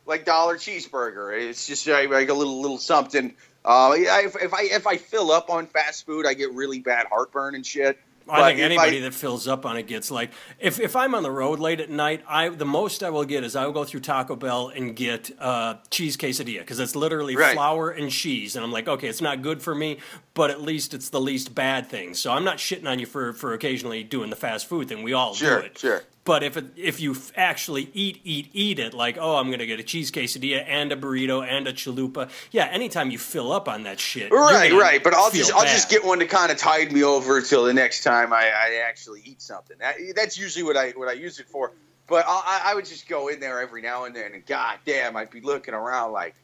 like 0.05 0.25
dollar 0.25 0.57
cheeseburger. 0.57 1.38
It's 1.38 1.66
just 1.66 1.87
like, 1.87 2.11
like 2.11 2.29
a 2.29 2.35
little 2.35 2.61
little 2.61 2.79
something. 2.79 3.35
Uh, 3.64 3.94
if, 3.96 4.37
if 4.37 4.55
I 4.55 4.62
if 4.62 4.87
I 4.87 4.96
fill 4.96 5.31
up 5.31 5.51
on 5.51 5.66
fast 5.66 6.05
food, 6.07 6.27
I 6.27 6.35
get 6.35 6.53
really 6.53 6.81
bad 6.81 7.07
heartburn 7.07 7.55
and 7.55 7.64
shit. 7.64 7.99
I 8.28 8.48
think 8.48 8.60
anybody 8.60 8.98
I, 8.98 9.00
that 9.02 9.14
fills 9.14 9.46
up 9.46 9.64
on 9.64 9.76
it 9.76 9.86
gets 9.86 10.10
like 10.10 10.32
if, 10.58 10.80
if 10.80 10.96
I'm 10.96 11.14
on 11.14 11.22
the 11.22 11.30
road 11.30 11.58
late 11.60 11.80
at 11.80 11.90
night, 11.90 12.22
I 12.28 12.48
the 12.48 12.64
most 12.64 13.02
I 13.02 13.10
will 13.10 13.24
get 13.24 13.44
is 13.44 13.54
I 13.54 13.64
will 13.66 13.72
go 13.72 13.84
through 13.84 14.00
Taco 14.00 14.36
Bell 14.36 14.68
and 14.68 14.96
get 14.96 15.30
uh, 15.38 15.76
cheese 15.90 16.16
quesadilla 16.16 16.60
because 16.60 16.80
it's 16.80 16.96
literally 16.96 17.36
right. 17.36 17.54
flour 17.54 17.90
and 17.90 18.10
cheese, 18.10 18.56
and 18.56 18.64
I'm 18.64 18.72
like, 18.72 18.88
okay, 18.88 19.08
it's 19.08 19.20
not 19.20 19.42
good 19.42 19.62
for 19.62 19.74
me, 19.74 19.98
but 20.34 20.50
at 20.50 20.60
least 20.60 20.94
it's 20.94 21.10
the 21.10 21.20
least 21.20 21.54
bad 21.54 21.88
thing. 21.88 22.14
So 22.14 22.32
I'm 22.32 22.44
not 22.44 22.58
shitting 22.58 22.88
on 22.88 22.98
you 22.98 23.06
for 23.06 23.32
for 23.32 23.52
occasionally 23.52 24.02
doing 24.02 24.30
the 24.30 24.36
fast 24.36 24.66
food 24.66 24.88
thing. 24.88 25.02
We 25.02 25.12
all 25.12 25.34
sure, 25.34 25.60
do 25.60 25.66
it. 25.66 25.78
Sure. 25.78 26.02
But 26.26 26.42
if 26.42 26.56
it, 26.56 26.64
if 26.76 27.00
you 27.00 27.16
actually 27.36 27.88
eat 27.94 28.20
eat 28.24 28.50
eat 28.52 28.80
it, 28.80 28.92
like 28.92 29.16
oh 29.16 29.36
I'm 29.36 29.48
gonna 29.48 29.64
get 29.64 29.78
a 29.78 29.84
cheese 29.84 30.10
quesadilla 30.10 30.64
and 30.66 30.90
a 30.90 30.96
burrito 30.96 31.46
and 31.46 31.68
a 31.68 31.72
chalupa, 31.72 32.28
yeah. 32.50 32.64
Anytime 32.66 33.12
you 33.12 33.18
fill 33.18 33.52
up 33.52 33.68
on 33.68 33.84
that 33.84 34.00
shit, 34.00 34.32
right, 34.32 34.72
right. 34.72 35.02
But 35.02 35.14
I'll 35.14 35.30
just 35.30 35.52
bad. 35.52 35.60
I'll 35.60 35.66
just 35.66 35.88
get 35.88 36.04
one 36.04 36.18
to 36.18 36.26
kind 36.26 36.50
of 36.50 36.58
tide 36.58 36.90
me 36.90 37.04
over 37.04 37.38
until 37.38 37.64
the 37.64 37.72
next 37.72 38.02
time 38.02 38.32
I, 38.32 38.46
I 38.48 38.82
actually 38.88 39.22
eat 39.24 39.40
something. 39.40 39.76
That, 39.78 39.94
that's 40.16 40.36
usually 40.36 40.64
what 40.64 40.76
I 40.76 40.90
what 40.90 41.08
I 41.08 41.12
use 41.12 41.38
it 41.38 41.48
for. 41.48 41.72
But 42.08 42.24
I, 42.26 42.62
I 42.64 42.74
would 42.74 42.86
just 42.86 43.08
go 43.08 43.28
in 43.28 43.38
there 43.38 43.60
every 43.60 43.82
now 43.82 44.04
and 44.04 44.14
then, 44.14 44.34
and 44.34 44.44
god 44.44 44.78
damn, 44.84 45.16
I'd 45.16 45.30
be 45.30 45.40
looking 45.40 45.74
around 45.74 46.10
like, 46.10 46.34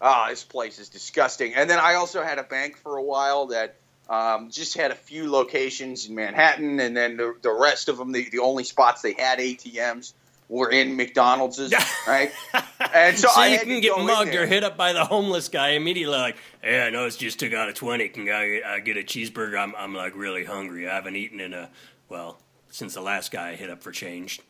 oh, 0.00 0.26
this 0.28 0.44
place 0.44 0.78
is 0.78 0.88
disgusting. 0.88 1.54
And 1.54 1.68
then 1.68 1.80
I 1.80 1.94
also 1.94 2.22
had 2.22 2.38
a 2.38 2.44
bank 2.44 2.76
for 2.76 2.96
a 2.96 3.02
while 3.02 3.46
that 3.46 3.74
um, 4.12 4.50
just 4.50 4.76
had 4.76 4.90
a 4.90 4.94
few 4.94 5.30
locations 5.30 6.06
in 6.06 6.14
Manhattan, 6.14 6.78
and 6.80 6.94
then 6.94 7.16
the, 7.16 7.34
the 7.40 7.50
rest 7.50 7.88
of 7.88 7.96
them, 7.96 8.12
the, 8.12 8.28
the 8.28 8.40
only 8.40 8.62
spots 8.62 9.00
they 9.00 9.14
had 9.14 9.38
ATMs 9.38 10.12
were 10.50 10.70
in 10.70 10.96
McDonald's, 10.96 11.58
right? 12.06 12.30
And 12.94 13.16
so, 13.16 13.28
so 13.28 13.40
I 13.40 13.46
you 13.46 13.58
can 13.60 13.80
get 13.80 13.96
mugged 13.96 14.34
or 14.34 14.44
hit 14.44 14.64
up 14.64 14.76
by 14.76 14.92
the 14.92 15.04
homeless 15.04 15.48
guy 15.48 15.70
immediately, 15.70 16.14
like, 16.14 16.36
"Hey, 16.60 16.84
I 16.84 16.90
know 16.90 17.06
it's 17.06 17.16
just 17.16 17.38
took 17.38 17.54
out 17.54 17.70
a 17.70 17.72
twenty. 17.72 18.08
Can 18.08 18.28
I, 18.28 18.60
I 18.66 18.80
get 18.80 18.98
a 18.98 19.02
cheeseburger? 19.02 19.56
I'm, 19.56 19.72
I'm 19.78 19.94
like 19.94 20.14
really 20.14 20.44
hungry. 20.44 20.86
I 20.86 20.96
haven't 20.96 21.16
eaten 21.16 21.40
in 21.40 21.54
a 21.54 21.70
well 22.10 22.38
since 22.70 22.92
the 22.92 23.00
last 23.00 23.30
guy 23.30 23.50
I 23.50 23.54
hit 23.54 23.70
up 23.70 23.82
for 23.82 23.92
change." 23.92 24.40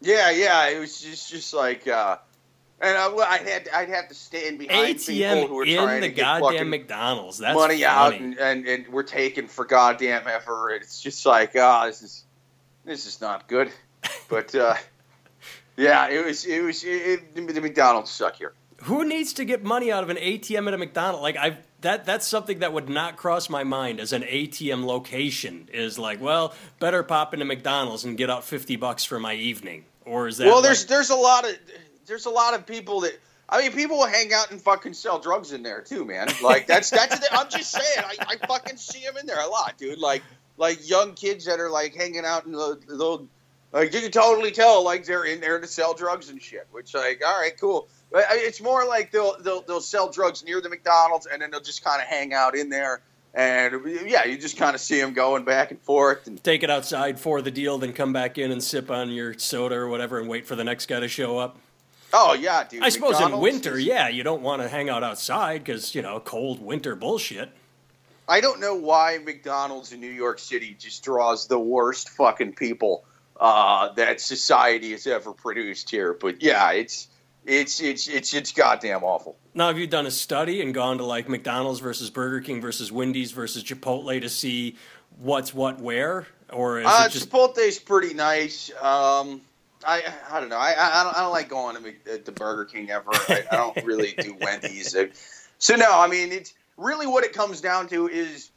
Yeah, 0.00 0.30
yeah, 0.30 0.68
it 0.70 0.78
was 0.78 1.02
just 1.02 1.28
just 1.28 1.52
like. 1.52 1.86
Uh, 1.86 2.16
and 2.82 2.98
I, 2.98 3.06
I'd, 3.06 3.48
had, 3.48 3.68
I'd 3.72 3.88
have 3.90 4.08
to 4.08 4.14
stand 4.14 4.58
behind 4.58 4.96
ATM 4.96 5.34
people 5.34 5.48
who 5.48 5.54
were 5.54 5.64
trying 5.64 6.00
the 6.00 6.08
to 6.08 6.14
get 6.14 6.40
goddamn 6.40 6.68
McDonald's. 6.68 7.38
That's 7.38 7.54
money 7.54 7.82
funny. 7.82 7.84
out, 7.84 8.14
and, 8.14 8.36
and, 8.38 8.66
and 8.66 8.88
we're 8.88 9.04
taking 9.04 9.46
for 9.46 9.64
goddamn 9.64 10.26
ever. 10.26 10.70
It's 10.70 11.00
just 11.00 11.24
like, 11.24 11.52
ah, 11.56 11.82
oh, 11.82 11.86
this 11.86 12.02
is 12.02 12.24
this 12.84 13.06
is 13.06 13.20
not 13.20 13.48
good. 13.48 13.70
But 14.28 14.54
uh, 14.54 14.76
yeah, 15.76 16.08
it 16.08 16.24
was 16.24 16.46
it 16.46 16.62
was 16.62 16.82
it, 16.84 17.34
the 17.34 17.60
McDonald's 17.60 18.10
suck 18.10 18.36
here. 18.36 18.54
Who 18.84 19.04
needs 19.04 19.34
to 19.34 19.44
get 19.44 19.62
money 19.62 19.92
out 19.92 20.02
of 20.02 20.08
an 20.08 20.16
ATM 20.16 20.66
at 20.68 20.74
a 20.74 20.78
McDonald's? 20.78 21.22
Like 21.22 21.36
I've 21.36 21.58
that 21.82 22.06
that's 22.06 22.26
something 22.26 22.60
that 22.60 22.72
would 22.72 22.88
not 22.88 23.16
cross 23.16 23.50
my 23.50 23.62
mind 23.62 24.00
as 24.00 24.12
an 24.14 24.22
ATM 24.22 24.84
location. 24.84 25.68
Is 25.72 25.98
like, 25.98 26.20
well, 26.20 26.54
better 26.80 27.02
pop 27.02 27.34
into 27.34 27.44
McDonald's 27.44 28.04
and 28.04 28.16
get 28.16 28.30
out 28.30 28.42
fifty 28.42 28.76
bucks 28.76 29.04
for 29.04 29.20
my 29.20 29.34
evening. 29.34 29.84
Or 30.04 30.28
is 30.28 30.38
that 30.38 30.46
well? 30.46 30.56
Like, 30.56 30.64
there's 30.64 30.86
there's 30.86 31.10
a 31.10 31.16
lot 31.16 31.46
of 31.46 31.56
there's 32.06 32.26
a 32.26 32.30
lot 32.30 32.54
of 32.54 32.66
people 32.66 33.00
that 33.00 33.18
I 33.48 33.60
mean, 33.60 33.72
people 33.72 33.98
will 33.98 34.06
hang 34.06 34.32
out 34.32 34.50
and 34.50 34.60
fucking 34.60 34.94
sell 34.94 35.18
drugs 35.18 35.52
in 35.52 35.62
there 35.62 35.82
too, 35.82 36.06
man. 36.06 36.28
Like 36.42 36.66
that's 36.66 36.88
that's. 36.88 37.18
The, 37.18 37.34
I'm 37.34 37.50
just 37.50 37.70
saying, 37.70 37.98
I, 37.98 38.36
I 38.40 38.46
fucking 38.46 38.78
see 38.78 39.04
them 39.04 39.18
in 39.18 39.26
there 39.26 39.40
a 39.40 39.46
lot, 39.46 39.76
dude. 39.76 39.98
Like 39.98 40.22
like 40.56 40.88
young 40.88 41.12
kids 41.14 41.44
that 41.44 41.60
are 41.60 41.70
like 41.70 41.94
hanging 41.94 42.24
out 42.24 42.46
in 42.46 42.52
the, 42.52 42.80
the 42.86 43.26
like 43.72 43.92
you 43.92 44.00
can 44.00 44.10
totally 44.10 44.52
tell 44.52 44.82
like 44.82 45.04
they're 45.04 45.24
in 45.24 45.40
there 45.40 45.60
to 45.60 45.66
sell 45.66 45.92
drugs 45.92 46.30
and 46.30 46.40
shit. 46.40 46.66
Which 46.72 46.94
like, 46.94 47.22
all 47.24 47.40
right, 47.40 47.58
cool. 47.60 47.88
But 48.10 48.24
it's 48.30 48.60
more 48.60 48.86
like 48.86 49.10
they'll 49.10 49.38
they'll 49.40 49.62
they'll 49.62 49.80
sell 49.80 50.10
drugs 50.10 50.42
near 50.44 50.60
the 50.60 50.70
McDonald's 50.70 51.26
and 51.26 51.42
then 51.42 51.50
they'll 51.50 51.60
just 51.60 51.84
kind 51.84 52.00
of 52.00 52.08
hang 52.08 52.32
out 52.32 52.56
in 52.56 52.70
there. 52.70 53.02
And 53.34 53.82
yeah, 54.06 54.24
you 54.24 54.36
just 54.36 54.58
kind 54.58 54.74
of 54.74 54.80
see 54.80 55.00
them 55.00 55.14
going 55.14 55.44
back 55.44 55.70
and 55.70 55.80
forth 55.80 56.26
and 56.26 56.42
take 56.42 56.62
it 56.62 56.70
outside 56.70 57.18
for 57.18 57.40
the 57.40 57.50
deal, 57.50 57.78
then 57.78 57.94
come 57.94 58.12
back 58.12 58.36
in 58.36 58.50
and 58.50 58.62
sip 58.62 58.90
on 58.90 59.10
your 59.10 59.38
soda 59.38 59.74
or 59.74 59.88
whatever, 59.88 60.18
and 60.18 60.28
wait 60.28 60.46
for 60.46 60.54
the 60.54 60.64
next 60.64 60.86
guy 60.86 61.00
to 61.00 61.08
show 61.08 61.38
up. 61.38 61.58
Oh 62.12 62.34
yeah, 62.34 62.64
dude. 62.64 62.82
I 62.82 62.88
suppose 62.88 63.12
McDonald's 63.12 63.34
in 63.34 63.40
winter, 63.54 63.78
is... 63.78 63.84
yeah, 63.84 64.08
you 64.08 64.22
don't 64.22 64.42
want 64.42 64.62
to 64.62 64.68
hang 64.68 64.88
out 64.88 65.02
outside 65.02 65.64
because 65.64 65.94
you 65.94 66.02
know 66.02 66.20
cold 66.20 66.62
winter 66.62 66.94
bullshit. 66.94 67.50
I 68.28 68.40
don't 68.40 68.60
know 68.60 68.74
why 68.74 69.18
McDonald's 69.18 69.92
in 69.92 70.00
New 70.00 70.10
York 70.10 70.38
City 70.38 70.76
just 70.78 71.02
draws 71.02 71.48
the 71.48 71.58
worst 71.58 72.10
fucking 72.10 72.54
people 72.54 73.04
uh, 73.40 73.92
that 73.94 74.20
society 74.20 74.92
has 74.92 75.06
ever 75.06 75.32
produced 75.32 75.90
here, 75.90 76.14
but 76.14 76.42
yeah, 76.42 76.72
it's 76.72 77.08
it's 77.44 77.80
it's 77.80 78.08
it's 78.08 78.32
it's 78.34 78.52
goddamn 78.52 79.02
awful. 79.02 79.36
Now, 79.54 79.68
have 79.68 79.78
you 79.78 79.86
done 79.86 80.06
a 80.06 80.10
study 80.10 80.62
and 80.62 80.72
gone 80.72 80.98
to 80.98 81.04
like 81.04 81.28
McDonald's 81.28 81.80
versus 81.80 82.08
Burger 82.08 82.40
King 82.40 82.60
versus 82.60 82.92
Wendy's 82.92 83.32
versus 83.32 83.64
Chipotle 83.64 84.20
to 84.20 84.28
see 84.28 84.76
what's 85.18 85.52
what 85.52 85.80
where, 85.80 86.26
or 86.52 86.80
is 86.80 86.86
uh, 86.86 87.04
it 87.06 87.12
just... 87.12 87.30
Chipotle's 87.30 87.78
pretty 87.78 88.14
nice. 88.14 88.70
Um, 88.80 89.42
I 89.86 90.02
I 90.30 90.40
don't 90.40 90.48
know. 90.48 90.58
I 90.58 90.74
I 90.78 91.04
don't, 91.04 91.16
I 91.16 91.20
don't 91.20 91.32
like 91.32 91.48
going 91.48 91.76
to 91.76 92.18
the 92.18 92.32
Burger 92.32 92.64
King 92.64 92.90
ever. 92.90 93.10
I, 93.12 93.44
I 93.50 93.56
don't 93.56 93.76
really 93.84 94.12
do 94.12 94.36
Wendy's. 94.40 94.96
So 95.58 95.76
no, 95.76 95.90
I 95.90 96.08
mean 96.08 96.32
it's 96.32 96.54
really 96.76 97.06
what 97.06 97.24
it 97.24 97.32
comes 97.32 97.60
down 97.60 97.88
to 97.88 98.08
is 98.08 98.50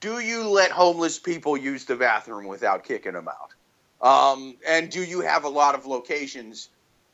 do 0.00 0.18
you 0.18 0.48
let 0.48 0.70
homeless 0.70 1.18
people 1.18 1.56
use 1.56 1.86
the 1.86 1.96
bathroom 1.96 2.46
without 2.46 2.84
kicking 2.84 3.14
them 3.14 3.28
out? 3.28 3.54
Um, 4.00 4.56
and 4.68 4.90
do 4.90 5.02
you 5.02 5.22
have 5.22 5.44
a 5.44 5.48
lot 5.48 5.74
of 5.74 5.86
locations? 5.86 6.68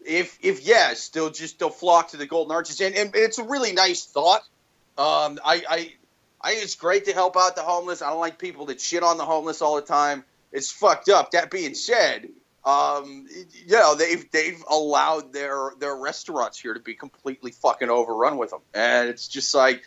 If 0.05 0.39
if 0.43 0.67
yes, 0.67 1.09
they'll 1.11 1.31
just 1.31 1.59
they'll 1.59 1.71
flock 1.71 2.09
to 2.09 2.17
the 2.17 2.27
Golden 2.27 2.53
Arches, 2.53 2.81
and, 2.81 2.95
and 2.95 3.11
it's 3.15 3.39
a 3.39 3.45
really 3.45 3.73
nice 3.73 4.05
thought. 4.05 4.43
Um, 4.99 5.39
I, 5.45 5.63
I 5.69 5.93
I 6.41 6.51
think 6.51 6.65
it's 6.65 6.75
great 6.75 7.05
to 7.05 7.13
help 7.13 7.37
out 7.37 7.55
the 7.55 7.63
homeless. 7.63 8.03
I 8.03 8.11
don't 8.11 8.21
like 8.21 8.39
people 8.39 8.67
that 8.67 8.81
shit 8.81 9.03
on 9.03 9.19
the 9.19 9.25
homeless 9.25 9.63
all 9.63 9.77
the 9.77 9.83
time. 9.83 10.25
It's 10.53 10.71
fucked 10.71 11.09
up. 11.09 11.31
That 11.33 11.51
being 11.51 11.75
said, 11.75 12.29
um, 12.65 13.27
you 13.67 13.73
know, 13.73 13.95
they've 13.95 14.31
they've 14.31 14.63
allowed 14.69 15.33
their 15.33 15.73
their 15.79 15.97
restaurants 15.97 16.61
here 16.61 16.75
to 16.75 16.81
be 16.81 16.95
completely 16.95 17.53
fucking 17.53 17.89
overrun 17.89 18.37
with 18.37 18.51
them, 18.51 18.61
and 18.75 19.09
it's 19.09 19.29
just 19.29 19.55
like, 19.55 19.83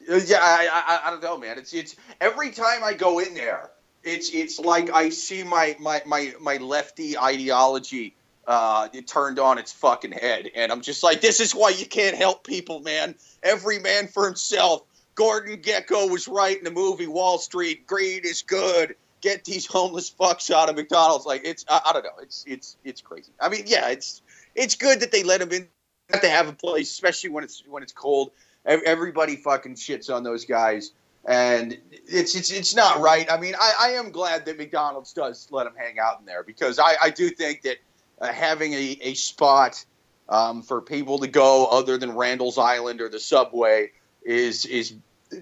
yeah, 0.00 0.38
I, 0.40 0.68
I, 0.70 1.08
I 1.08 1.10
don't 1.10 1.22
know, 1.22 1.38
man. 1.38 1.58
It's 1.58 1.74
it's 1.74 1.96
every 2.20 2.50
time 2.50 2.84
I 2.84 2.94
go 2.94 3.18
in 3.18 3.34
there, 3.34 3.70
it's 4.04 4.30
it's 4.30 4.60
like 4.60 4.92
I 4.92 5.08
see 5.08 5.42
my 5.42 5.76
my 5.80 6.02
my 6.06 6.34
my 6.40 6.56
lefty 6.58 7.18
ideology 7.18 8.14
uh, 8.46 8.88
it 8.92 9.06
turned 9.06 9.38
on 9.38 9.58
its 9.58 9.72
fucking 9.72 10.12
head, 10.12 10.50
and 10.54 10.70
I'm 10.70 10.82
just 10.82 11.02
like, 11.02 11.20
this 11.20 11.40
is 11.40 11.52
why 11.52 11.70
you 11.70 11.86
can't 11.86 12.16
help 12.16 12.46
people, 12.46 12.80
man. 12.80 13.14
Every 13.42 13.78
man 13.78 14.08
for 14.08 14.26
himself. 14.26 14.82
Gordon 15.14 15.58
Gekko 15.58 16.10
was 16.10 16.26
right 16.26 16.58
in 16.58 16.64
the 16.64 16.72
movie 16.72 17.06
Wall 17.06 17.38
Street. 17.38 17.86
Greed 17.86 18.24
is 18.24 18.42
good 18.42 18.96
get 19.24 19.44
these 19.44 19.64
homeless 19.64 20.10
fucks 20.10 20.50
out 20.50 20.68
of 20.68 20.76
McDonald's. 20.76 21.24
Like 21.24 21.42
it's 21.44 21.64
I, 21.68 21.80
I, 21.86 21.92
don't 21.94 22.04
know. 22.04 22.10
It's 22.22 22.44
it's 22.46 22.76
it's 22.84 23.00
crazy. 23.00 23.32
I 23.40 23.48
mean, 23.48 23.64
yeah, 23.66 23.88
it's 23.88 24.22
it's 24.54 24.76
good 24.76 25.00
that 25.00 25.10
they 25.10 25.24
let 25.24 25.40
them 25.40 25.50
in. 25.50 25.68
That 26.10 26.20
they 26.20 26.28
have 26.28 26.48
a 26.48 26.52
place, 26.52 26.90
especially 26.90 27.30
when 27.30 27.44
it's 27.44 27.62
when 27.66 27.82
it's 27.82 27.92
cold. 27.92 28.30
Everybody 28.66 29.36
fucking 29.36 29.74
shits 29.74 30.14
on 30.14 30.22
those 30.22 30.44
guys, 30.44 30.92
and 31.24 31.78
it's 31.90 32.34
it's 32.36 32.50
it's 32.52 32.74
not 32.76 33.00
right. 33.00 33.30
I 33.30 33.38
mean, 33.38 33.54
I, 33.58 33.72
I 33.80 33.88
am 33.92 34.10
glad 34.10 34.44
that 34.44 34.58
McDonald's 34.58 35.14
does 35.14 35.48
let 35.50 35.64
them 35.64 35.74
hang 35.76 35.98
out 35.98 36.20
in 36.20 36.26
there 36.26 36.42
because 36.42 36.78
I, 36.78 36.94
I 37.00 37.10
do 37.10 37.30
think 37.30 37.62
that 37.62 37.78
uh, 38.20 38.32
having 38.32 38.74
a, 38.74 38.98
a 39.00 39.14
spot 39.14 39.84
um, 40.28 40.62
for 40.62 40.82
people 40.82 41.18
to 41.18 41.26
go 41.26 41.66
other 41.66 41.96
than 41.96 42.14
Randall's 42.14 42.58
Island 42.58 43.00
or 43.00 43.08
the 43.08 43.20
subway 43.20 43.92
is 44.22 44.66
is 44.66 44.94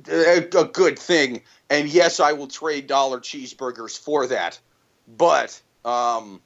a, 0.08 0.38
a 0.58 0.64
good 0.64 0.98
thing. 0.98 1.42
And 1.70 1.88
yes, 1.88 2.20
I 2.20 2.32
will 2.32 2.48
trade 2.48 2.86
dollar 2.86 3.20
cheeseburgers 3.20 3.98
for 3.98 4.26
that. 4.26 4.58
But 5.08 5.60
um, 5.84 6.40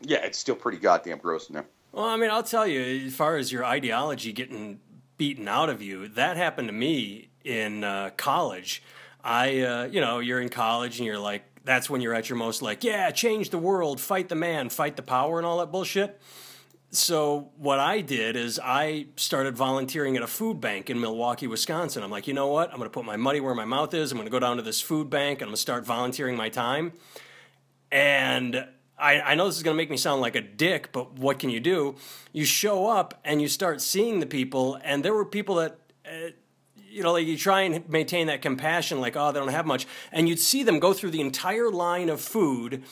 yeah, 0.00 0.24
it's 0.24 0.38
still 0.38 0.56
pretty 0.56 0.78
goddamn 0.78 1.18
gross 1.18 1.48
in 1.48 1.54
there. 1.54 1.66
Well, 1.92 2.04
I 2.04 2.16
mean, 2.16 2.30
I'll 2.30 2.42
tell 2.42 2.66
you, 2.66 3.06
as 3.06 3.14
far 3.14 3.36
as 3.36 3.50
your 3.50 3.64
ideology 3.64 4.32
getting 4.32 4.80
beaten 5.16 5.48
out 5.48 5.68
of 5.68 5.82
you, 5.82 6.08
that 6.08 6.36
happened 6.36 6.68
to 6.68 6.74
me 6.74 7.30
in 7.44 7.82
uh, 7.82 8.10
college. 8.16 8.82
I, 9.24 9.60
uh, 9.60 9.84
you 9.84 10.00
know, 10.00 10.20
you're 10.20 10.40
in 10.40 10.48
college 10.48 10.98
and 10.98 11.06
you're 11.06 11.18
like, 11.18 11.44
that's 11.64 11.90
when 11.90 12.00
you're 12.00 12.14
at 12.14 12.28
your 12.28 12.38
most 12.38 12.62
like, 12.62 12.84
yeah, 12.84 13.10
change 13.10 13.50
the 13.50 13.58
world, 13.58 14.00
fight 14.00 14.28
the 14.28 14.34
man, 14.34 14.68
fight 14.68 14.96
the 14.96 15.02
power, 15.02 15.38
and 15.38 15.46
all 15.46 15.58
that 15.58 15.72
bullshit 15.72 16.20
so 16.90 17.50
what 17.56 17.78
I 17.78 18.00
did 18.00 18.34
is 18.34 18.58
I 18.62 19.08
started 19.16 19.56
volunteering 19.56 20.16
at 20.16 20.22
a 20.22 20.26
food 20.26 20.60
bank 20.60 20.88
in 20.88 21.00
Milwaukee, 21.00 21.46
Wisconsin. 21.46 22.02
I'm 22.02 22.10
like, 22.10 22.26
you 22.26 22.34
know 22.34 22.46
what? 22.46 22.70
I'm 22.70 22.78
going 22.78 22.88
to 22.88 22.92
put 22.94 23.04
my 23.04 23.16
money 23.16 23.40
where 23.40 23.54
my 23.54 23.66
mouth 23.66 23.92
is. 23.92 24.10
I'm 24.10 24.16
going 24.16 24.26
to 24.26 24.32
go 24.32 24.38
down 24.38 24.56
to 24.56 24.62
this 24.62 24.80
food 24.80 25.10
bank 25.10 25.38
and 25.38 25.42
I'm 25.42 25.48
going 25.48 25.56
to 25.56 25.60
start 25.60 25.84
volunteering 25.84 26.34
my 26.36 26.48
time. 26.48 26.92
And 27.92 28.66
I, 28.98 29.20
I 29.20 29.34
know 29.34 29.46
this 29.46 29.56
is 29.56 29.62
going 29.62 29.76
to 29.76 29.78
make 29.78 29.90
me 29.90 29.98
sound 29.98 30.22
like 30.22 30.34
a 30.34 30.40
dick, 30.40 30.90
but 30.92 31.18
what 31.18 31.38
can 31.38 31.50
you 31.50 31.60
do? 31.60 31.96
You 32.32 32.44
show 32.44 32.88
up 32.88 33.20
and 33.24 33.42
you 33.42 33.48
start 33.48 33.80
seeing 33.80 34.20
the 34.20 34.26
people, 34.26 34.78
and 34.82 35.04
there 35.04 35.14
were 35.14 35.24
people 35.24 35.56
that. 35.56 35.78
Uh, 36.06 36.30
you 36.90 37.02
know, 37.02 37.12
like 37.12 37.26
you 37.26 37.36
try 37.36 37.60
and 37.60 37.86
maintain 37.90 38.28
that 38.28 38.40
compassion, 38.40 38.98
like, 38.98 39.14
oh, 39.14 39.30
they 39.30 39.38
don't 39.38 39.50
have 39.50 39.66
much. 39.66 39.86
And 40.10 40.26
you'd 40.26 40.38
see 40.38 40.62
them 40.62 40.78
go 40.78 40.94
through 40.94 41.10
the 41.10 41.20
entire 41.20 41.70
line 41.70 42.08
of 42.08 42.18
food 42.18 42.82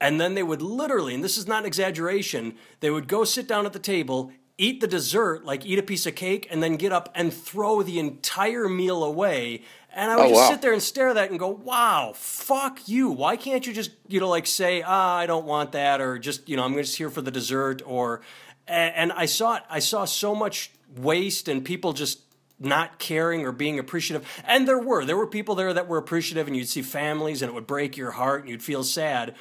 and 0.00 0.20
then 0.20 0.34
they 0.34 0.42
would 0.42 0.62
literally, 0.62 1.14
and 1.14 1.24
this 1.24 1.38
is 1.38 1.46
not 1.46 1.60
an 1.60 1.66
exaggeration, 1.66 2.54
they 2.80 2.90
would 2.90 3.08
go 3.08 3.24
sit 3.24 3.48
down 3.48 3.66
at 3.66 3.72
the 3.72 3.78
table, 3.78 4.32
eat 4.58 4.80
the 4.80 4.86
dessert, 4.86 5.44
like 5.44 5.64
eat 5.64 5.78
a 5.78 5.82
piece 5.82 6.06
of 6.06 6.14
cake, 6.14 6.46
and 6.50 6.62
then 6.62 6.76
get 6.76 6.92
up 6.92 7.10
and 7.14 7.32
throw 7.32 7.82
the 7.82 7.98
entire 7.98 8.68
meal 8.68 9.04
away. 9.04 9.62
And 9.94 10.10
I 10.10 10.16
would 10.16 10.26
oh, 10.26 10.28
just 10.28 10.40
wow. 10.42 10.50
sit 10.50 10.60
there 10.60 10.72
and 10.74 10.82
stare 10.82 11.08
at 11.08 11.14
that 11.14 11.30
and 11.30 11.38
go, 11.38 11.48
wow, 11.48 12.12
fuck 12.14 12.86
you. 12.86 13.10
Why 13.10 13.36
can't 13.36 13.66
you 13.66 13.72
just, 13.72 13.92
you 14.08 14.20
know, 14.20 14.28
like 14.28 14.46
say, 14.46 14.82
ah, 14.82 15.16
I 15.16 15.24
don't 15.24 15.46
want 15.46 15.72
that, 15.72 16.00
or 16.02 16.18
just, 16.18 16.48
you 16.48 16.56
know, 16.56 16.64
I'm 16.64 16.74
just 16.74 16.96
here 16.96 17.08
for 17.08 17.22
the 17.22 17.30
dessert, 17.30 17.80
or, 17.86 18.20
and 18.68 19.12
I 19.12 19.24
saw 19.24 19.56
it, 19.56 19.62
I 19.70 19.78
saw 19.78 20.04
so 20.04 20.34
much 20.34 20.70
waste 20.96 21.48
and 21.48 21.64
people 21.64 21.92
just 21.94 22.20
not 22.58 22.98
caring 22.98 23.44
or 23.44 23.52
being 23.52 23.78
appreciative. 23.78 24.26
And 24.46 24.66
there 24.66 24.78
were, 24.78 25.04
there 25.04 25.16
were 25.16 25.26
people 25.26 25.54
there 25.54 25.72
that 25.72 25.88
were 25.88 25.98
appreciative, 25.98 26.46
and 26.46 26.56
you'd 26.56 26.68
see 26.68 26.82
families, 26.82 27.42
and 27.42 27.50
it 27.50 27.54
would 27.54 27.66
break 27.66 27.96
your 27.96 28.12
heart, 28.12 28.42
and 28.42 28.50
you'd 28.50 28.62
feel 28.62 28.82
sad. 28.84 29.34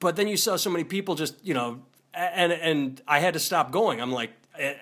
But 0.00 0.16
then 0.16 0.28
you 0.28 0.36
saw 0.36 0.56
so 0.56 0.70
many 0.70 0.84
people 0.84 1.14
just, 1.14 1.36
you 1.44 1.54
know, 1.54 1.82
and 2.12 2.52
and 2.52 3.00
I 3.06 3.20
had 3.20 3.34
to 3.34 3.40
stop 3.40 3.70
going. 3.70 4.00
I'm 4.00 4.12
like, 4.12 4.32
eh, 4.58 4.74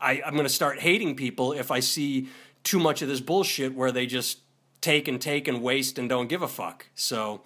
I, 0.00 0.22
I'm 0.24 0.32
going 0.32 0.46
to 0.46 0.48
start 0.48 0.78
hating 0.78 1.16
people 1.16 1.52
if 1.52 1.70
I 1.70 1.80
see 1.80 2.28
too 2.64 2.78
much 2.78 3.02
of 3.02 3.08
this 3.08 3.20
bullshit 3.20 3.74
where 3.74 3.92
they 3.92 4.06
just 4.06 4.38
take 4.80 5.08
and 5.08 5.20
take 5.20 5.48
and 5.48 5.62
waste 5.62 5.98
and 5.98 6.08
don't 6.08 6.28
give 6.28 6.42
a 6.42 6.48
fuck. 6.48 6.86
So, 6.94 7.42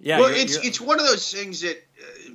yeah. 0.00 0.18
Well, 0.18 0.30
you're, 0.30 0.38
it's 0.38 0.54
you're, 0.54 0.64
it's 0.64 0.80
one 0.80 0.98
of 0.98 1.06
those 1.06 1.32
things 1.32 1.60
that 1.60 1.76
uh, 2.00 2.32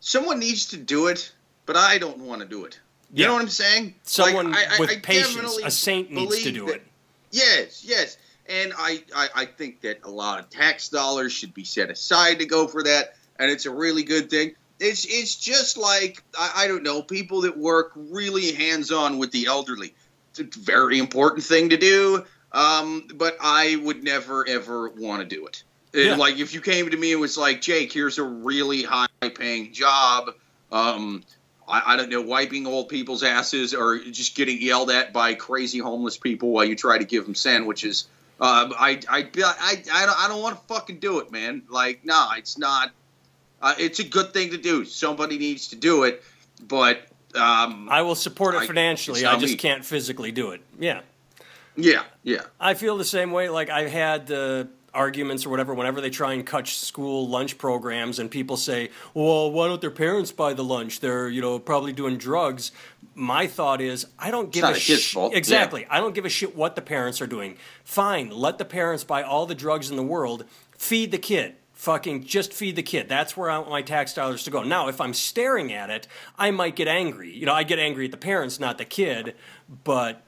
someone 0.00 0.38
needs 0.38 0.66
to 0.66 0.76
do 0.76 1.06
it, 1.06 1.32
but 1.66 1.76
I 1.76 1.98
don't 1.98 2.18
want 2.18 2.42
to 2.42 2.48
do 2.48 2.64
it. 2.64 2.80
You 3.12 3.22
yeah. 3.22 3.26
know 3.28 3.34
what 3.34 3.42
I'm 3.42 3.48
saying? 3.48 3.94
Someone 4.02 4.50
like, 4.50 4.68
I, 4.68 4.80
with 4.80 4.90
I 4.90 4.96
patience, 4.96 5.58
a 5.62 5.70
saint 5.70 6.10
needs 6.10 6.42
to 6.42 6.50
do 6.50 6.66
that, 6.66 6.76
it. 6.76 6.82
Yes, 7.30 7.84
yes. 7.84 8.16
And 8.48 8.72
I, 8.76 9.02
I, 9.14 9.28
I 9.34 9.44
think 9.46 9.80
that 9.82 10.00
a 10.04 10.10
lot 10.10 10.38
of 10.38 10.50
tax 10.50 10.88
dollars 10.88 11.32
should 11.32 11.54
be 11.54 11.64
set 11.64 11.90
aside 11.90 12.40
to 12.40 12.46
go 12.46 12.66
for 12.66 12.82
that, 12.82 13.14
and 13.38 13.50
it's 13.50 13.66
a 13.66 13.70
really 13.70 14.02
good 14.02 14.28
thing. 14.28 14.54
It's 14.80 15.06
it's 15.06 15.36
just 15.36 15.78
like 15.78 16.22
I, 16.38 16.64
I 16.64 16.68
don't 16.68 16.82
know 16.82 17.00
people 17.00 17.42
that 17.42 17.56
work 17.56 17.92
really 17.94 18.52
hands 18.52 18.92
on 18.92 19.18
with 19.18 19.30
the 19.32 19.46
elderly. 19.46 19.94
It's 20.30 20.40
a 20.40 20.60
very 20.60 20.98
important 20.98 21.44
thing 21.44 21.70
to 21.70 21.76
do, 21.76 22.24
um, 22.52 23.08
but 23.14 23.36
I 23.40 23.76
would 23.82 24.04
never 24.04 24.46
ever 24.46 24.90
want 24.90 25.22
to 25.22 25.36
do 25.36 25.46
it. 25.46 25.62
Yeah. 25.94 26.16
Like 26.16 26.38
if 26.38 26.52
you 26.52 26.60
came 26.60 26.90
to 26.90 26.96
me 26.96 27.12
and 27.12 27.20
was 27.20 27.38
like, 27.38 27.60
Jake, 27.60 27.92
here's 27.92 28.18
a 28.18 28.24
really 28.24 28.82
high 28.82 29.06
paying 29.20 29.72
job. 29.72 30.30
Um, 30.72 31.22
I, 31.68 31.94
I, 31.94 31.96
don't 31.96 32.10
know, 32.10 32.20
wiping 32.20 32.66
old 32.66 32.88
people's 32.88 33.22
asses 33.22 33.74
or 33.74 33.98
just 33.98 34.34
getting 34.34 34.60
yelled 34.60 34.90
at 34.90 35.12
by 35.12 35.34
crazy 35.34 35.78
homeless 35.78 36.16
people 36.16 36.50
while 36.50 36.64
you 36.64 36.74
try 36.74 36.98
to 36.98 37.04
give 37.04 37.24
them 37.24 37.36
sandwiches. 37.36 38.08
Uh, 38.40 38.70
I, 38.78 39.00
I, 39.08 39.28
I, 39.36 39.82
I 39.92 40.06
don't, 40.06 40.24
I 40.24 40.28
don't 40.28 40.42
want 40.42 40.56
to 40.56 40.66
fucking 40.66 40.98
do 40.98 41.20
it, 41.20 41.30
man. 41.30 41.62
Like, 41.68 42.04
no, 42.04 42.30
it's 42.36 42.58
not. 42.58 42.90
Uh, 43.62 43.74
it's 43.78 43.98
a 44.00 44.04
good 44.04 44.32
thing 44.32 44.50
to 44.50 44.58
do. 44.58 44.84
Somebody 44.84 45.38
needs 45.38 45.68
to 45.68 45.76
do 45.76 46.02
it, 46.02 46.22
but 46.66 47.06
um, 47.34 47.88
I 47.90 48.02
will 48.02 48.14
support 48.14 48.54
it 48.54 48.58
I, 48.58 48.66
financially. 48.66 49.24
I 49.24 49.38
just 49.38 49.54
me. 49.54 49.56
can't 49.56 49.84
physically 49.84 50.32
do 50.32 50.50
it. 50.50 50.60
Yeah. 50.78 51.00
Yeah, 51.76 52.04
yeah. 52.22 52.42
I 52.60 52.74
feel 52.74 52.96
the 52.96 53.04
same 53.04 53.30
way. 53.32 53.48
Like 53.48 53.70
I've 53.70 53.90
had 53.90 54.30
uh, 54.30 54.64
arguments 54.94 55.44
or 55.44 55.50
whatever 55.50 55.74
whenever 55.74 56.00
they 56.00 56.10
try 56.10 56.32
and 56.32 56.46
cut 56.46 56.66
school 56.66 57.28
lunch 57.28 57.58
programs 57.58 58.18
and 58.18 58.30
people 58.30 58.56
say 58.56 58.90
well 59.12 59.50
why 59.50 59.66
don't 59.66 59.80
their 59.80 59.90
parents 59.90 60.32
buy 60.32 60.52
the 60.54 60.64
lunch? 60.64 61.00
They're 61.00 61.28
you 61.28 61.40
know 61.40 61.58
probably 61.58 61.92
doing 61.92 62.16
drugs. 62.16 62.72
My 63.16 63.46
thought 63.46 63.80
is 63.80 64.06
i 64.18 64.30
don't 64.30 64.50
give 64.50 64.64
a 64.64 64.74
shit 64.74 65.14
exactly 65.32 65.82
yeah. 65.82 65.86
i 65.90 66.00
don't 66.00 66.14
give 66.14 66.24
a 66.24 66.28
shit 66.28 66.56
what 66.56 66.76
the 66.76 66.82
parents 66.82 67.20
are 67.20 67.26
doing. 67.26 67.56
Fine. 67.84 68.30
Let 68.30 68.58
the 68.58 68.64
parents 68.64 69.04
buy 69.04 69.22
all 69.22 69.46
the 69.46 69.54
drugs 69.54 69.90
in 69.90 69.96
the 69.96 70.02
world. 70.02 70.44
Feed 70.76 71.10
the 71.10 71.18
kid. 71.18 71.56
Fucking 71.72 72.24
just 72.24 72.52
feed 72.52 72.76
the 72.76 72.82
kid. 72.82 73.08
That's 73.08 73.36
where 73.36 73.50
I 73.50 73.58
want 73.58 73.70
my 73.70 73.82
tax 73.82 74.14
dollars 74.14 74.44
to 74.44 74.50
go. 74.50 74.62
Now, 74.62 74.88
if 74.88 75.00
I'm 75.00 75.12
staring 75.12 75.72
at 75.72 75.90
it, 75.90 76.06
I 76.38 76.50
might 76.50 76.76
get 76.76 76.88
angry. 76.88 77.32
You 77.32 77.46
know, 77.46 77.52
I 77.52 77.64
get 77.64 77.78
angry 77.78 78.06
at 78.06 78.10
the 78.10 78.16
parents, 78.16 78.60
not 78.60 78.78
the 78.78 78.84
kid, 78.84 79.34
but 79.82 80.22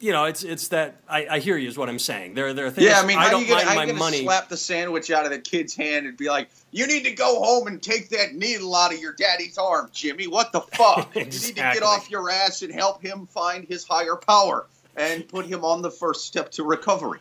you 0.00 0.12
know, 0.12 0.24
it's 0.24 0.42
it's 0.42 0.68
that 0.68 0.96
I, 1.08 1.26
I 1.26 1.38
hear 1.40 1.56
you 1.58 1.68
is 1.68 1.76
what 1.76 1.88
I'm 1.88 1.98
saying. 1.98 2.34
There 2.34 2.52
there 2.54 2.66
are 2.66 2.70
things. 2.70 2.86
Yeah, 2.86 3.00
I 3.00 3.06
mean, 3.06 3.18
I 3.18 3.30
don't 3.30 3.46
gonna, 3.46 3.64
mind 3.66 3.92
my 3.92 3.98
money. 3.98 4.22
Slap 4.22 4.48
the 4.48 4.56
sandwich 4.56 5.10
out 5.10 5.26
of 5.26 5.30
the 5.30 5.38
kid's 5.38 5.74
hand 5.74 6.06
and 6.06 6.16
be 6.16 6.28
like, 6.28 6.48
"You 6.70 6.86
need 6.86 7.04
to 7.04 7.12
go 7.12 7.42
home 7.42 7.66
and 7.66 7.82
take 7.82 8.08
that 8.08 8.34
needle 8.34 8.74
out 8.74 8.94
of 8.94 8.98
your 8.98 9.12
daddy's 9.12 9.58
arm, 9.58 9.90
Jimmy. 9.92 10.26
What 10.26 10.52
the 10.52 10.60
fuck? 10.72 11.14
exactly. 11.16 11.22
You 11.22 11.28
need 11.30 11.74
to 11.74 11.80
get 11.80 11.82
off 11.82 12.10
your 12.10 12.30
ass 12.30 12.62
and 12.62 12.72
help 12.72 13.02
him 13.02 13.26
find 13.26 13.66
his 13.68 13.84
higher 13.84 14.16
power 14.16 14.66
and 14.96 15.28
put 15.28 15.46
him 15.46 15.64
on 15.64 15.82
the 15.82 15.90
first 15.90 16.26
step 16.26 16.50
to 16.52 16.64
recovery." 16.64 17.20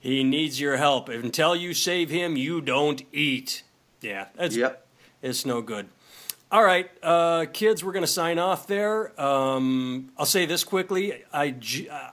He 0.00 0.24
needs 0.24 0.60
your 0.60 0.76
help. 0.76 1.08
Until 1.08 1.54
you 1.56 1.74
save 1.74 2.08
him, 2.08 2.36
you 2.36 2.60
don't 2.60 3.02
eat. 3.12 3.64
Yeah, 4.00 4.28
that's 4.34 4.56
yep. 4.56 4.86
It's 5.20 5.44
no 5.44 5.60
good. 5.60 5.88
All 6.50 6.64
right, 6.64 6.90
uh, 7.02 7.44
kids, 7.52 7.84
we're 7.84 7.92
going 7.92 8.04
to 8.04 8.10
sign 8.10 8.38
off 8.38 8.66
there. 8.66 9.12
Um, 9.20 10.10
I'll 10.16 10.24
say 10.24 10.46
this 10.46 10.64
quickly. 10.64 11.22
I, 11.30 11.54
uh, 11.90 12.10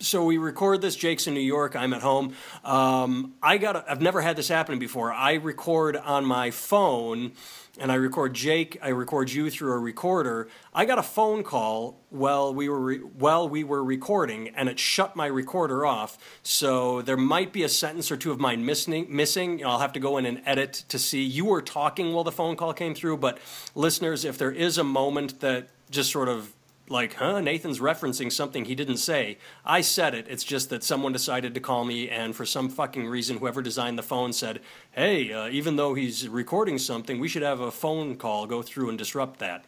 so 0.00 0.24
we 0.24 0.38
record 0.38 0.80
this. 0.80 0.96
Jake's 0.96 1.26
in 1.26 1.34
New 1.34 1.40
York. 1.40 1.76
I'm 1.76 1.92
at 1.94 2.02
home. 2.02 2.34
Um, 2.64 3.34
I 3.42 3.58
got. 3.58 3.88
I've 3.88 4.02
never 4.02 4.20
had 4.20 4.36
this 4.36 4.48
happen 4.48 4.78
before. 4.78 5.12
I 5.12 5.34
record 5.34 5.96
on 5.96 6.24
my 6.24 6.50
phone 6.50 7.32
and 7.78 7.90
I 7.90 7.96
record 7.96 8.34
Jake, 8.34 8.78
I 8.82 8.88
record 8.88 9.32
you 9.32 9.50
through 9.50 9.72
a 9.72 9.78
recorder. 9.78 10.48
I 10.72 10.84
got 10.84 10.98
a 10.98 11.02
phone 11.02 11.42
call 11.42 12.00
while 12.10 12.54
we 12.54 12.68
were 12.68 12.80
re- 12.80 12.98
while 12.98 13.48
we 13.48 13.64
were 13.64 13.82
recording, 13.82 14.48
and 14.50 14.68
it 14.68 14.78
shut 14.78 15.16
my 15.16 15.26
recorder 15.26 15.84
off. 15.84 16.16
So 16.42 17.02
there 17.02 17.16
might 17.16 17.52
be 17.52 17.64
a 17.64 17.68
sentence 17.68 18.12
or 18.12 18.16
two 18.16 18.30
of 18.30 18.38
mine 18.38 18.64
missing. 18.64 19.06
Missing. 19.10 19.64
I'll 19.64 19.80
have 19.80 19.92
to 19.94 20.00
go 20.00 20.18
in 20.18 20.26
and 20.26 20.40
edit 20.46 20.84
to 20.88 20.98
see. 20.98 21.22
You 21.22 21.46
were 21.46 21.62
talking 21.62 22.12
while 22.12 22.24
the 22.24 22.32
phone 22.32 22.56
call 22.56 22.72
came 22.74 22.94
through, 22.94 23.16
but 23.16 23.38
listeners, 23.74 24.24
if 24.24 24.38
there 24.38 24.52
is 24.52 24.78
a 24.78 24.84
moment 24.84 25.40
that 25.40 25.68
just 25.90 26.12
sort 26.12 26.28
of 26.28 26.52
like, 26.88 27.14
huh, 27.14 27.40
Nathan's 27.40 27.78
referencing 27.80 28.30
something 28.30 28.64
he 28.66 28.74
didn't 28.74 28.98
say. 28.98 29.38
I 29.64 29.80
said 29.80 30.14
it. 30.14 30.26
It's 30.28 30.44
just 30.44 30.70
that 30.70 30.84
someone 30.84 31.12
decided 31.12 31.54
to 31.54 31.60
call 31.60 31.84
me, 31.84 32.08
and 32.10 32.36
for 32.36 32.44
some 32.44 32.68
fucking 32.68 33.06
reason, 33.06 33.38
whoever 33.38 33.62
designed 33.62 33.98
the 33.98 34.02
phone 34.02 34.32
said, 34.32 34.60
hey, 34.92 35.32
uh, 35.32 35.48
even 35.48 35.76
though 35.76 35.94
he's 35.94 36.28
recording 36.28 36.78
something, 36.78 37.18
we 37.20 37.28
should 37.28 37.42
have 37.42 37.60
a 37.60 37.70
phone 37.70 38.16
call 38.16 38.46
go 38.46 38.60
through 38.62 38.88
and 38.90 38.98
disrupt 38.98 39.40
that. 39.40 39.64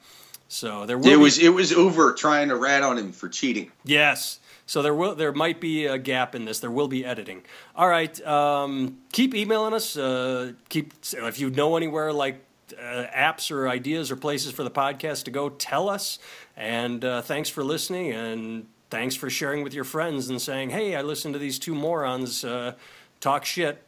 So 0.49 0.87
there 0.87 0.97
will 0.99 1.07
it 1.07 1.11
be- 1.11 1.17
was 1.17 1.39
it 1.39 1.49
was 1.49 1.71
Uber 1.73 2.13
trying 2.15 2.49
to 2.51 2.57
rat 2.57 2.83
on 2.83 2.99
him 2.99 3.13
for 3.13 3.29
cheating. 3.29 3.73
Yes. 3.85 4.39
So 4.65 4.83
there 4.83 4.95
will 4.95 5.15
there 5.15 5.33
might 5.33 5.61
be 5.61 5.87
a 5.87 5.99
gap 5.99 6.35
in 6.35 6.45
this. 6.45 6.61
There 6.61 6.71
will 6.71 6.87
be 6.89 7.05
editing. 7.05 7.43
All 7.75 7.89
right. 7.89 8.25
Um, 8.25 8.99
keep 9.13 9.35
emailing 9.35 9.75
us. 9.75 9.97
Uh, 9.97 10.53
keep 10.69 10.93
if 11.13 11.41
you 11.41 11.51
know 11.51 11.77
anywhere 11.77 12.13
like 12.13 12.45
uh, 12.81 13.07
apps 13.17 13.51
or 13.51 13.69
ideas 13.69 14.11
or 14.11 14.17
places 14.17 14.53
for 14.53 14.63
the 14.63 14.71
podcast 14.71 15.25
to 15.25 15.31
go, 15.31 15.49
tell 15.49 15.89
us. 15.89 16.19
And 16.57 17.05
uh, 17.05 17.23
thanks 17.23 17.51
for 17.51 17.63
listening, 17.63 18.13
and 18.13 18.67
thanks 18.89 19.15
for 19.15 19.29
sharing 19.29 19.63
with 19.63 19.75
your 19.75 19.85
friends 19.85 20.29
and 20.29 20.41
saying, 20.41 20.71
"Hey, 20.71 20.97
I 20.97 21.03
listened 21.03 21.35
to 21.35 21.39
these 21.39 21.59
two 21.59 21.75
morons 21.75 22.45
uh, 22.45 22.73
talk 23.21 23.45
shit." 23.45 23.83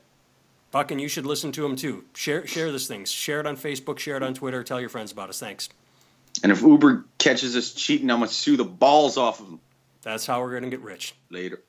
Fucking, 0.70 0.98
you 0.98 1.08
should 1.08 1.24
listen 1.24 1.50
to 1.52 1.62
them 1.62 1.76
too. 1.76 2.04
Share 2.14 2.46
share 2.46 2.70
this 2.70 2.86
thing. 2.86 3.06
Share 3.06 3.40
it 3.40 3.46
on 3.46 3.56
Facebook. 3.56 3.98
Share 3.98 4.18
it 4.18 4.22
on 4.22 4.34
Twitter. 4.34 4.62
Tell 4.62 4.80
your 4.80 4.90
friends 4.90 5.12
about 5.12 5.30
us. 5.30 5.40
Thanks. 5.40 5.70
And 6.42 6.52
if 6.52 6.60
Uber 6.60 7.06
catches 7.16 7.56
us 7.56 7.72
cheating, 7.72 8.10
I'm 8.10 8.18
gonna 8.18 8.28
sue 8.30 8.56
the 8.58 8.64
balls 8.64 9.16
off 9.16 9.40
of 9.40 9.46
them. 9.46 9.60
That's 10.02 10.26
how 10.26 10.42
we're 10.42 10.52
gonna 10.52 10.70
get 10.70 10.80
rich. 10.80 11.14
Later. 11.30 11.62